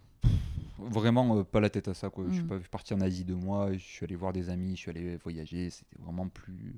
Vraiment 0.79 1.37
euh, 1.37 1.43
pas 1.43 1.59
la 1.59 1.69
tête 1.69 1.87
à 1.87 1.93
ça 1.93 2.09
quoi. 2.09 2.25
Je 2.29 2.33
suis 2.33 2.43
Mm. 2.43 2.47
pas 2.47 2.59
parti 2.71 2.93
en 2.93 3.01
Asie 3.01 3.23
deux 3.23 3.35
mois, 3.35 3.71
je 3.73 3.77
suis 3.77 4.03
allé 4.03 4.15
voir 4.15 4.33
des 4.33 4.49
amis, 4.49 4.75
je 4.75 4.81
suis 4.81 4.89
allé 4.89 5.17
voyager, 5.17 5.69
c'était 5.69 5.97
vraiment 5.99 6.27
plus. 6.27 6.75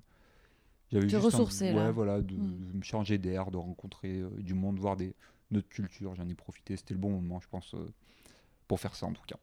J'avais 0.91 1.07
Te 1.07 1.15
ressourcer, 1.15 1.71
là. 1.73 1.85
Ouais 1.85 1.91
voilà, 1.91 2.21
de, 2.21 2.35
Mm. 2.35 2.71
de 2.71 2.77
me 2.77 2.83
changer 2.83 3.17
d'air, 3.17 3.49
de 3.51 3.57
rencontrer 3.57 4.19
euh, 4.19 4.29
du 4.39 4.53
monde, 4.53 4.77
voir 4.79 4.95
des 4.97 5.15
notre 5.51 5.69
culture. 5.69 6.13
J'en 6.15 6.27
ai 6.27 6.33
profité, 6.35 6.75
c'était 6.75 6.93
le 6.93 6.99
bon 6.99 7.11
moment 7.11 7.39
je 7.39 7.47
pense 7.47 7.73
euh, 7.75 7.91
pour 8.67 8.79
faire 8.79 8.95
ça 8.95 9.05
en 9.07 9.13
tout 9.13 9.25
cas. 9.27 9.37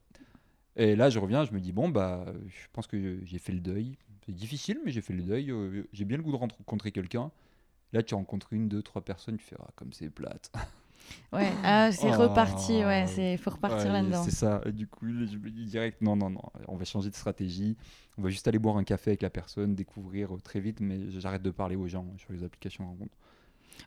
Et 0.77 0.97
là 0.97 1.11
je 1.11 1.19
reviens, 1.19 1.45
je 1.45 1.53
me 1.53 1.61
dis 1.61 1.73
bon 1.73 1.89
bah 1.89 2.25
je 2.47 2.67
pense 2.73 2.87
que 2.87 3.21
j'ai 3.25 3.39
fait 3.39 3.53
le 3.53 3.61
deuil. 3.61 3.97
C'est 4.27 4.35
difficile 4.35 4.79
mais 4.85 4.91
j'ai 4.93 5.01
fait 5.01 5.15
le 5.15 5.23
deuil. 5.23 5.51
euh, 5.51 5.85
j'ai 5.93 6.05
bien 6.05 6.17
le 6.17 6.23
goût 6.23 6.33
de 6.33 6.37
rencontrer 6.37 6.93
quelqu'un. 6.93 7.31
Là 7.93 8.03
tu 8.03 8.15
rencontres 8.15 8.53
une, 8.53 8.69
deux, 8.69 8.83
trois 8.83 9.03
personnes, 9.03 9.37
tu 9.37 9.45
fais 9.45 9.57
ah, 9.61 9.69
comme 9.77 9.93
c'est 9.93 10.09
plate. 10.11 10.51
Ouais, 11.33 11.51
ah, 11.65 11.91
c'est 11.93 12.09
Oh. 12.15 12.23
reparti, 12.23 12.85
ouais, 12.85 13.07
c'est 13.09 13.37
faut 13.37 13.51
repartir 13.51 13.87
Ouais, 13.89 13.93
là-dedans. 14.01 14.23
C'est 14.23 14.31
ça. 14.31 14.61
Et 14.65 14.73
du 14.73 14.87
coup, 14.87 15.07
je 15.09 15.37
me 15.37 15.51
dis 15.51 15.65
direct, 15.67 16.01
non, 16.01 16.15
non, 16.17 16.31
non, 16.31 16.43
on 16.69 16.77
va 16.77 16.85
changer 16.85 17.11
de 17.11 17.15
stratégie. 17.17 17.77
On 18.17 18.23
va 18.23 18.31
juste 18.31 18.47
aller 18.47 18.59
boire 18.61 18.77
un 18.77 18.85
café 18.85 19.11
avec 19.11 19.23
la 19.23 19.31
personne, 19.31 19.75
découvrir 19.75 20.35
euh, 20.35 20.39
très 20.39 20.61
vite, 20.61 20.81
mais 20.81 21.11
j'arrête 21.11 21.43
de 21.43 21.51
parler 21.51 21.75
aux 21.77 21.89
gens 21.89 22.07
sur 22.19 22.33
les 22.33 22.45
applications 22.45 22.85
de 22.85 22.89
rencontre. 22.91 23.15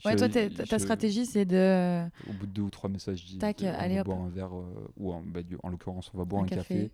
Ouais, 0.04 0.12
Je- 0.12 0.18
toi, 0.18 0.28
ta 0.30 0.78
je- 0.78 0.84
stratégie, 0.84 1.26
c'est 1.26 1.46
de. 1.46 2.04
Au 2.30 2.34
bout 2.34 2.46
de 2.48 2.52
deux 2.52 2.62
ou 2.64 2.70
trois 2.70 2.90
messages, 2.90 3.20
je 3.22 3.26
dis, 3.26 3.38
Tac, 3.38 3.60
on 3.64 3.68
allez, 3.68 3.96
va 3.96 4.02
hop. 4.02 4.08
boire 4.08 4.20
un 4.22 4.30
verre, 4.30 4.54
euh, 4.56 4.92
ou 4.98 5.14
en, 5.14 5.22
bah, 5.22 5.40
en 5.64 5.70
l'occurrence, 5.70 6.12
on 6.14 6.18
va 6.18 6.26
boire 6.26 6.44
Un 6.44 6.46
un, 6.48 6.50
café. 6.50 6.62
café. 6.76 6.92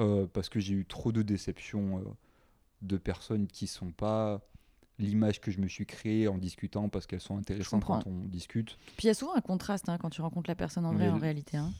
euh, 0.00 0.26
parce 0.32 0.48
que 0.48 0.58
j'ai 0.58 0.74
eu 0.74 0.84
trop 0.84 1.12
de 1.12 1.22
déceptions 1.22 1.98
euh, 1.98 2.04
de 2.86 2.96
personnes 2.96 3.46
qui 3.46 3.66
sont 3.66 3.90
pas 3.92 4.40
l'image 4.98 5.40
que 5.40 5.50
je 5.50 5.60
me 5.60 5.66
suis 5.66 5.86
créée 5.86 6.28
en 6.28 6.38
discutant 6.38 6.88
parce 6.88 7.06
qu'elles 7.06 7.20
sont 7.20 7.36
intéressantes 7.36 7.84
quand 7.84 8.06
on 8.06 8.24
discute. 8.26 8.78
Puis 8.96 9.04
il 9.04 9.06
y 9.08 9.10
a 9.10 9.14
souvent 9.14 9.34
un 9.34 9.40
contraste 9.40 9.88
hein, 9.88 9.98
quand 9.98 10.10
tu 10.10 10.20
rencontres 10.22 10.48
la 10.48 10.54
personne 10.54 10.86
en 10.86 10.92
vrai, 10.92 11.08
en 11.08 11.18
réalité. 11.18 11.56
hein. 11.56 11.72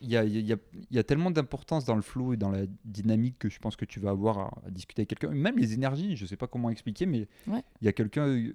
il 0.00 0.10
y 0.10 0.16
a, 0.16 0.24
il 0.24 0.46
y 0.46 0.52
a- 0.52 0.56
il 0.90 0.96
y 0.96 0.98
a 0.98 1.02
tellement 1.04 1.30
d'importance 1.30 1.84
dans 1.86 1.96
le 1.96 2.02
flow 2.02 2.34
et 2.34 2.36
dans 2.36 2.50
la 2.50 2.66
dynamique 2.84 3.38
que 3.38 3.48
je 3.48 3.58
pense 3.58 3.74
que 3.74 3.84
tu 3.86 4.00
vas 4.00 4.10
avoir 4.10 4.38
à, 4.38 4.60
à 4.66 4.70
discuter 4.70 5.00
avec 5.00 5.08
quelqu'un. 5.08 5.30
Même 5.34 5.56
les 5.58 5.72
énergies, 5.72 6.14
je 6.14 6.26
sais 6.26 6.36
pas 6.36 6.46
comment 6.46 6.68
expliquer, 6.70 7.06
mais 7.06 7.26
Ouais. 7.46 7.62
il 7.80 7.86
y 7.86 7.88
a 7.88 7.92
quelqu'un 7.92 8.26
euh, 8.28 8.52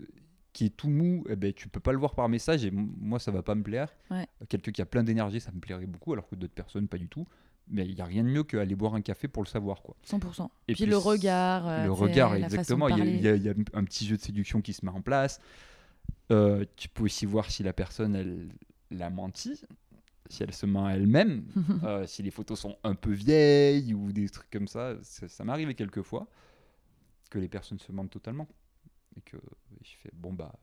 qui 0.53 0.65
est 0.65 0.69
tout 0.77 0.89
mou, 0.89 1.25
eh 1.27 1.35
ben, 1.35 1.51
tu 1.51 1.67
peux 1.67 1.79
pas 1.79 1.91
le 1.91 1.97
voir 1.97 2.13
par 2.13 2.29
message 2.29 2.63
et 2.63 2.71
moi 2.71 3.17
ça 3.19 3.31
va 3.31 3.41
pas 3.41 3.55
me 3.55 3.63
plaire. 3.63 3.89
Ouais. 4.11 4.27
Quelqu'un 4.47 4.71
qui 4.71 4.81
a 4.83 4.85
plein 4.85 5.03
d'énergie, 5.03 5.39
ça 5.41 5.51
me 5.51 5.59
plairait 5.59 5.87
beaucoup, 5.87 6.13
alors 6.13 6.27
que 6.29 6.35
d'autres 6.35 6.53
personnes 6.53 6.87
pas 6.87 6.99
du 6.99 7.07
tout. 7.09 7.25
Mais 7.69 7.85
il 7.85 7.95
y 7.97 8.01
a 8.01 8.05
rien 8.05 8.23
de 8.23 8.29
mieux 8.29 8.43
qu'aller 8.43 8.75
boire 8.75 8.93
un 8.95 9.01
café 9.01 9.27
pour 9.27 9.41
le 9.43 9.47
savoir. 9.47 9.81
quoi. 9.81 9.95
100%. 10.05 10.49
Et 10.67 10.73
puis, 10.73 10.85
le 10.85 10.97
regard. 10.97 11.67
euh, 11.67 11.83
le 11.85 11.91
regard, 11.91 12.31
exactement. 12.35 12.89
Il 12.89 13.21
y, 13.21 13.27
a- 13.27 13.35
y 13.35 13.43
y 13.43 13.49
un 13.49 13.83
petit 13.85 14.05
jeu 14.05 14.17
de 14.17 14.21
séduction 14.21 14.61
qui 14.61 14.73
se 14.73 14.85
met 14.85 14.91
en 14.91 15.01
place. 15.01 15.39
Euh, 16.31 16.65
tu 16.75 16.89
peux 16.89 17.03
aussi 17.03 17.25
voir 17.25 17.49
si 17.49 17.63
la 17.63 17.73
personne, 17.73 18.15
elle, 18.15 18.49
elle 18.91 19.01
a 19.01 19.09
menti, 19.09 19.61
si 20.29 20.43
elle 20.43 20.53
se 20.53 20.65
ment 20.65 20.89
elle-même, 20.89 21.45
euh, 21.83 22.05
si 22.05 22.21
les 22.23 22.31
photos 22.31 22.59
sont 22.59 22.77
un 22.83 22.95
peu 22.95 23.11
vieilles 23.11 23.93
ou 23.93 24.11
des 24.11 24.27
trucs 24.29 24.49
comme 24.49 24.67
ça. 24.67 24.95
Ça, 25.01 25.27
ça 25.27 25.43
m'est 25.43 25.51
arrivé 25.53 25.73
quelques 25.75 26.01
fois 26.01 26.27
que 27.29 27.39
les 27.39 27.47
personnes 27.49 27.79
se 27.79 27.91
mentent 27.91 28.09
totalement. 28.11 28.47
Et 29.15 29.21
que 29.21 29.37
je 29.83 29.91
fais, 30.01 30.09
bon, 30.13 30.33
bah, 30.33 30.53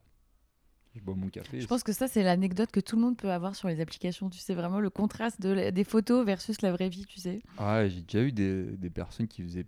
je 0.94 1.00
bois 1.00 1.14
mon 1.14 1.28
café. 1.28 1.60
Je 1.60 1.66
pense 1.66 1.82
que 1.82 1.92
ça, 1.92 2.08
c'est 2.08 2.22
l'anecdote 2.22 2.70
que 2.72 2.80
tout 2.80 2.96
le 2.96 3.02
monde 3.02 3.16
peut 3.16 3.30
avoir 3.30 3.54
sur 3.54 3.68
les 3.68 3.80
applications. 3.80 4.28
Tu 4.30 4.38
sais, 4.38 4.54
vraiment 4.54 4.80
le 4.80 4.90
contraste 4.90 5.40
de 5.40 5.50
la- 5.50 5.70
des 5.70 5.84
photos 5.84 6.24
versus 6.26 6.60
la 6.62 6.72
vraie 6.72 6.88
vie, 6.88 7.06
tu 7.06 7.20
sais. 7.20 7.42
Ah, 7.58 7.86
j'ai 7.88 8.02
déjà 8.02 8.22
eu 8.24 8.32
des, 8.32 8.64
des 8.64 8.90
personnes 8.90 9.28
qui 9.28 9.42
faisaient 9.42 9.66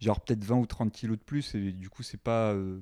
genre 0.00 0.20
peut-être 0.20 0.44
20 0.44 0.56
ou 0.56 0.66
30 0.66 0.92
kilos 0.92 1.18
de 1.18 1.22
plus 1.22 1.54
et 1.54 1.72
du 1.72 1.88
coup 1.88 2.02
c'est 2.02 2.20
pas 2.20 2.52
euh, 2.52 2.80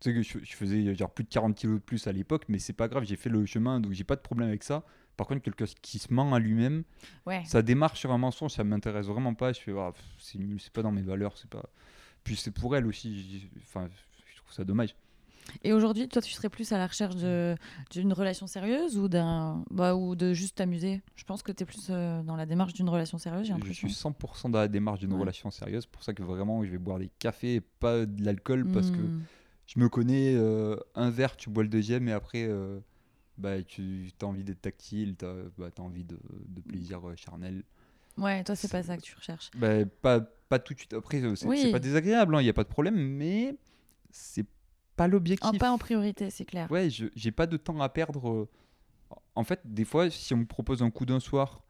tu 0.00 0.10
sais 0.10 0.14
que 0.14 0.22
je, 0.22 0.38
je 0.44 0.54
faisais 0.54 0.94
genre 0.94 1.10
plus 1.10 1.24
de 1.24 1.28
40 1.28 1.56
kilos 1.56 1.76
de 1.80 1.82
plus 1.84 2.06
à 2.06 2.12
l'époque 2.12 2.44
mais 2.48 2.58
c'est 2.60 2.72
pas 2.72 2.86
grave 2.88 3.04
j'ai 3.04 3.16
fait 3.16 3.30
le 3.30 3.44
chemin 3.46 3.80
donc 3.80 3.92
j'ai 3.92 4.04
pas 4.04 4.14
de 4.14 4.20
problème 4.20 4.48
avec 4.48 4.62
ça 4.62 4.84
par 5.16 5.26
contre 5.26 5.42
quelqu'un 5.42 5.64
qui 5.82 5.98
se 5.98 6.12
ment 6.14 6.32
à 6.34 6.38
lui-même 6.38 6.84
Ouais. 7.26 7.42
ça 7.44 7.62
démarre 7.62 7.96
sur 7.96 8.12
un 8.12 8.18
mensonge 8.18 8.52
ça 8.52 8.62
m'intéresse 8.62 9.06
vraiment 9.06 9.34
pas 9.34 9.52
je 9.52 9.58
fais 9.60 9.72
ah, 9.76 9.92
c'est 10.20 10.72
pas 10.72 10.82
dans 10.82 10.92
mes 10.92 11.02
valeurs 11.02 11.36
c'est 11.36 11.50
pas 11.50 11.68
puis 12.22 12.36
c'est 12.36 12.52
pour 12.52 12.76
elle 12.76 12.86
aussi 12.86 13.48
enfin 13.64 13.88
je 14.30 14.36
trouve 14.36 14.52
ça 14.52 14.64
dommage 14.64 14.94
Et 15.64 15.72
aujourd'hui, 15.72 16.08
toi, 16.08 16.22
tu 16.22 16.32
serais 16.32 16.48
plus 16.48 16.72
à 16.72 16.78
la 16.78 16.86
recherche 16.86 17.14
d'une 17.16 18.12
relation 18.12 18.46
sérieuse 18.46 18.98
ou, 18.98 19.08
d'un, 19.08 19.64
bah, 19.70 19.94
ou 19.94 20.14
de 20.16 20.32
juste 20.32 20.56
t'amuser? 20.56 21.02
Je 21.16 21.24
pense 21.24 21.42
que 21.42 21.52
tu 21.52 21.62
es 21.62 21.66
plus 21.66 21.88
euh, 21.90 22.22
dans 22.22 22.36
la 22.36 22.46
démarche 22.46 22.72
d'une 22.72 22.88
relation 22.88 23.18
sérieuse, 23.18 23.46
j'ai 23.46 23.54
je 23.64 23.72
suis 23.72 23.88
100% 23.90 24.48
dans 24.50 24.58
la 24.58 24.68
démarche 24.68 25.00
d'une 25.00 25.12
Ouais. 25.12 25.20
relation 25.20 25.50
sérieuse 25.50 25.86
pour 25.86 26.02
ça 26.02 26.14
que 26.14 26.22
vraiment 26.22 26.64
je 26.64 26.70
vais 26.70 26.78
boire 26.78 26.98
des 26.98 27.10
cafés 27.18 27.56
et 27.56 27.60
pas 27.60 28.06
de 28.06 28.24
l'alcool 28.24 28.66
parce 28.66 28.90
que 28.90 29.02
Hmm. 29.02 29.22
je 29.66 29.78
me 29.80 29.88
connais, 29.88 30.34
euh, 30.34 30.76
un 30.94 31.10
verre, 31.10 31.36
tu 31.36 31.50
bois 31.50 31.62
le 31.62 31.68
deuxième, 31.68 32.08
et 32.08 32.12
après, 32.12 32.44
euh, 32.44 32.80
bah, 33.38 33.62
tu 33.62 34.10
as 34.20 34.24
envie 34.24 34.44
d'être 34.44 34.60
tactile, 34.62 35.16
tu 35.16 35.24
as, 35.24 35.80
envie 35.80 36.04
de, 36.04 36.18
de 36.48 36.60
plaisir 36.60 37.00
charnel. 37.16 37.62
Ouais, 38.18 38.44
toi, 38.44 38.54
c'est 38.54 38.70
pas 38.70 38.82
ça 38.82 38.96
que 38.96 39.02
tu 39.02 39.14
recherches. 39.16 39.50
Bah, 39.56 39.84
pas, 40.02 40.20
pas 40.20 40.58
tout 40.58 40.74
de 40.74 40.78
suite. 40.78 40.92
Après, 40.94 41.20
c'est 41.36 41.46
Oui. 41.46 41.58
c'est 41.58 41.72
pas 41.72 41.78
désagréable, 41.78 42.36
il 42.40 42.44
n'y 42.44 42.50
a 42.50 42.54
pas 42.54 42.64
de 42.64 42.68
problème, 42.68 42.96
mais 42.96 43.56
c'est 44.10 44.46
pas 45.04 45.08
l'objectif. 45.08 45.58
pas 45.58 45.70
en 45.70 45.78
priorité, 45.78 46.30
c'est 46.30 46.44
clair. 46.44 46.70
Ouais, 46.70 46.90
je 46.90 47.06
j'ai 47.14 47.30
pas 47.32 47.46
de 47.46 47.56
temps 47.56 47.80
à 47.80 47.88
perdre. 47.88 48.28
euh. 48.30 48.48
En 49.34 49.44
fait, 49.44 49.60
des 49.64 49.84
fois, 49.84 50.10
si 50.10 50.34
on 50.34 50.38
me 50.38 50.46
propose 50.46 50.82
un 50.82 50.90
coup 50.90 51.06
d'un 51.06 51.20
soir, 51.20 51.62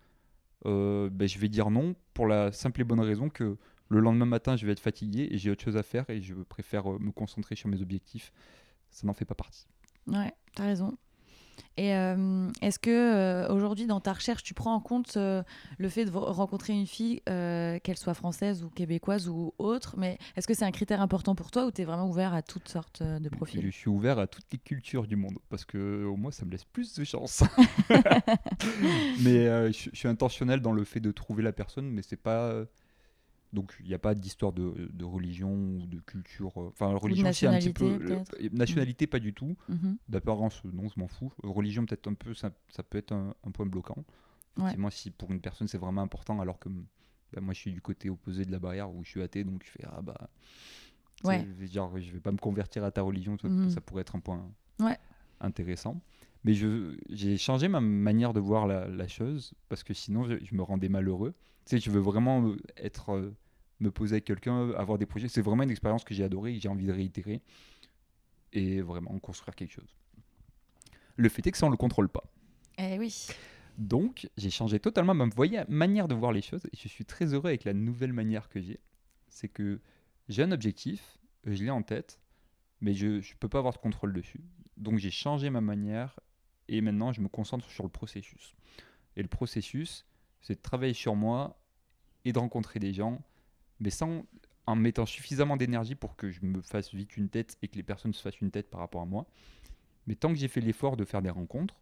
euh, 0.67 1.09
ben, 1.11 1.29
je 1.29 1.39
vais 1.39 1.49
dire 1.49 1.71
non 1.71 1.95
pour 2.15 2.27
la 2.27 2.53
simple 2.53 2.81
et 2.81 2.85
bonne 2.85 3.01
raison 3.01 3.29
que 3.29 3.57
le 3.89 4.01
lendemain 4.01 4.27
matin, 4.27 4.57
je 4.57 4.65
vais 4.67 4.73
être 4.73 4.81
fatigué 4.81 5.29
et 5.31 5.39
j'ai 5.39 5.51
autre 5.51 5.63
chose 5.63 5.77
à 5.77 5.83
faire 5.83 6.09
et 6.09 6.21
je 6.23 6.35
préfère 6.35 6.91
euh, 6.93 6.99
me 6.99 7.11
concentrer 7.13 7.57
sur 7.57 7.69
mes 7.69 7.81
objectifs. 7.83 8.33
Ça 8.91 9.07
n'en 9.07 9.15
fait 9.15 9.25
pas 9.25 9.35
partie. 9.35 9.67
Ouais, 10.07 10.33
t'as 10.55 10.65
raison. 10.65 10.97
Et 11.79 11.95
euh, 11.95 12.49
est-ce 12.61 12.79
que 12.79 12.91
euh, 12.91 13.49
aujourd'hui, 13.53 13.87
dans 13.87 14.01
ta 14.01 14.13
recherche, 14.13 14.43
tu 14.43 14.53
prends 14.53 14.75
en 14.75 14.81
compte 14.81 15.17
euh, 15.17 15.43
le 15.79 15.89
fait 15.89 16.05
de 16.05 16.11
rencontrer 16.11 16.75
une 16.75 16.87
fille, 16.87 17.21
qu'elle 17.25 17.97
soit 17.97 18.15
française 18.15 18.63
ou 18.63 18.69
québécoise 18.69 19.29
ou 19.29 19.55
autre, 19.59 19.95
mais 19.97 20.19
est-ce 20.37 20.47
que 20.47 20.55
c'est 20.55 20.65
un 20.65 20.71
critère 20.71 21.01
important 21.01 21.35
pour 21.35 21.51
toi 21.51 21.65
ou 21.67 21.71
tu 21.71 21.83
es 21.83 21.85
vraiment 21.85 22.09
ouvert 22.09 22.35
à 22.35 22.43
toutes 22.43 22.69
sortes 22.69 23.03
de 23.03 23.25
Je 23.25 23.29
profils? 23.31 23.73
suis 23.73 23.89
ouvert 23.89 24.19
à 24.19 24.27
toutes 24.27 24.45
les 24.53 24.59
cultures 24.59 25.07
du 25.07 25.17
monde 25.17 25.39
parce 25.49 25.65
que 25.65 26.05
au 26.05 26.17
moins 26.17 26.31
ça 26.31 26.45
me 26.45 26.51
laisse 26.51 26.65
plus 26.65 26.95
de 26.95 27.05
chance. 27.05 27.43
mais 29.23 29.73
je, 29.73 29.91
je 29.93 29.97
suis 29.97 30.09
intentionnel 30.09 30.61
dans 30.61 30.73
le 30.73 30.85
fait 30.85 31.01
de 31.01 31.11
trouver 31.11 31.43
la 31.43 31.53
personne, 31.53 31.89
mais 31.91 32.03
c'est 32.03 32.17
pas. 32.17 32.53
Euh, 33.53 33.57
Donc 33.57 33.75
il 33.81 33.87
n'y 33.87 33.95
a 33.95 33.99
pas 33.99 34.15
d'histoire 34.15 34.53
de, 34.53 34.89
de 34.93 35.05
religion 35.05 35.53
ou 35.53 35.87
de 35.87 35.99
culture. 36.01 36.53
euh, 36.61 36.69
Enfin, 36.69 36.87
religion, 36.95 37.33
c'est 37.33 37.47
un 37.47 37.59
petit 37.59 37.73
peu. 37.73 37.85
nationalité, 37.99 38.43
le- 38.49 38.49
nationalité, 38.59 39.07
pas 39.07 39.19
du 39.21 39.33
tout. 39.35 39.57
Mhm. 39.69 39.97
D'apparence, 40.09 40.63
non, 40.65 40.89
je 40.89 40.99
m'en 41.01 41.09
fous. 41.09 41.33
Religion, 41.43 41.85
peut-être 41.87 42.09
un 42.09 42.15
peu, 42.15 42.35
ça, 42.35 42.51
ça 42.69 42.83
peut 42.83 42.99
être 42.99 43.13
un, 43.13 43.35
un 43.45 43.51
point 43.51 43.67
bloquant. 43.67 44.05
Ouais. 44.57 44.65
Effectivement, 44.65 44.91
si 44.91 45.11
pour 45.11 45.31
une 45.31 45.41
personne 45.41 45.67
c'est 45.69 45.79
vraiment 45.79 46.03
important, 46.03 46.41
alors 46.41 46.59
que 46.59 46.69
bah, 46.69 47.41
moi 47.41 47.55
je 47.55 47.59
suis 47.61 47.73
du 47.73 47.81
côté 47.81 48.11
opposé 48.11 48.45
de 48.45 48.53
la 48.53 48.59
barrière 48.59 48.91
où 48.93 49.03
je 49.05 49.09
suis 49.11 49.23
athée, 49.23 49.45
donc 49.45 49.63
je 49.65 49.71
fais 49.71 49.85
ah 49.87 50.03
bah. 50.03 50.29
Ouais. 51.25 51.47
je 51.47 51.53
vais 51.53 51.67
dire, 51.69 51.89
je 51.99 52.11
vais 52.13 52.21
pas 52.21 52.33
me 52.33 52.37
convertir 52.39 52.85
à 52.85 52.91
ta 52.91 53.01
religion, 53.03 53.39
ça, 53.41 53.49
Mhm. 53.49 53.71
ça 53.71 53.81
pourrait 53.81 54.01
être 54.03 54.17
un 54.17 54.21
point 54.21 54.45
Ouais. 54.81 54.99
intéressant. 55.41 56.01
Mais 56.45 56.55
j'ai 56.55 57.37
changé 57.37 57.69
ma 57.69 57.81
manière 57.81 58.33
de 58.33 58.41
voir 58.41 58.67
la, 58.67 58.89
la 58.89 59.09
chose 59.09 59.55
parce 59.69 59.85
que 59.85 59.95
sinon 59.95 60.25
je, 60.25 60.35
je 60.45 60.55
me 60.55 60.63
rendais 60.63 60.89
malheureux. 60.89 61.35
Tu 61.67 61.77
sais, 61.77 61.79
je 61.79 61.91
veux 61.91 62.01
vraiment 62.01 62.49
euh, 62.49 62.57
être, 62.77 63.11
euh, 63.11 63.35
me 63.79 63.91
poser 63.91 64.15
avec 64.15 64.25
quelqu'un, 64.25 64.71
avoir 64.73 64.99
des 64.99 65.07
projets. 65.07 65.29
C'est 65.29 65.43
vraiment 65.43 65.63
une 65.63 65.71
expérience 65.71 66.05
que 66.05 66.15
j'ai 66.15 66.25
adorée 66.25 66.55
et 66.55 66.61
j'ai 66.61 66.69
envie 66.69 66.87
de 66.87 66.93
réitérer 66.93 67.43
et 68.53 68.81
vraiment 68.81 69.17
construire 69.19 69.55
quelque 69.55 69.73
chose. 69.73 69.97
Le 71.17 71.29
fait 71.29 71.47
est 71.47 71.53
que 71.53 71.59
ça, 71.59 71.67
on 71.67 71.71
le 71.71 71.77
contrôle 71.77 72.09
pas. 72.09 72.25
Eh 72.79 72.99
oui. 72.99 73.29
Donc, 73.79 74.29
j'ai 74.37 74.51
changé 74.51 74.81
totalement 74.81 75.15
ma 75.15 75.29
manière 75.69 76.09
de 76.09 76.15
voir 76.15 76.33
les 76.33 76.43
choses 76.43 76.65
et 76.67 76.77
je 76.77 76.89
suis 76.89 77.05
très 77.05 77.35
heureux 77.35 77.49
avec 77.49 77.65
la 77.65 77.73
nouvelle 77.73 78.13
manière 78.13 78.49
que 78.49 78.61
j'ai. 78.61 78.81
C'est 79.29 79.49
que 79.49 79.81
j'ai 80.29 80.43
un 80.43 80.53
objectif, 80.53 81.19
je 81.45 81.63
l'ai 81.63 81.71
en 81.71 81.83
tête, 81.83 82.21
mais 82.81 82.95
je 82.95 83.07
ne 83.07 83.39
peux 83.39 83.49
pas 83.49 83.59
avoir 83.59 83.73
de 83.73 83.79
contrôle 83.79 84.13
dessus. 84.13 84.41
Donc, 84.77 84.99
j'ai 84.99 85.11
changé 85.11 85.49
ma 85.51 85.61
manière 85.61 86.19
et 86.73 86.81
maintenant, 86.81 87.13
je 87.13 87.21
me 87.21 87.29
concentre 87.29 87.69
sur 87.71 87.85
le 87.85 87.91
processus. 87.91 88.55
Et 89.17 89.23
le 89.23 89.29
processus, 89.29 90.07
c'est 90.41 90.55
de 90.55 90.61
travailler 90.63 90.95
sur 90.95 91.15
moi 91.15 91.57
et 92.25 92.33
de 92.33 92.39
rencontrer 92.39 92.81
des 92.81 92.93
gens, 92.95 93.21
mais 93.81 93.91
sans 93.91 94.25
en 94.67 94.77
mettant 94.77 95.07
suffisamment 95.07 95.57
d'énergie 95.57 95.95
pour 95.97 96.17
que 96.17 96.31
je 96.31 96.41
me 96.45 96.63
fasse 96.63 96.95
vite 96.95 97.17
une 97.17 97.29
tête 97.29 97.59
et 97.63 97.69
que 97.69 97.77
les 97.77 97.83
personnes 97.83 98.15
se 98.15 98.23
fassent 98.23 98.41
une 98.41 98.51
tête 98.51 98.71
par 98.71 98.81
rapport 98.81 99.03
à 99.03 99.07
moi. 99.07 99.27
Mais 100.07 100.15
tant 100.15 100.29
que 100.31 100.37
j'ai 100.37 100.49
fait 100.49 100.61
l'effort 100.61 100.97
de 100.97 101.05
faire 101.05 101.21
des 101.21 101.31
rencontres, 101.31 101.81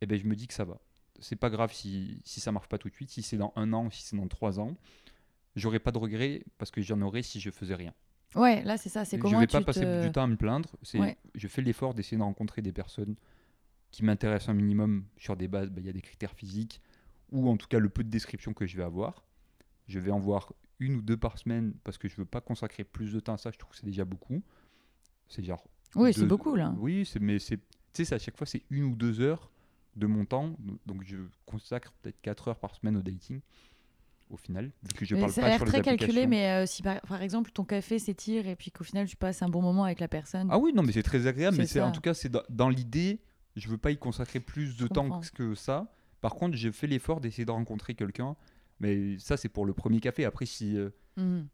eh 0.00 0.06
ben, 0.06 0.18
je 0.18 0.24
me 0.26 0.34
dis 0.34 0.46
que 0.46 0.54
ça 0.54 0.64
va. 0.64 0.78
C'est 1.20 1.36
pas 1.36 1.48
grave 1.48 1.72
si, 1.72 2.20
si 2.24 2.40
ça 2.40 2.52
marche 2.52 2.68
pas 2.68 2.76
tout 2.76 2.88
de 2.88 2.94
suite, 2.94 3.10
si 3.10 3.22
c'est 3.22 3.36
dans 3.36 3.52
un 3.56 3.72
an, 3.72 3.88
si 3.90 4.02
c'est 4.02 4.16
dans 4.16 4.26
trois 4.28 4.58
ans. 4.60 4.76
J'aurais 5.56 5.78
pas 5.78 5.92
de 5.92 5.98
regrets 5.98 6.42
parce 6.58 6.70
que 6.72 6.82
j'en 6.82 7.00
aurais 7.00 7.22
si 7.22 7.40
je 7.40 7.50
faisais 7.50 7.76
rien. 7.76 7.94
Ouais, 8.34 8.62
là 8.64 8.76
c'est 8.76 8.88
ça, 8.88 9.04
c'est 9.04 9.16
Je 9.16 9.22
comment 9.22 9.38
vais 9.38 9.46
tu 9.46 9.52
pas 9.52 9.62
passer 9.62 9.82
te... 9.82 10.04
du 10.06 10.10
temps 10.12 10.24
à 10.24 10.26
me 10.26 10.36
plaindre. 10.36 10.68
C'est, 10.82 10.98
Ouais. 10.98 11.16
Je 11.36 11.46
fais 11.46 11.62
l'effort 11.62 11.94
d'essayer 11.94 12.16
de 12.18 12.22
rencontrer 12.22 12.62
des 12.62 12.72
personnes 12.72 13.14
qui 13.94 14.04
m'intéressent 14.04 14.48
un 14.48 14.54
minimum 14.54 15.04
sur 15.16 15.36
des 15.36 15.46
bases. 15.46 15.70
bah, 15.70 15.80
Il 15.80 15.86
y 15.86 15.88
a 15.88 15.92
des 15.92 16.02
critères 16.02 16.32
physiques 16.32 16.80
ou 17.30 17.48
en 17.48 17.56
tout 17.56 17.68
cas 17.68 17.78
le 17.78 17.88
peu 17.88 18.02
de 18.02 18.10
description 18.10 18.52
que 18.52 18.66
je 18.66 18.76
vais 18.76 18.82
avoir. 18.82 19.24
Je 19.86 20.00
vais 20.00 20.10
en 20.10 20.18
voir 20.18 20.52
une 20.80 20.96
ou 20.96 21.00
deux 21.02 21.16
par 21.16 21.38
semaine 21.38 21.74
parce 21.84 21.96
que 21.96 22.08
je 22.08 22.16
veux 22.16 22.24
pas 22.24 22.40
consacrer 22.40 22.82
plus 22.82 23.12
de 23.12 23.20
temps 23.20 23.34
à 23.34 23.38
ça. 23.38 23.52
Je 23.52 23.58
trouve 23.58 23.70
que 23.70 23.76
c'est 23.76 23.86
déjà 23.86 24.04
beaucoup. 24.04 24.42
C'est 25.28 25.44
genre 25.44 25.64
Oui, 25.94 26.12
c'est 26.12 26.26
beaucoup 26.26 26.56
là. 26.56 26.74
oui, 26.78 27.06
c'est, 27.06 27.20
mais 27.20 27.38
c'est, 27.38 27.58
tu 27.92 28.04
sais, 28.04 28.14
à 28.14 28.18
chaque 28.18 28.36
fois, 28.36 28.46
c'est 28.48 28.62
une 28.70 28.84
ou 28.84 28.96
deux 28.96 29.20
heures 29.20 29.50
de 29.94 30.06
mon 30.08 30.24
temps. 30.24 30.56
Donc, 30.86 31.04
je 31.04 31.16
consacre 31.46 31.92
peut-être 32.02 32.20
quatre 32.20 32.48
heures 32.48 32.58
par 32.58 32.74
semaine 32.74 32.96
au 32.96 33.02
dating, 33.02 33.40
au 34.28 34.36
final, 34.36 34.72
vu 34.82 34.92
que 34.94 35.04
je 35.04 35.14
Mais 35.14 35.20
parle 35.20 35.32
ça 35.32 35.40
a 35.42 35.44
pas 35.44 35.48
l'air 35.50 35.56
sur 35.58 35.66
les 35.66 35.70
très 35.70 35.82
calculé, 35.82 36.26
mais 36.26 36.48
euh, 36.50 36.66
si 36.66 36.82
par, 36.82 37.00
par 37.02 37.22
exemple 37.22 37.52
ton 37.52 37.64
café 37.64 38.00
s'étire 38.00 38.48
et 38.48 38.56
puis 38.56 38.70
qu'au 38.72 38.82
final 38.82 39.06
tu 39.06 39.16
passes 39.16 39.42
un 39.42 39.48
bon 39.48 39.62
moment 39.62 39.84
avec 39.84 40.00
la 40.00 40.08
personne. 40.08 40.48
Ah 40.50 40.58
oui, 40.58 40.72
non, 40.74 40.82
mais 40.82 40.90
c'est 40.92 41.02
très 41.04 41.26
agréable, 41.28 41.56
mais 41.58 41.66
C'est 41.66 41.80
en 41.80 41.92
tout 41.92 42.00
cas, 42.00 42.14
c'est 42.14 42.30
dans, 42.30 42.42
dans 42.48 42.68
l'idée, 42.68 43.20
je 43.56 43.68
veux 43.68 43.78
pas 43.78 43.90
y 43.90 43.96
consacrer 43.98 44.40
plus 44.40 44.76
de 44.76 44.86
temps 44.86 45.20
que 45.34 45.54
ça. 45.54 45.92
Par 46.20 46.34
contre, 46.34 46.56
j'ai 46.56 46.72
fait 46.72 46.86
l'effort 46.86 47.20
d'essayer 47.20 47.44
de 47.44 47.50
rencontrer 47.50 47.94
quelqu'un, 47.94 48.34
mais 48.80 49.18
ça, 49.18 49.36
c'est 49.36 49.48
pour 49.48 49.66
le 49.66 49.72
premier 49.74 50.00
café. 50.00 50.24
Après, 50.24 50.46
si. 50.46 50.76
euh, 50.76 50.90
Mhm. 51.16 51.46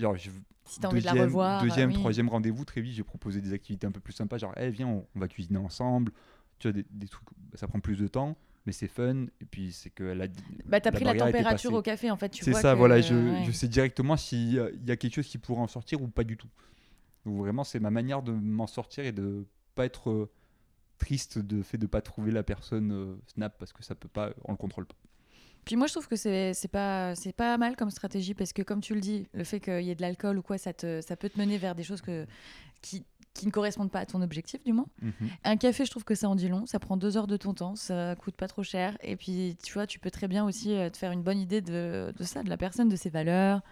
genre, 0.00 0.16
je, 0.16 0.30
Si 0.64 0.78
t'as 0.80 0.88
envie 0.88 1.00
de 1.00 1.06
la 1.06 1.12
revoir. 1.14 1.62
deuxième 1.62 1.88
oui. 1.90 1.94
troisième 1.94 2.28
rendez-vous, 2.28 2.64
très 2.64 2.80
vite, 2.80 2.94
j'ai 2.94 3.02
proposé 3.02 3.40
des 3.40 3.52
activités 3.52 3.86
un 3.86 3.90
peu 3.90 4.00
plus 4.00 4.12
sympas, 4.12 4.38
genre, 4.38 4.52
eh, 4.56 4.70
viens, 4.70 4.86
on, 4.86 5.06
on 5.14 5.18
va 5.20 5.26
cuisiner 5.28 5.58
ensemble. 5.58 6.12
Tu 6.60 6.68
vois, 6.68 6.72
des, 6.72 6.86
des 6.90 7.08
trucs, 7.08 7.26
ça 7.54 7.66
prend 7.66 7.80
plus 7.80 7.96
de 7.96 8.06
temps, 8.06 8.36
mais 8.66 8.70
c'est 8.72 8.86
fun. 8.86 9.24
Et 9.40 9.44
puis, 9.44 9.72
c'est 9.72 9.90
que 9.90 10.04
la, 10.04 10.28
Bah 10.66 10.80
t'as 10.80 10.92
pris 10.92 11.02
la 11.04 11.14
température 11.14 11.72
au 11.72 11.82
café 11.82 12.10
en 12.12 12.16
fait. 12.16 12.32
C'est 12.40 12.52
ça, 12.52 12.72
que- 12.74 12.78
voilà, 12.78 13.00
je, 13.00 13.14
ouais. 13.14 13.44
je 13.44 13.50
sais 13.50 13.66
directement 13.66 14.16
s'il 14.16 14.52
y 14.52 14.60
a- 14.60 14.70
il 14.70 14.86
y 14.86 14.92
a 14.92 14.96
quelque 14.96 15.14
chose 15.16 15.26
qui 15.26 15.38
pourrait 15.38 15.62
en 15.62 15.66
sortir 15.66 16.00
ou 16.00 16.06
pas 16.06 16.22
du 16.22 16.36
tout. 16.36 16.48
Donc 17.26 17.38
vraiment, 17.38 17.64
c'est 17.64 17.80
ma 17.80 17.90
manière 17.90 18.22
de 18.22 18.30
m'en 18.30 18.68
sortir 18.68 19.04
et 19.04 19.10
de 19.12 19.44
pas 19.74 19.84
être 19.86 20.10
euh, 20.10 20.30
triste 21.02 21.38
de 21.38 21.62
fait 21.62 21.78
de 21.78 21.86
pas 21.86 22.00
trouver 22.00 22.30
la 22.30 22.42
personne 22.42 22.92
euh, 22.92 23.14
Snap 23.26 23.58
parce 23.58 23.72
que 23.72 23.82
ça 23.82 23.94
peut 23.94 24.08
pas, 24.08 24.30
on 24.44 24.52
le 24.52 24.56
contrôle 24.56 24.86
pas. 24.86 24.94
Puis 25.64 25.76
moi 25.76 25.86
je 25.86 25.92
trouve 25.92 26.08
que 26.08 26.16
c'est 26.16 26.54
pas 26.70 27.14
c'est 27.14 27.32
pas 27.32 27.56
mal 27.58 27.76
comme 27.76 27.90
stratégie 27.90 28.34
parce 28.34 28.52
que 28.52 28.62
comme 28.62 28.80
tu 28.80 28.94
le 28.94 29.00
dis, 29.00 29.26
le 29.32 29.44
fait 29.44 29.60
qu'il 29.60 29.82
y 29.82 29.90
ait 29.90 29.94
de 29.94 30.02
l'alcool 30.02 30.38
ou 30.38 30.42
quoi, 30.42 30.58
ça 30.58 30.72
te 30.72 31.00
ça 31.00 31.16
peut 31.16 31.28
te 31.28 31.38
mener 31.38 31.58
vers 31.58 31.74
des 31.74 31.84
choses 31.84 32.00
que 32.00 32.26
qui 32.80 33.04
qui 33.34 33.46
ne 33.46 33.50
correspondent 33.50 33.90
pas 33.90 34.00
à 34.00 34.06
ton 34.06 34.20
objectif 34.20 34.62
du 34.62 34.74
moins. 34.74 34.86
Un 35.44 35.56
café, 35.56 35.86
je 35.86 35.90
trouve 35.90 36.04
que 36.04 36.14
ça 36.14 36.28
en 36.28 36.34
dit 36.34 36.48
long. 36.48 36.66
Ça 36.66 36.78
prend 36.78 36.98
deux 36.98 37.16
heures 37.16 37.26
de 37.26 37.38
ton 37.38 37.54
temps, 37.54 37.76
ça 37.76 38.14
coûte 38.16 38.36
pas 38.36 38.46
trop 38.46 38.62
cher. 38.62 38.98
Et 39.02 39.16
puis, 39.16 39.56
tu 39.64 39.72
vois, 39.72 39.86
tu 39.86 39.98
peux 39.98 40.10
très 40.10 40.28
bien 40.28 40.44
aussi 40.44 40.74
euh, 40.74 40.90
te 40.90 40.98
faire 40.98 41.12
une 41.12 41.22
bonne 41.22 41.38
idée 41.38 41.62
de, 41.62 42.12
de 42.14 42.24
ça, 42.24 42.42
de 42.42 42.50
la 42.50 42.58
personne, 42.58 42.90
de 42.90 42.96
ses 42.96 43.08
valeurs, 43.08 43.62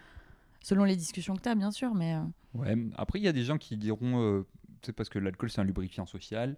selon 0.62 0.84
les 0.84 0.96
discussions 0.96 1.36
que 1.36 1.42
tu 1.42 1.50
as, 1.50 1.54
bien 1.54 1.72
sûr. 1.72 1.94
Mais 1.94 2.14
euh, 2.14 2.22
Ouais. 2.54 2.74
Après, 2.96 3.18
il 3.18 3.22
y 3.24 3.28
a 3.28 3.32
des 3.32 3.44
gens 3.44 3.58
qui 3.58 3.76
diront, 3.76 4.22
euh, 4.22 4.46
c'est 4.82 4.92
parce 4.92 5.08
que 5.08 5.18
l'alcool 5.18 5.50
c'est 5.50 5.60
un 5.60 5.64
lubrifiant 5.64 6.06
social. 6.06 6.56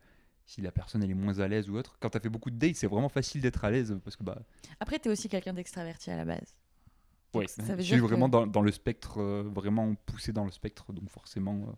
Si 0.52 0.60
la 0.60 0.70
personne 0.70 1.02
elle 1.02 1.10
est 1.10 1.14
moins 1.14 1.38
à 1.38 1.48
l'aise 1.48 1.70
ou 1.70 1.78
autre, 1.78 1.96
quand 1.98 2.10
tu 2.10 2.18
as 2.18 2.20
fait 2.20 2.28
beaucoup 2.28 2.50
de 2.50 2.56
dates, 2.58 2.76
c'est 2.76 2.86
vraiment 2.86 3.08
facile 3.08 3.40
d'être 3.40 3.64
à 3.64 3.70
l'aise 3.70 3.98
parce 4.04 4.16
que 4.16 4.22
bah 4.22 4.36
après, 4.80 4.98
tu 4.98 5.08
es 5.08 5.10
aussi 5.10 5.30
quelqu'un 5.30 5.54
d'extraverti 5.54 6.10
à 6.10 6.16
la 6.18 6.26
base. 6.26 6.54
Donc, 7.32 7.40
ouais, 7.40 7.48
ça 7.48 7.62
veut 7.62 7.78
je 7.78 7.82
suis 7.84 7.94
dire 7.94 8.02
que- 8.02 8.08
vraiment 8.08 8.28
dans, 8.28 8.46
dans 8.46 8.60
le 8.60 8.70
spectre, 8.70 9.18
euh, 9.18 9.42
vraiment 9.50 9.94
poussé 10.04 10.30
dans 10.34 10.44
le 10.44 10.50
spectre, 10.50 10.92
donc 10.92 11.08
forcément. 11.08 11.54
euh, 11.54 11.72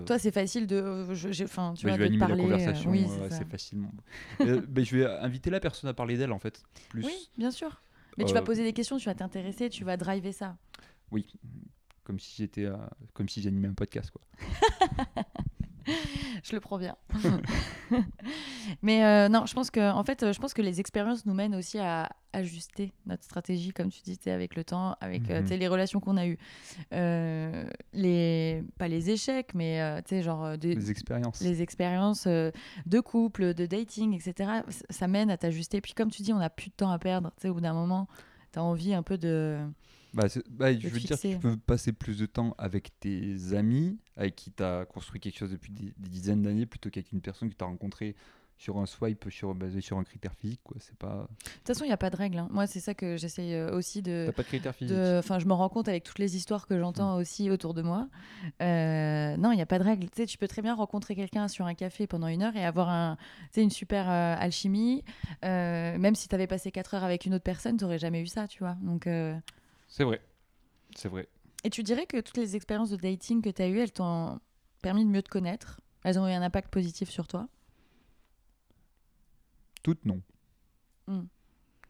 de- 0.00 0.02
Toi, 0.04 0.18
c'est 0.18 0.32
facile 0.32 0.66
de. 0.66 0.74
euh, 0.74 1.14
je- 1.14 1.30
j'ai- 1.30 1.44
Enfin, 1.44 1.74
tu 1.76 1.86
Bah, 1.86 1.90
vois, 1.92 1.96
je 1.98 2.02
vais 2.02 2.06
animer 2.08 2.18
parler. 2.26 2.36
la 2.38 2.42
euh, 2.42 2.58
conversation 2.58 2.90
oui, 2.90 3.06
euh, 3.08 3.26
assez 3.28 3.44
facilement. 3.44 3.92
Euh, 4.40 4.60
ben, 4.68 4.84
je 4.84 4.96
vais 4.96 5.06
inviter 5.06 5.50
la 5.50 5.60
personne 5.60 5.88
à 5.88 5.94
parler 5.94 6.16
d'elle 6.16 6.32
en 6.32 6.40
fait. 6.40 6.60
Plus. 6.88 7.04
Oui, 7.04 7.30
bien 7.38 7.52
sûr. 7.52 7.80
Mais 8.18 8.24
tu 8.24 8.34
vas 8.34 8.42
poser 8.42 8.64
des 8.64 8.72
questions, 8.72 8.96
tu 8.96 9.04
vas 9.04 9.14
t'intéresser, 9.14 9.70
tu 9.70 9.84
vas 9.84 9.96
driver 9.96 10.32
ça. 10.32 10.56
Oui. 11.12 11.24
Comme 12.02 12.18
si 12.18 12.34
j'étais, 12.36 12.64
euh, 12.64 12.74
comme 13.14 13.28
si 13.28 13.42
j'animais 13.42 13.68
un 13.68 13.74
podcast 13.74 14.10
quoi. 14.10 14.22
Je 16.42 16.54
le 16.54 16.60
prends 16.60 16.78
bien. 16.78 16.96
Mais 18.82 19.04
euh, 19.04 19.28
non, 19.28 19.46
je 19.46 19.54
pense 19.54 19.70
que 19.70 19.92
en 19.92 20.02
fait, 20.04 20.22
euh, 20.22 20.32
je 20.32 20.40
pense 20.40 20.54
que 20.54 20.62
les 20.62 20.80
expériences 20.80 21.24
nous 21.26 21.34
mènent 21.34 21.54
aussi 21.54 21.78
à 21.78 22.08
ajuster 22.32 22.92
notre 23.06 23.24
stratégie, 23.24 23.70
comme 23.72 23.90
tu 23.90 24.02
disais, 24.02 24.30
avec 24.30 24.56
le 24.56 24.64
temps, 24.64 24.96
avec 25.00 25.30
euh, 25.30 25.42
Mhm. 25.42 25.48
les 25.50 25.68
relations 25.68 26.00
qu'on 26.00 26.16
a 26.16 26.26
eues, 26.26 26.38
Euh, 26.92 27.64
les 27.92 28.62
pas 28.78 28.88
les 28.88 29.10
échecs, 29.10 29.54
mais 29.54 30.02
tu 30.02 30.16
sais 30.16 30.22
genre 30.22 30.58
des- 30.58 30.74
Les 30.74 30.90
expériences. 30.90 31.40
les 31.40 31.62
expériences 31.62 32.26
de 32.26 33.00
couple, 33.00 33.54
de 33.54 33.66
dating, 33.66 34.14
etc. 34.14 34.50
Ça 34.90 35.08
mène 35.08 35.30
à 35.30 35.36
t'ajuster. 35.36 35.80
Puis 35.80 35.94
comme 35.94 36.10
tu 36.10 36.22
dis, 36.22 36.32
on 36.32 36.38
n'a 36.38 36.50
plus 36.50 36.68
de 36.70 36.74
temps 36.74 36.90
à 36.90 36.98
perdre. 36.98 37.30
Tu 37.36 37.42
sais, 37.42 37.48
au 37.48 37.54
bout 37.54 37.60
d'un 37.60 37.72
moment, 37.74 38.08
as 38.58 38.62
envie 38.62 38.94
un 38.94 39.02
peu 39.02 39.18
de. 39.18 39.58
Bah, 40.14 40.26
bah, 40.50 40.72
je 40.78 40.88
veux 40.88 41.00
dire, 41.00 41.18
tu 41.18 41.38
peux 41.38 41.56
passer 41.56 41.92
plus 41.92 42.18
de 42.18 42.26
temps 42.26 42.54
avec 42.58 42.98
tes 43.00 43.52
amis, 43.52 43.98
avec 44.16 44.34
qui 44.34 44.50
tu 44.50 44.62
as 44.62 44.86
construit 44.86 45.20
quelque 45.20 45.38
chose 45.38 45.50
depuis 45.50 45.72
des, 45.72 45.92
des 45.98 46.08
dizaines 46.08 46.42
d'années, 46.42 46.64
plutôt 46.64 46.88
qu'avec 46.88 47.12
une 47.12 47.20
personne 47.20 47.50
que 47.50 47.54
tu 47.54 47.64
as 47.64 47.66
rencontrée 47.66 48.16
sur 48.58 48.78
un 48.78 48.86
swipe 48.86 49.26
sur, 49.30 49.54
basé 49.54 49.80
sur 49.80 49.98
un 49.98 50.04
critère 50.04 50.32
physique. 50.34 50.60
Quoi. 50.64 50.76
C'est 50.80 50.96
pas... 50.96 51.28
De 51.28 51.48
toute 51.56 51.66
façon, 51.66 51.84
il 51.84 51.88
n'y 51.88 51.92
a 51.92 51.98
pas 51.98 52.10
de 52.10 52.16
règle. 52.16 52.38
hein. 52.38 52.48
Moi, 52.50 52.66
c'est 52.66 52.80
ça 52.80 52.94
que 52.94 53.16
j'essaye 53.16 53.54
euh, 53.54 53.76
aussi 53.76 54.00
de. 54.02 54.32
Pas 54.34 54.42
de 54.42 54.48
critère 54.48 54.74
physique. 54.74 54.96
Enfin, 54.96 55.38
je 55.38 55.46
me 55.46 55.52
rends 55.52 55.68
compte 55.68 55.88
avec 55.88 56.04
toutes 56.04 56.18
les 56.18 56.36
histoires 56.36 56.66
que 56.66 56.78
j'entends 56.78 57.16
aussi 57.16 57.50
autour 57.50 57.74
de 57.74 57.82
moi. 57.82 58.08
Euh, 58.62 59.36
non, 59.36 59.52
il 59.52 59.56
n'y 59.56 59.62
a 59.62 59.66
pas 59.66 59.78
de 59.78 59.84
règle. 59.84 60.08
Tu 60.08 60.22
sais, 60.22 60.26
tu 60.26 60.38
peux 60.38 60.48
très 60.48 60.62
bien 60.62 60.74
rencontrer 60.74 61.14
quelqu'un 61.14 61.48
sur 61.48 61.66
un 61.66 61.74
café 61.74 62.06
pendant 62.06 62.28
une 62.28 62.42
heure 62.42 62.56
et 62.56 62.64
avoir 62.64 62.88
un, 62.88 63.18
une 63.56 63.70
super 63.70 64.08
euh, 64.08 64.34
alchimie. 64.38 65.04
Euh, 65.44 65.98
même 65.98 66.14
si 66.14 66.28
tu 66.28 66.34
avais 66.34 66.46
passé 66.46 66.70
quatre 66.70 66.94
heures 66.94 67.04
avec 67.04 67.26
une 67.26 67.34
autre 67.34 67.44
personne, 67.44 67.76
tu 67.76 67.84
n'aurais 67.84 67.98
jamais 67.98 68.22
eu 68.22 68.26
ça, 68.26 68.48
tu 68.48 68.60
vois. 68.60 68.76
Donc, 68.80 69.08
C'est 69.88 70.04
vrai. 70.04 70.20
C'est 70.94 71.08
vrai. 71.08 71.28
Et 71.64 71.70
tu 71.70 71.82
dirais 71.82 72.06
que 72.06 72.20
toutes 72.20 72.36
les 72.36 72.56
expériences 72.56 72.90
de 72.90 72.96
dating 72.96 73.42
que 73.42 73.50
tu 73.50 73.60
as 73.60 73.68
eues, 73.68 73.80
elles 73.80 73.92
t'ont 73.92 74.38
permis 74.82 75.04
de 75.04 75.10
mieux 75.10 75.22
te 75.22 75.28
connaître? 75.28 75.80
Elles 76.04 76.18
ont 76.18 76.26
eu 76.28 76.32
un 76.32 76.42
impact 76.42 76.72
positif 76.72 77.10
sur 77.10 77.26
toi? 77.26 77.48
Toutes, 79.86 80.04
non. 80.04 80.20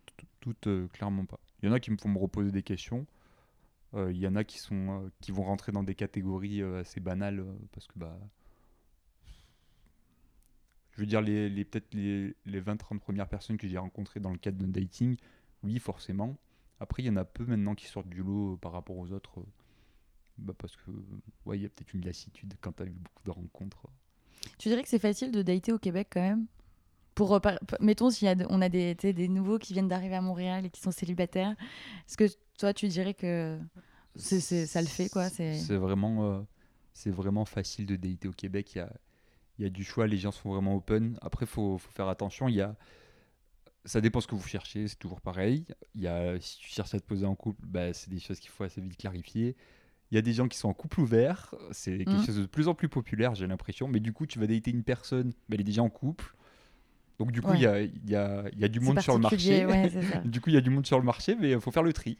Tout- 0.05 0.27
Toutes, 0.41 0.67
euh, 0.67 0.87
clairement 0.89 1.25
pas. 1.25 1.41
Il 1.63 1.67
y 1.67 1.69
en 1.71 1.73
a 1.73 1.81
qui 1.81 1.91
me 1.91 1.97
font 1.97 2.11
me 2.11 2.19
reposer 2.19 2.53
des 2.53 2.63
questions. 2.63 3.07
Euh, 3.95 4.13
Il 4.13 4.19
y 4.19 4.27
en 4.27 4.37
a 4.37 4.45
qui, 4.45 4.59
sont, 4.59 5.05
euh, 5.05 5.09
qui 5.23 5.33
vont 5.33 5.45
rentrer 5.45 5.73
dans 5.73 5.83
des 5.83 5.95
catégories 5.95 6.61
assez 6.61 7.01
banales 7.01 7.43
parce 7.73 7.87
que 7.87 7.99
bah, 7.99 8.19
je 10.93 11.01
veux 11.01 11.07
dire, 11.07 11.23
les, 11.23 11.49
les 11.49 11.65
peut-être 11.65 11.95
les, 11.95 12.37
les 12.45 12.61
20-30 12.61 13.01
premières 13.01 13.29
personnes 13.31 13.57
que 13.57 13.67
j'ai 13.67 13.79
rencontrées 13.79 14.21
dans 14.21 14.31
le 14.31 14.37
cadre 14.37 14.59
d'un 14.59 14.69
dating, 14.69 15.17
oui, 15.63 15.79
forcément. 15.79 16.37
Après, 16.81 17.03
il 17.03 17.07
y 17.07 17.11
en 17.11 17.17
a 17.17 17.25
peu 17.25 17.47
maintenant 17.47 17.75
qui 17.75 17.87
sortent 17.87 18.11
du 18.11 18.23
lot 18.23 18.59
par 18.59 18.73
rapport 18.73 18.99
aux 18.99 19.11
autres. 19.13 19.43
bah, 20.37 20.53
parce 20.59 20.77
que, 20.77 20.91
ouais, 21.47 21.59
il 21.59 21.63
y 21.63 21.67
a 21.67 21.71
peut-être 21.71 21.95
une 21.95 22.05
lassitude 22.05 22.53
quand 22.61 22.73
tu 22.77 22.83
as 22.83 22.87
eu 22.87 22.91
beaucoup 22.91 23.25
de 23.25 23.31
rencontres. 23.31 23.89
Tu 24.59 24.69
dirais 24.69 24.83
que 24.83 24.89
c'est 24.91 24.99
facile 24.99 25.33
de 25.33 25.41
dater 25.41 25.73
au 25.73 25.79
Québec 25.79 26.09
quand 26.13 26.21
même? 26.21 26.47
Pour, 27.17 27.41
Mettons, 27.81 28.09
de- 28.09 28.47
on 28.51 28.61
a 28.63 28.69
des, 28.69 29.29
nouveaux 29.29 29.59
qui 29.59 29.73
viennent 29.73 29.89
d'arriver 29.89 30.15
à 30.15 30.21
Montréal 30.21 30.67
et 30.67 30.71
qui 30.71 30.81
sont 30.81 30.93
célibataires, 30.93 31.57
est-ce 32.07 32.17
que 32.17 32.25
toi 32.59 32.73
tu 32.73 32.87
dirais 32.89 33.15
que 33.15 33.59
ça 34.15 34.81
le 34.81 34.87
fait 34.87 35.09
quoi 35.09 35.29
c'est... 35.29 35.55
C'est 35.55 35.77
vraiment, 35.77 36.31
euh, 36.31 36.41
c'est 36.93 37.11
vraiment 37.11 37.45
facile 37.47 37.87
de 37.87 37.97
dater 37.97 38.29
au 38.29 38.33
Québec. 38.33 38.75
Il 38.75 38.79
y 38.79 38.81
a, 38.83 38.93
il 39.59 39.63
y 39.65 39.67
a 39.67 39.71
du 39.71 39.83
choix, 39.83 40.07
les 40.07 40.19
gens 40.19 40.31
sont 40.31 40.51
vraiment 40.51 40.77
open. 40.77 41.19
Après, 41.23 41.47
il 41.47 41.49
faut, 41.49 41.79
faut 41.79 41.91
faire 41.91 42.09
attention. 42.09 42.49
Il 42.49 42.55
y 42.55 42.61
a, 42.61 42.77
ça 43.87 44.01
dépend 44.03 44.21
ce 44.21 44.27
que 44.27 44.35
vous 44.35 44.47
cherchez, 44.47 44.87
c'est 44.87 44.99
toujours 44.99 45.23
pareil. 45.23 45.65
Il 45.95 46.03
y 46.03 46.09
a, 46.09 46.39
si 46.41 46.59
tu 46.59 46.69
cherches 46.69 46.95
à 46.95 47.01
te 47.01 47.05
poser 47.07 47.25
en 47.25 47.35
couple, 47.35 47.65
bah, 47.67 47.93
c'est 47.95 48.11
des 48.11 48.21
choses 48.21 48.41
qu'il 48.41 48.51
faut 48.51 48.65
assez 48.65 48.81
vite 48.81 48.97
clarifier. 48.99 49.57
Il 50.11 50.15
y 50.15 50.19
a 50.19 50.23
des 50.23 50.35
gens 50.35 50.49
qui 50.49 50.59
sont 50.59 50.69
en 50.69 50.75
couple 50.75 51.01
ouvert, 51.01 51.55
c'est 51.73 51.97
quelque 51.99 52.13
Mhm. 52.13 52.25
chose 52.27 52.37
de 52.39 52.47
plus 52.47 52.69
en 52.69 52.75
plus 52.75 52.89
populaire, 52.89 53.35
j'ai 53.35 53.47
l'impression. 53.47 53.89
Mais 53.89 54.01
du 54.01 54.13
coup, 54.13 54.27
tu 54.27 54.39
vas 54.39 54.47
dater 54.47 54.71
une 54.71 54.85
personne, 54.85 55.33
mais 55.49 55.55
elle 55.57 55.63
est 55.63 55.65
déjà 55.65 55.83
en 55.83 55.91
couple. 55.91 56.35
Donc 57.19 57.33
du 57.33 57.41
coup, 57.41 57.51
Ouais. 57.51 57.57
il 57.57 57.63
y, 57.63 57.67
a, 57.67 57.81
y, 57.83 58.15
a, 58.15 58.45
y 58.57 58.65
a 58.65 58.69
du 58.69 58.81
monde 58.81 59.01
sur 59.01 59.15
le 59.15 59.21
marché. 59.21 59.65
ouais. 59.67 59.91
Du 60.25 60.41
coup, 60.41 60.51
il 60.51 60.55
y 60.55 60.59
a 60.59 60.61
du 60.61 60.71
monde 60.71 60.87
sur 60.87 60.99
le 60.99 61.05
marché, 61.05 61.35
mais 61.35 61.51
il 61.53 61.61
faut 61.61 61.71
faire 61.71 61.83
le 61.83 61.93
tri. 61.93 62.19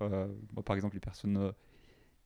Euh, 0.00 0.28
moi, 0.54 0.62
par 0.62 0.76
exemple, 0.76 0.94
les 0.94 1.00
personnes 1.00 1.36
euh, 1.38 1.52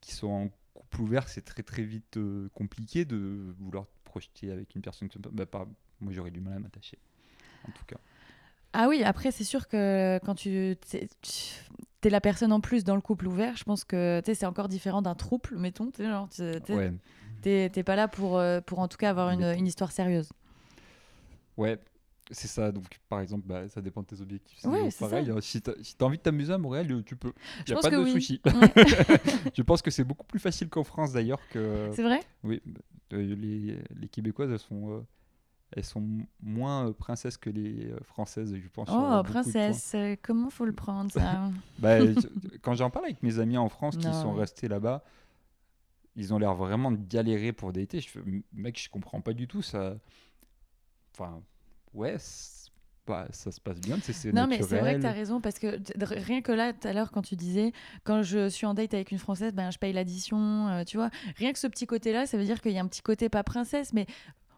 qui 0.01 0.11
sont 0.13 0.27
en 0.27 0.49
couple 0.73 1.01
ouvert, 1.01 1.29
c'est 1.29 1.41
très 1.45 1.63
très 1.63 1.83
vite 1.83 2.17
euh, 2.17 2.49
compliqué 2.53 3.05
de 3.05 3.53
vouloir 3.59 3.85
te 3.85 3.91
projeter 4.03 4.51
avec 4.51 4.75
une 4.75 4.81
personne 4.81 5.07
bah, 5.31 5.45
pas- 5.45 5.65
Moi, 6.01 6.11
j'aurais 6.13 6.31
du 6.31 6.41
mal 6.41 6.53
à 6.55 6.59
m'attacher. 6.59 6.97
En 7.67 7.71
tout 7.71 7.85
cas. 7.87 7.95
Ah 8.73 8.87
oui, 8.89 9.03
après 9.03 9.31
c'est 9.31 9.43
sûr 9.43 9.67
que 9.67 10.19
quand 10.25 10.35
tu 10.35 10.75
es 10.91 12.09
la 12.09 12.19
personne 12.21 12.51
en 12.51 12.59
plus 12.59 12.83
dans 12.83 12.95
le 12.95 13.01
couple 13.01 13.27
ouvert, 13.27 13.55
je 13.55 13.63
pense 13.63 13.83
que 13.85 14.21
c'est 14.25 14.45
encore 14.45 14.67
différent 14.67 15.01
d'un 15.01 15.15
trouble, 15.15 15.57
mettons. 15.57 15.89
t'es- 15.91 16.05
Ouais, 16.73 16.91
T'es 17.41 17.69
t'es 17.71 17.83
pas 17.83 17.95
là 17.95 18.07
pour, 18.07 18.37
euh, 18.37 18.61
pour 18.61 18.79
en 18.79 18.87
tout 18.87 18.97
cas 18.97 19.09
avoir 19.11 19.29
une, 19.31 19.43
une 19.43 19.67
histoire 19.67 19.91
sérieuse. 19.91 20.29
ouais. 21.57 21.77
C'est 22.31 22.47
ça, 22.47 22.71
donc 22.71 22.85
par 23.09 23.19
exemple, 23.19 23.43
bah, 23.45 23.67
ça 23.69 23.81
dépend 23.81 24.01
de 24.01 24.07
tes 24.07 24.21
objectifs. 24.21 24.57
C'est 24.61 24.67
Ouais, 24.67 24.89
pareil. 24.99 25.25
ça. 25.25 25.33
hein. 25.33 25.41
Si 25.41 25.61
tu 25.61 25.69
as, 25.71 26.03
envie 26.05 26.17
de 26.17 26.23
t'amuser 26.23 26.53
à 26.53 26.57
Montréal, 26.57 26.89
euh, 26.91 27.03
tu 27.03 27.15
peux. 27.15 27.33
Il 27.67 27.73
n'y 27.73 27.77
a 27.77 27.81
pas 27.81 27.89
de 27.89 27.97
oui. 27.97 28.11
souci. 28.13 28.41
Ouais. 28.45 28.51
Je 29.53 29.61
pense 29.61 29.81
que 29.81 29.91
c'est 29.91 30.03
beaucoup 30.05 30.25
plus 30.25 30.39
facile 30.39 30.69
qu'en 30.69 30.83
France 30.83 31.11
d'ailleurs. 31.13 31.39
que 31.49 31.89
c'est 31.93 32.03
vrai? 32.03 32.21
Oui, 32.43 32.61
euh, 33.11 33.35
les, 33.35 33.77
les 33.99 34.07
Québécoises, 34.07 34.49
elles 34.51 34.59
sont, 34.59 34.91
euh, 34.91 35.01
elles 35.75 35.83
sont 35.83 36.03
moins 36.41 36.91
princesses 36.93 37.35
que 37.37 37.49
les 37.49 37.93
Françaises, 38.03 38.55
je 38.55 38.69
pense. 38.69 38.89
Oh, 38.91 39.21
princesse, 39.23 39.95
comment 40.21 40.49
faut 40.49 40.65
le 40.65 40.73
prendre 40.73 41.11
ça? 41.11 41.51
Bah, 41.79 41.97
quand 42.61 42.73
j'en 42.75 42.89
parle 42.89 43.05
avec 43.05 43.21
mes 43.21 43.39
amis 43.39 43.57
en 43.57 43.67
France 43.69 43.97
qui 43.97 44.03
sont 44.13 44.33
ouais. 44.33 44.39
restés 44.39 44.69
là-bas, 44.69 45.03
ils 46.15 46.33
ont 46.33 46.37
l'air 46.37 46.55
vraiment 46.55 46.91
de 46.91 46.97
galérer 46.97 47.51
pour 47.51 47.73
dater. 47.73 47.99
Je 47.99 48.09
mec, 48.53 48.79
je 48.81 48.89
comprends 48.89 49.19
pas 49.19 49.33
du 49.33 49.47
tout 49.47 49.61
ça. 49.61 49.95
Enfin, 51.13 51.41
ouais, 51.93 52.17
bah, 53.05 53.27
ça 53.31 53.51
se 53.51 53.59
passe 53.59 53.81
bien, 53.81 53.97
c'est 54.01 54.31
Non, 54.31 54.47
mais 54.47 54.61
c'est 54.61 54.79
vrai 54.79 54.95
que 54.95 55.01
tu 55.01 55.07
as 55.07 55.11
raison, 55.11 55.41
parce 55.41 55.59
que 55.59 55.77
rien 56.15 56.41
que 56.41 56.51
là, 56.53 56.71
tout 56.73 56.87
à 56.87 56.93
l'heure, 56.93 57.11
quand 57.11 57.21
tu 57.21 57.35
disais, 57.35 57.73
quand 58.05 58.21
je 58.23 58.47
suis 58.49 58.65
en 58.65 58.73
date 58.73 58.93
avec 58.93 59.11
une 59.11 59.17
Française, 59.17 59.53
ben, 59.53 59.71
je 59.71 59.77
paye 59.77 59.91
l'addition, 59.93 60.69
euh, 60.69 60.83
tu 60.85 60.97
vois. 60.97 61.09
Rien 61.37 61.51
que 61.51 61.59
ce 61.59 61.67
petit 61.67 61.85
côté-là, 61.85 62.25
ça 62.25 62.37
veut 62.37 62.45
dire 62.45 62.61
qu'il 62.61 62.71
y 62.71 62.77
a 62.77 62.81
un 62.81 62.87
petit 62.87 63.01
côté 63.01 63.27
pas 63.29 63.43
princesse, 63.43 63.91
mais 63.93 64.05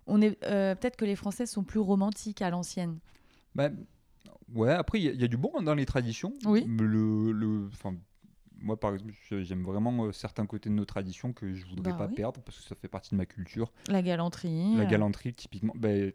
on 0.06 0.22
est 0.22 0.38
euh, 0.46 0.76
peut-être 0.76 0.96
que 0.98 1.06
les 1.06 1.16
Françaises 1.16 1.50
sont 1.50 1.64
plus 1.64 1.80
romantiques 1.80 2.42
à 2.44 2.52
l'ancienne. 2.52 3.00
Bah, 3.56 3.70
ouais, 4.54 4.72
après, 4.72 5.00
il 5.00 5.06
y, 5.06 5.10
a- 5.10 5.14
il 5.14 5.22
y 5.22 5.24
a 5.24 5.28
du 5.28 5.38
bon 5.38 5.60
dans 5.64 5.74
les 5.74 5.86
traditions. 5.88 6.34
Oui. 6.46 6.64
Le, 6.68 7.32
le, 7.32 7.70
moi, 8.60 8.80
par 8.80 8.94
exemple, 8.94 9.14
j'aime 9.42 9.64
vraiment 9.64 10.06
euh, 10.06 10.12
certains 10.12 10.46
côtés 10.46 10.70
de 10.70 10.76
nos 10.76 10.86
traditions 10.86 11.34
que 11.34 11.52
je 11.54 11.66
voudrais 11.66 11.92
Bah 11.92 11.98
pas 11.98 12.08
oui. 12.08 12.14
perdre 12.14 12.42
parce 12.42 12.60
que 12.60 12.64
ça 12.64 12.76
fait 12.76 12.88
partie 12.88 13.10
de 13.12 13.16
ma 13.18 13.26
culture. 13.26 13.72
La 13.88 14.04
galanterie. 14.04 14.76
La 14.76 14.86
galanterie, 14.86 15.34
typiquement. 15.34 15.74
Ben, 15.76 16.14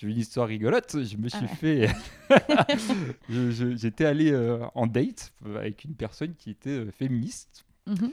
j'ai 0.00 0.06
eu 0.06 0.10
une 0.12 0.18
histoire 0.18 0.48
rigolote. 0.48 1.02
Je 1.02 1.16
me 1.18 1.28
suis 1.28 1.38
Ah 1.42 1.56
ouais. 1.62 1.88
fait. 1.88 3.16
J'étais 3.76 4.06
allé 4.06 4.32
euh, 4.32 4.64
en 4.74 4.86
date 4.86 5.34
avec 5.44 5.84
une 5.84 5.94
personne 5.94 6.34
qui 6.36 6.50
était 6.50 6.70
euh, 6.70 6.90
féministe. 6.90 7.66
mhm. 7.86 8.10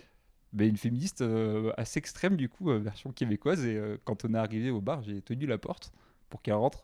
Ben, 0.53 0.67
une 0.67 0.77
féministe 0.77 1.21
euh, 1.21 1.71
assez 1.77 1.99
extrême, 1.99 2.35
du 2.35 2.49
coup, 2.49 2.65
version 2.65 3.11
québécoise. 3.11 3.65
Et 3.65 3.79
quand 4.05 4.25
on 4.25 4.33
est 4.33 4.37
arrivé 4.37 4.69
au 4.69 4.81
bar, 4.81 5.01
j'ai 5.01 5.21
tenu 5.21 5.45
la 5.45 5.57
porte 5.57 5.93
pour 6.29 6.41
qu'elle 6.41 6.55
rentre. 6.55 6.83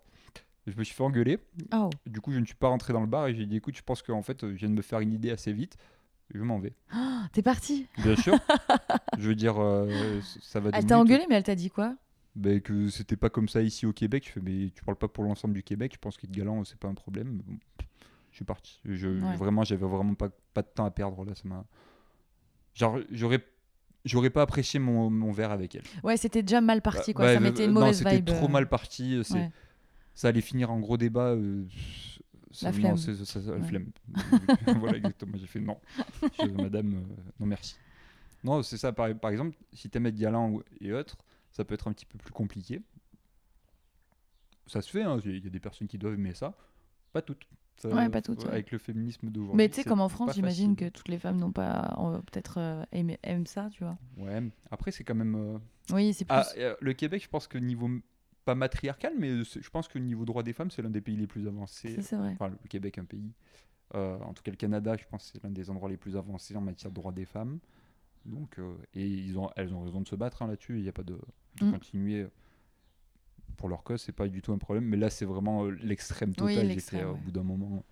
Je 0.68 0.78
me 0.78 0.84
suis 0.84 0.93
fait 0.95 1.04
engueuler. 1.04 1.39
Oh. 1.74 1.89
Du 2.06 2.22
coup, 2.22 2.32
je 2.32 2.39
ne 2.39 2.45
suis 2.45 2.56
pas 2.56 2.68
rentré 2.70 2.93
dans 2.93 3.01
le 3.01 3.08
bar 3.08 3.28
et 3.28 3.36
j'ai 3.36 3.45
dit 3.45 3.58
écoute, 3.58 3.76
je 3.76 3.82
pense 3.82 4.01
qu'en 4.01 4.22
fait, 4.22 4.41
je 4.41 4.56
viens 4.56 4.70
de 4.70 4.74
me 4.74 4.82
faire 4.82 4.99
une 4.99 5.12
idée 5.12 5.32
assez 5.32 5.51
vite. 5.51 5.76
Je 6.34 6.41
m'en 6.41 6.60
vais. 6.60 6.74
T'es 7.34 7.41
parti 7.41 7.88
Bien 7.97 8.16
sûr. 8.16 8.38
je 9.18 9.28
veux 9.28 9.36
dire, 9.36 9.56
euh, 9.60 10.20
ça 10.41 10.60
va. 10.60 10.70
Elle 10.74 10.86
t'a 10.86 10.97
engueulé, 10.97 11.26
mais 11.30 11.36
elle 11.36 11.43
t'a 11.43 11.56
dit 11.56 11.70
quoi? 11.70 11.95
Ben, 12.36 12.59
que 12.61 12.88
c'était 12.89 13.15
pas 13.15 13.29
comme 13.29 13.47
ça 13.47 13.61
ici 13.61 13.86
au 13.86 13.93
Québec. 13.93 14.23
Je 14.25 14.31
fais, 14.31 14.41
mais 14.41 14.69
tu 14.73 14.84
parles 14.84 14.97
pas 14.97 15.07
pour 15.07 15.23
l'ensemble 15.23 15.53
du 15.53 15.61
Québec. 15.63 15.91
Je 15.93 15.99
pense 15.99 16.17
qu'être 16.17 16.31
galant, 16.31 16.63
c'est 16.63 16.77
pas 16.79 16.88
un 16.88 16.95
problème. 16.95 17.38
Bon, 17.45 17.57
je 18.31 18.36
suis 18.38 18.45
parti. 18.45 18.79
Je, 18.86 19.07
Ouais. 19.07 19.36
Vraiment, 19.36 19.63
j'avais 19.63 19.86
vraiment 19.86 20.15
pas, 20.15 20.29
pas 20.53 20.63
de 20.63 20.67
temps 20.73 20.86
à 20.86 20.91
perdre 20.91 21.23
là. 21.25 21.36
Ça 21.36 21.47
m'a. 21.47 21.63
Genre, 22.73 22.99
j'aurais, 23.11 23.43
j'aurais 24.03 24.31
pas 24.31 24.41
apprécié 24.41 24.79
mon, 24.79 25.11
mon 25.11 25.31
verre 25.31 25.51
avec 25.51 25.75
elle. 25.75 25.84
Ouais, 26.03 26.17
c'était 26.17 26.41
déjà 26.41 26.59
mal 26.59 26.81
parti, 26.81 27.13
Bah, 27.13 27.17
quoi. 27.17 27.25
ouais, 27.25 27.34
ça 27.36 27.39
mais- 27.39 27.49
mettait 27.51 27.65
une 27.65 27.71
non, 27.73 27.81
mauvaise 27.81 27.97
c'était 27.99 28.15
vibe. 28.15 28.25
trop 28.25 28.45
euh, 28.45 28.49
mal 28.49 28.67
parti. 28.67 29.21
Ouais. 29.31 29.51
Ça 30.15 30.27
allait 30.29 30.41
finir 30.41 30.71
en 30.71 30.79
gros 30.79 30.97
débat. 30.97 31.29
euh, 31.34 31.65
La 32.63 32.71
non, 32.71 32.77
flemme. 32.79 32.97
c'est- 32.97 33.25
ça- 33.25 33.41
ça- 33.41 33.55
la 33.57 33.63
flemme. 33.63 33.91
voilà, 34.79 34.97
exactement. 34.97 35.34
J'ai 35.38 35.45
fait 35.47 35.59
non. 35.59 35.77
Je- 36.39 36.47
madame, 36.51 36.93
euh, 36.95 37.21
non 37.39 37.45
merci. 37.45 37.75
Non, 38.43 38.63
c'est 38.63 38.77
ça. 38.77 38.91
Par, 38.91 39.13
par 39.19 39.29
exemple, 39.29 39.55
si 39.71 39.88
t'aimes 39.89 40.07
être 40.07 40.17
galant 40.17 40.59
et 40.81 40.91
autres, 40.93 41.15
ça 41.54 41.64
peut 41.64 41.74
être 41.76 41.88
un 41.88 41.93
petit 41.93 42.06
peu 42.06 42.18
plus 42.18 42.32
compliqué. 42.34 42.82
Ça 44.68 44.82
se 44.82 44.89
fait, 44.89 45.04
hein, 45.04 45.20
il 45.26 45.43
y 45.43 45.47
a 45.47 45.49
des 45.49 45.60
personnes 45.60 45.88
qui 45.88 45.97
doivent 45.97 46.14
aimer 46.16 46.34
ça. 46.34 46.56
Pas 47.12 47.22
toutes. 47.22 47.43
Ça- 47.78 47.89
Ouais, 47.89 48.08
pas 48.10 48.22
toutes, 48.22 48.43
ouais. 48.43 48.49
Avec 48.51 48.72
le 48.72 48.78
féminisme 48.78 49.30
d'aujourd'hui. 49.30 49.58
Mais 49.58 49.68
tu 49.70 49.76
sais, 49.76 49.84
comme 49.84 49.99
en 50.01 50.10
France, 50.10 50.34
j'imagine 50.36 50.76
que 50.76 50.89
toutes 50.89 51.08
les 51.10 51.18
femmes 51.20 51.38
n'ont 51.38 51.51
pas 51.51 51.95
euh, 51.99 52.20
peut-être 52.22 52.60
euh, 52.60 52.84
aimé- 52.91 53.20
aiment 53.24 53.47
ça, 53.47 53.70
tu 53.72 53.84
vois. 53.84 53.97
Ouais, 54.18 54.41
après, 54.72 54.91
c'est 54.91 55.04
quand 55.04 55.16
même. 55.16 55.36
euh, 55.36 55.58
Oui, 55.93 56.14
c'est 56.14 56.26
plus. 56.26 56.34
Ah, 56.36 56.45
euh, 56.58 56.76
le 56.80 56.93
Québec, 56.93 57.22
je 57.24 57.30
pense 57.30 57.47
que 57.47 57.58
niveau. 57.58 57.89
Pas 58.45 58.56
matriarcal, 58.56 59.14
mais 59.18 59.43
je 59.45 59.70
pense 59.70 59.88
que 59.88 59.97
niveau 59.97 60.26
droit 60.26 60.43
des 60.43 60.51
femmes, 60.51 60.70
c'est 60.70 60.82
l'un 60.82 60.89
des 60.89 60.99
pays 60.99 61.16
les 61.16 61.28
plus 61.28 61.47
avancés. 61.47 62.01
c'est 62.01 62.16
vrai. 62.18 62.32
Enfin, 62.34 62.49
le 62.49 62.68
Québec, 62.68 62.97
un 62.97 63.06
pays. 63.06 63.32
Euh, 63.95 64.18
en 64.20 64.34
tout 64.34 64.43
cas, 64.43 64.51
le 64.51 64.58
Canada, 64.58 64.97
je 64.97 65.06
pense 65.10 65.24
que 65.26 65.32
c'est 65.34 65.43
l'un 65.43 65.49
des 65.49 65.70
endroits 65.70 65.88
les 65.89 65.95
plus 65.97 66.18
avancés 66.18 66.54
en 66.58 66.62
matière 66.62 66.91
de 66.91 66.95
droit 66.95 67.14
des 67.14 67.24
femmes. 67.26 67.60
Donc, 68.26 68.60
euh, 68.60 68.76
et 68.95 69.08
ils 69.08 69.38
ont, 69.39 69.49
elles 69.56 69.74
ont 69.74 69.84
raison 69.84 70.01
de 70.01 70.08
se 70.08 70.16
battre 70.16 70.41
hein, 70.41 70.47
là-dessus. 70.47 70.78
Il 70.78 70.84
n'y 70.84 70.89
a 70.89 70.93
pas 70.93 71.04
de, 71.04 71.18
de 71.60 71.66
Mm. 71.66 71.72
continuer 71.72 72.28
pour 73.58 73.70
leur 73.70 73.84
cause, 73.84 74.01
c'est 74.01 74.12
pas 74.12 74.28
du 74.28 74.41
tout 74.41 74.51
un 74.54 74.58
problème. 74.58 74.86
Mais 74.86 74.97
là, 74.97 75.10
c'est 75.10 75.26
vraiment 75.26 75.66
euh, 75.66 75.72
l'extrême 75.82 76.34
total. 76.34 76.70
Euh, 76.93 77.06
Au 77.10 77.14
ouais. 77.14 77.20
bout 77.20 77.32
d'un 77.32 77.43
moment, 77.43 77.84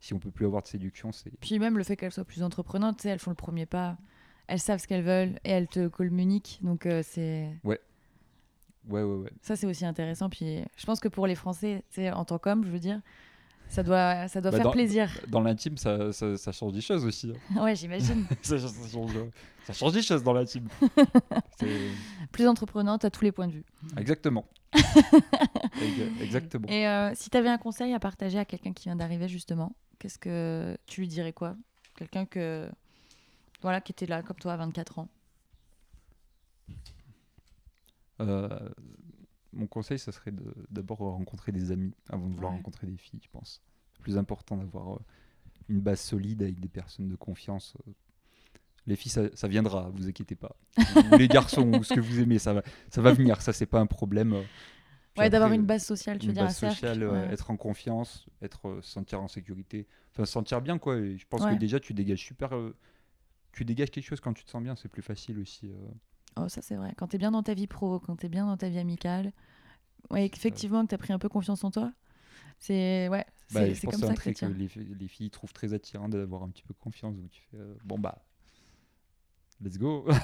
si 0.00 0.14
on 0.14 0.18
peut 0.18 0.30
plus 0.30 0.46
avoir 0.46 0.62
de 0.62 0.68
séduction, 0.68 1.12
c'est 1.12 1.30
Puis 1.40 1.58
même 1.58 1.76
le 1.76 1.84
fait 1.84 1.96
qu'elles 1.96 2.12
soient 2.12 2.24
plus 2.24 2.42
entreprenantes, 2.42 3.04
elles 3.04 3.18
font 3.18 3.30
le 3.30 3.36
premier 3.36 3.66
pas, 3.66 3.98
elles 4.46 4.60
savent 4.60 4.80
ce 4.80 4.86
qu'elles 4.86 5.02
veulent 5.04 5.38
et 5.44 5.50
elles 5.50 5.68
te 5.68 5.88
communiquent. 5.88 6.58
Donc 6.62 6.86
euh, 6.86 7.02
c'est 7.04 7.50
ouais, 7.64 7.80
ouais, 8.88 9.02
ouais. 9.02 9.30
ça, 9.42 9.56
c'est 9.56 9.66
aussi 9.66 9.84
intéressant. 9.84 10.30
Puis 10.30 10.62
je 10.76 10.86
pense 10.86 11.00
que 11.00 11.08
pour 11.08 11.26
les 11.26 11.34
Français, 11.34 11.82
en 12.14 12.24
tant 12.24 12.38
qu'homme, 12.38 12.64
je 12.64 12.70
veux 12.70 12.78
dire, 12.78 13.00
ça 13.68 13.82
doit, 13.82 14.28
ça 14.28 14.40
doit 14.40 14.50
Bah, 14.50 14.56
faire 14.58 14.64
dans- 14.66 14.70
plaisir. 14.72 15.10
Dans 15.28 15.40
l'intime, 15.40 15.76
ça, 15.76 16.12
ça, 16.12 16.36
ça 16.36 16.52
change 16.52 16.72
des 16.72 16.80
choses 16.80 17.04
aussi. 17.04 17.32
hein. 17.56 17.62
ouais, 17.62 17.76
j'imagine. 17.76 18.26
ça, 18.42 18.56
change, 18.58 19.12
ça 19.64 19.72
change 19.72 19.92
des 19.92 20.02
choses 20.02 20.22
dans 20.22 20.32
l'intime. 20.32 20.68
Plus 22.32 22.46
entreprenante 22.48 23.04
à 23.04 23.10
tous 23.10 23.24
les 23.24 23.32
points 23.32 23.46
de 23.48 23.52
vue. 23.52 23.64
Exactement. 23.96 24.44
Ex- 24.74 26.20
Exactement. 26.22 26.68
Et 26.68 26.86
euh, 26.88 27.12
si 27.14 27.30
tu 27.30 27.36
avais 27.36 27.48
un 27.48 27.58
conseil 27.58 27.92
à 27.94 28.00
partager 28.00 28.38
à 28.38 28.44
quelqu'un 28.44 28.72
qui 28.72 28.84
vient 28.84 28.96
d'arriver 28.96 29.28
justement, 29.28 29.72
qu'est-ce 29.98 30.18
que 30.18 30.76
tu 30.86 31.00
lui 31.00 31.08
dirais 31.08 31.32
quoi? 31.32 31.56
Quelqu'un 31.96 32.26
que 32.26 32.68
voilà 33.62 33.80
qui 33.80 33.92
était 33.92 34.06
là 34.06 34.22
comme 34.22 34.36
toi 34.36 34.52
à 34.52 34.56
24 34.56 34.98
ans. 35.00 35.08
Euh, 38.20 38.48
mon 39.58 39.66
conseil, 39.66 39.98
ça 39.98 40.12
serait 40.12 40.30
de- 40.32 40.54
d'abord 40.70 40.98
rencontrer 40.98 41.52
des 41.52 41.70
amis 41.72 41.92
avant 42.08 42.26
de 42.28 42.34
vouloir 42.34 42.52
Ouais. 42.52 42.58
rencontrer 42.58 42.86
des 42.86 42.96
filles, 42.96 43.20
je 43.22 43.28
pense. 43.30 43.60
C'est 43.94 44.00
plus 44.02 44.16
important 44.16 44.56
d'avoir 44.56 44.94
euh, 44.94 44.98
une 45.68 45.80
base 45.80 46.00
solide 46.00 46.42
avec 46.42 46.60
des 46.60 46.68
personnes 46.68 47.08
de 47.08 47.16
confiance. 47.16 47.74
Les 48.86 48.96
filles, 48.96 49.10
ça, 49.12 49.22
ça 49.34 49.48
viendra, 49.48 49.90
vous 49.90 50.08
inquiétez 50.08 50.34
pas. 50.36 50.56
ou 50.78 51.16
les 51.18 51.28
garçons, 51.28 51.70
ou 51.74 51.84
ce 51.84 51.92
que 51.94 52.00
vous 52.00 52.20
aimez, 52.20 52.38
ça 52.38 52.54
va, 52.54 52.62
ça 52.90 53.02
va 53.02 53.12
venir, 53.12 53.42
ça 53.42 53.52
c'est 53.52 53.66
pas 53.66 53.80
un 53.80 53.86
problème. 53.86 54.30
Puis 55.14 55.22
Ouais, 55.24 55.30
d'avoir 55.30 55.52
une 55.52 55.66
base 55.66 55.84
sociale, 55.84 56.18
tu 56.18 56.28
veux 56.28 56.32
dire 56.32 56.44
base 56.44 56.56
sociale, 56.56 57.02
ouais. 57.06 57.26
être 57.32 57.50
en 57.50 57.56
confiance, 57.56 58.26
être 58.40 58.68
euh, 58.68 58.80
se 58.82 58.90
sentir 58.92 59.20
en 59.20 59.28
sécurité, 59.28 59.86
enfin 60.12 60.24
se 60.24 60.32
sentir 60.32 60.60
bien 60.62 60.78
quoi. 60.78 60.96
Et 60.96 61.18
je 61.18 61.26
pense 61.26 61.42
Ouais. 61.42 61.54
que 61.54 61.58
déjà 61.58 61.80
tu 61.80 61.92
dégages 61.92 62.20
super, 62.24 62.54
euh, 62.54 62.74
tu 63.52 63.64
dégages 63.64 63.90
quelque 63.90 64.04
chose 64.06 64.20
quand 64.20 64.32
tu 64.32 64.44
te 64.44 64.50
sens 64.50 64.62
bien, 64.62 64.76
c'est 64.76 64.88
plus 64.88 65.02
facile 65.02 65.38
aussi. 65.40 65.66
euh. 65.72 65.88
Oh, 66.38 66.48
ça 66.48 66.62
c'est 66.62 66.76
vrai. 66.76 66.92
Quand 66.96 67.08
t'es 67.08 67.18
bien 67.18 67.30
dans 67.30 67.42
ta 67.42 67.54
vie 67.54 67.66
pro, 67.66 67.98
quand 67.98 68.16
t'es 68.16 68.28
bien 68.28 68.46
dans 68.46 68.56
ta 68.56 68.68
vie 68.68 68.78
amicale, 68.78 69.32
ouais, 70.10 70.26
effectivement, 70.26 70.84
que 70.84 70.88
tu 70.90 70.94
as 70.94 70.98
pris 70.98 71.12
un 71.12 71.18
peu 71.18 71.28
confiance 71.28 71.64
en 71.64 71.70
toi. 71.70 71.92
C'est 72.58 73.08
ouais, 73.08 73.24
Bah, 73.52 73.74
c'est 73.74 73.86
comme 73.86 74.00
ça 74.00 74.14
que 74.14 74.46
les 74.46 75.08
filles 75.08 75.30
trouvent 75.30 75.52
très 75.52 75.74
attirant 75.74 76.08
d'avoir 76.08 76.42
un 76.42 76.48
petit 76.48 76.62
peu 76.64 76.74
confiance. 76.74 77.16
Donc 77.16 77.30
tu 77.30 77.42
fais, 77.50 77.56
euh, 77.56 77.74
bon 77.84 77.98
bah, 77.98 78.24
let's 79.60 79.78
go. 79.78 80.06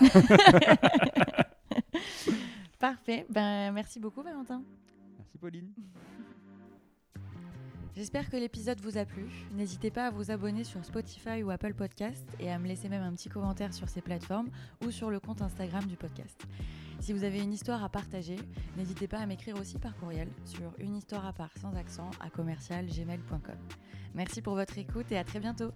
Parfait. 2.79 3.25
Ben, 3.31 3.73
merci 3.73 3.99
beaucoup, 4.01 4.23
Valentin. 4.23 4.63
Merci 5.17 5.39
Pauline. 5.39 5.73
J'espère 7.97 8.29
que 8.29 8.37
l'épisode 8.37 8.81
vous 8.81 8.99
a 8.99 9.05
plu. 9.05 9.25
N'hésitez 9.53 9.91
pas 9.93 10.09
à 10.09 10.11
vous 10.11 10.33
abonner 10.33 10.65
sur 10.65 10.85
Spotify 10.85 11.45
ou 11.45 11.51
Apple 11.51 11.75
Podcast 11.75 12.27
et 12.41 12.51
à 12.51 12.59
me 12.59 12.67
laisser 12.67 12.89
même 12.89 13.05
un 13.05 13.13
petit 13.13 13.29
commentaire 13.29 13.73
sur 13.73 13.89
ces 13.89 14.01
plateformes 14.01 14.51
ou 14.85 14.91
sur 14.91 15.11
le 15.11 15.21
compte 15.21 15.43
Instagram 15.43 15.85
du 15.85 15.97
podcast. 15.97 16.43
Si 16.99 17.13
vous 17.13 17.23
avez 17.23 17.41
une 17.41 17.53
histoire 17.53 17.85
à 17.85 17.89
partager, 17.89 18.37
n'hésitez 18.77 19.07
pas 19.07 19.19
à 19.19 19.27
m'écrire 19.27 19.61
aussi 19.61 19.79
par 19.79 19.95
courriel 19.97 20.29
sur 20.45 20.73
une 20.79 20.97
histoire 20.97 21.25
à 21.25 21.33
part 21.33 21.57
sans 21.61 21.77
accent 21.77 22.11
à 22.21 22.31
commercial 22.31 22.87
gmail.com. 22.87 23.59
Merci 24.15 24.43
pour 24.43 24.55
votre 24.55 24.77
écoute 24.77 25.13
et 25.13 25.19
à 25.19 25.23
très 25.23 25.39
bientôt. 25.39 25.71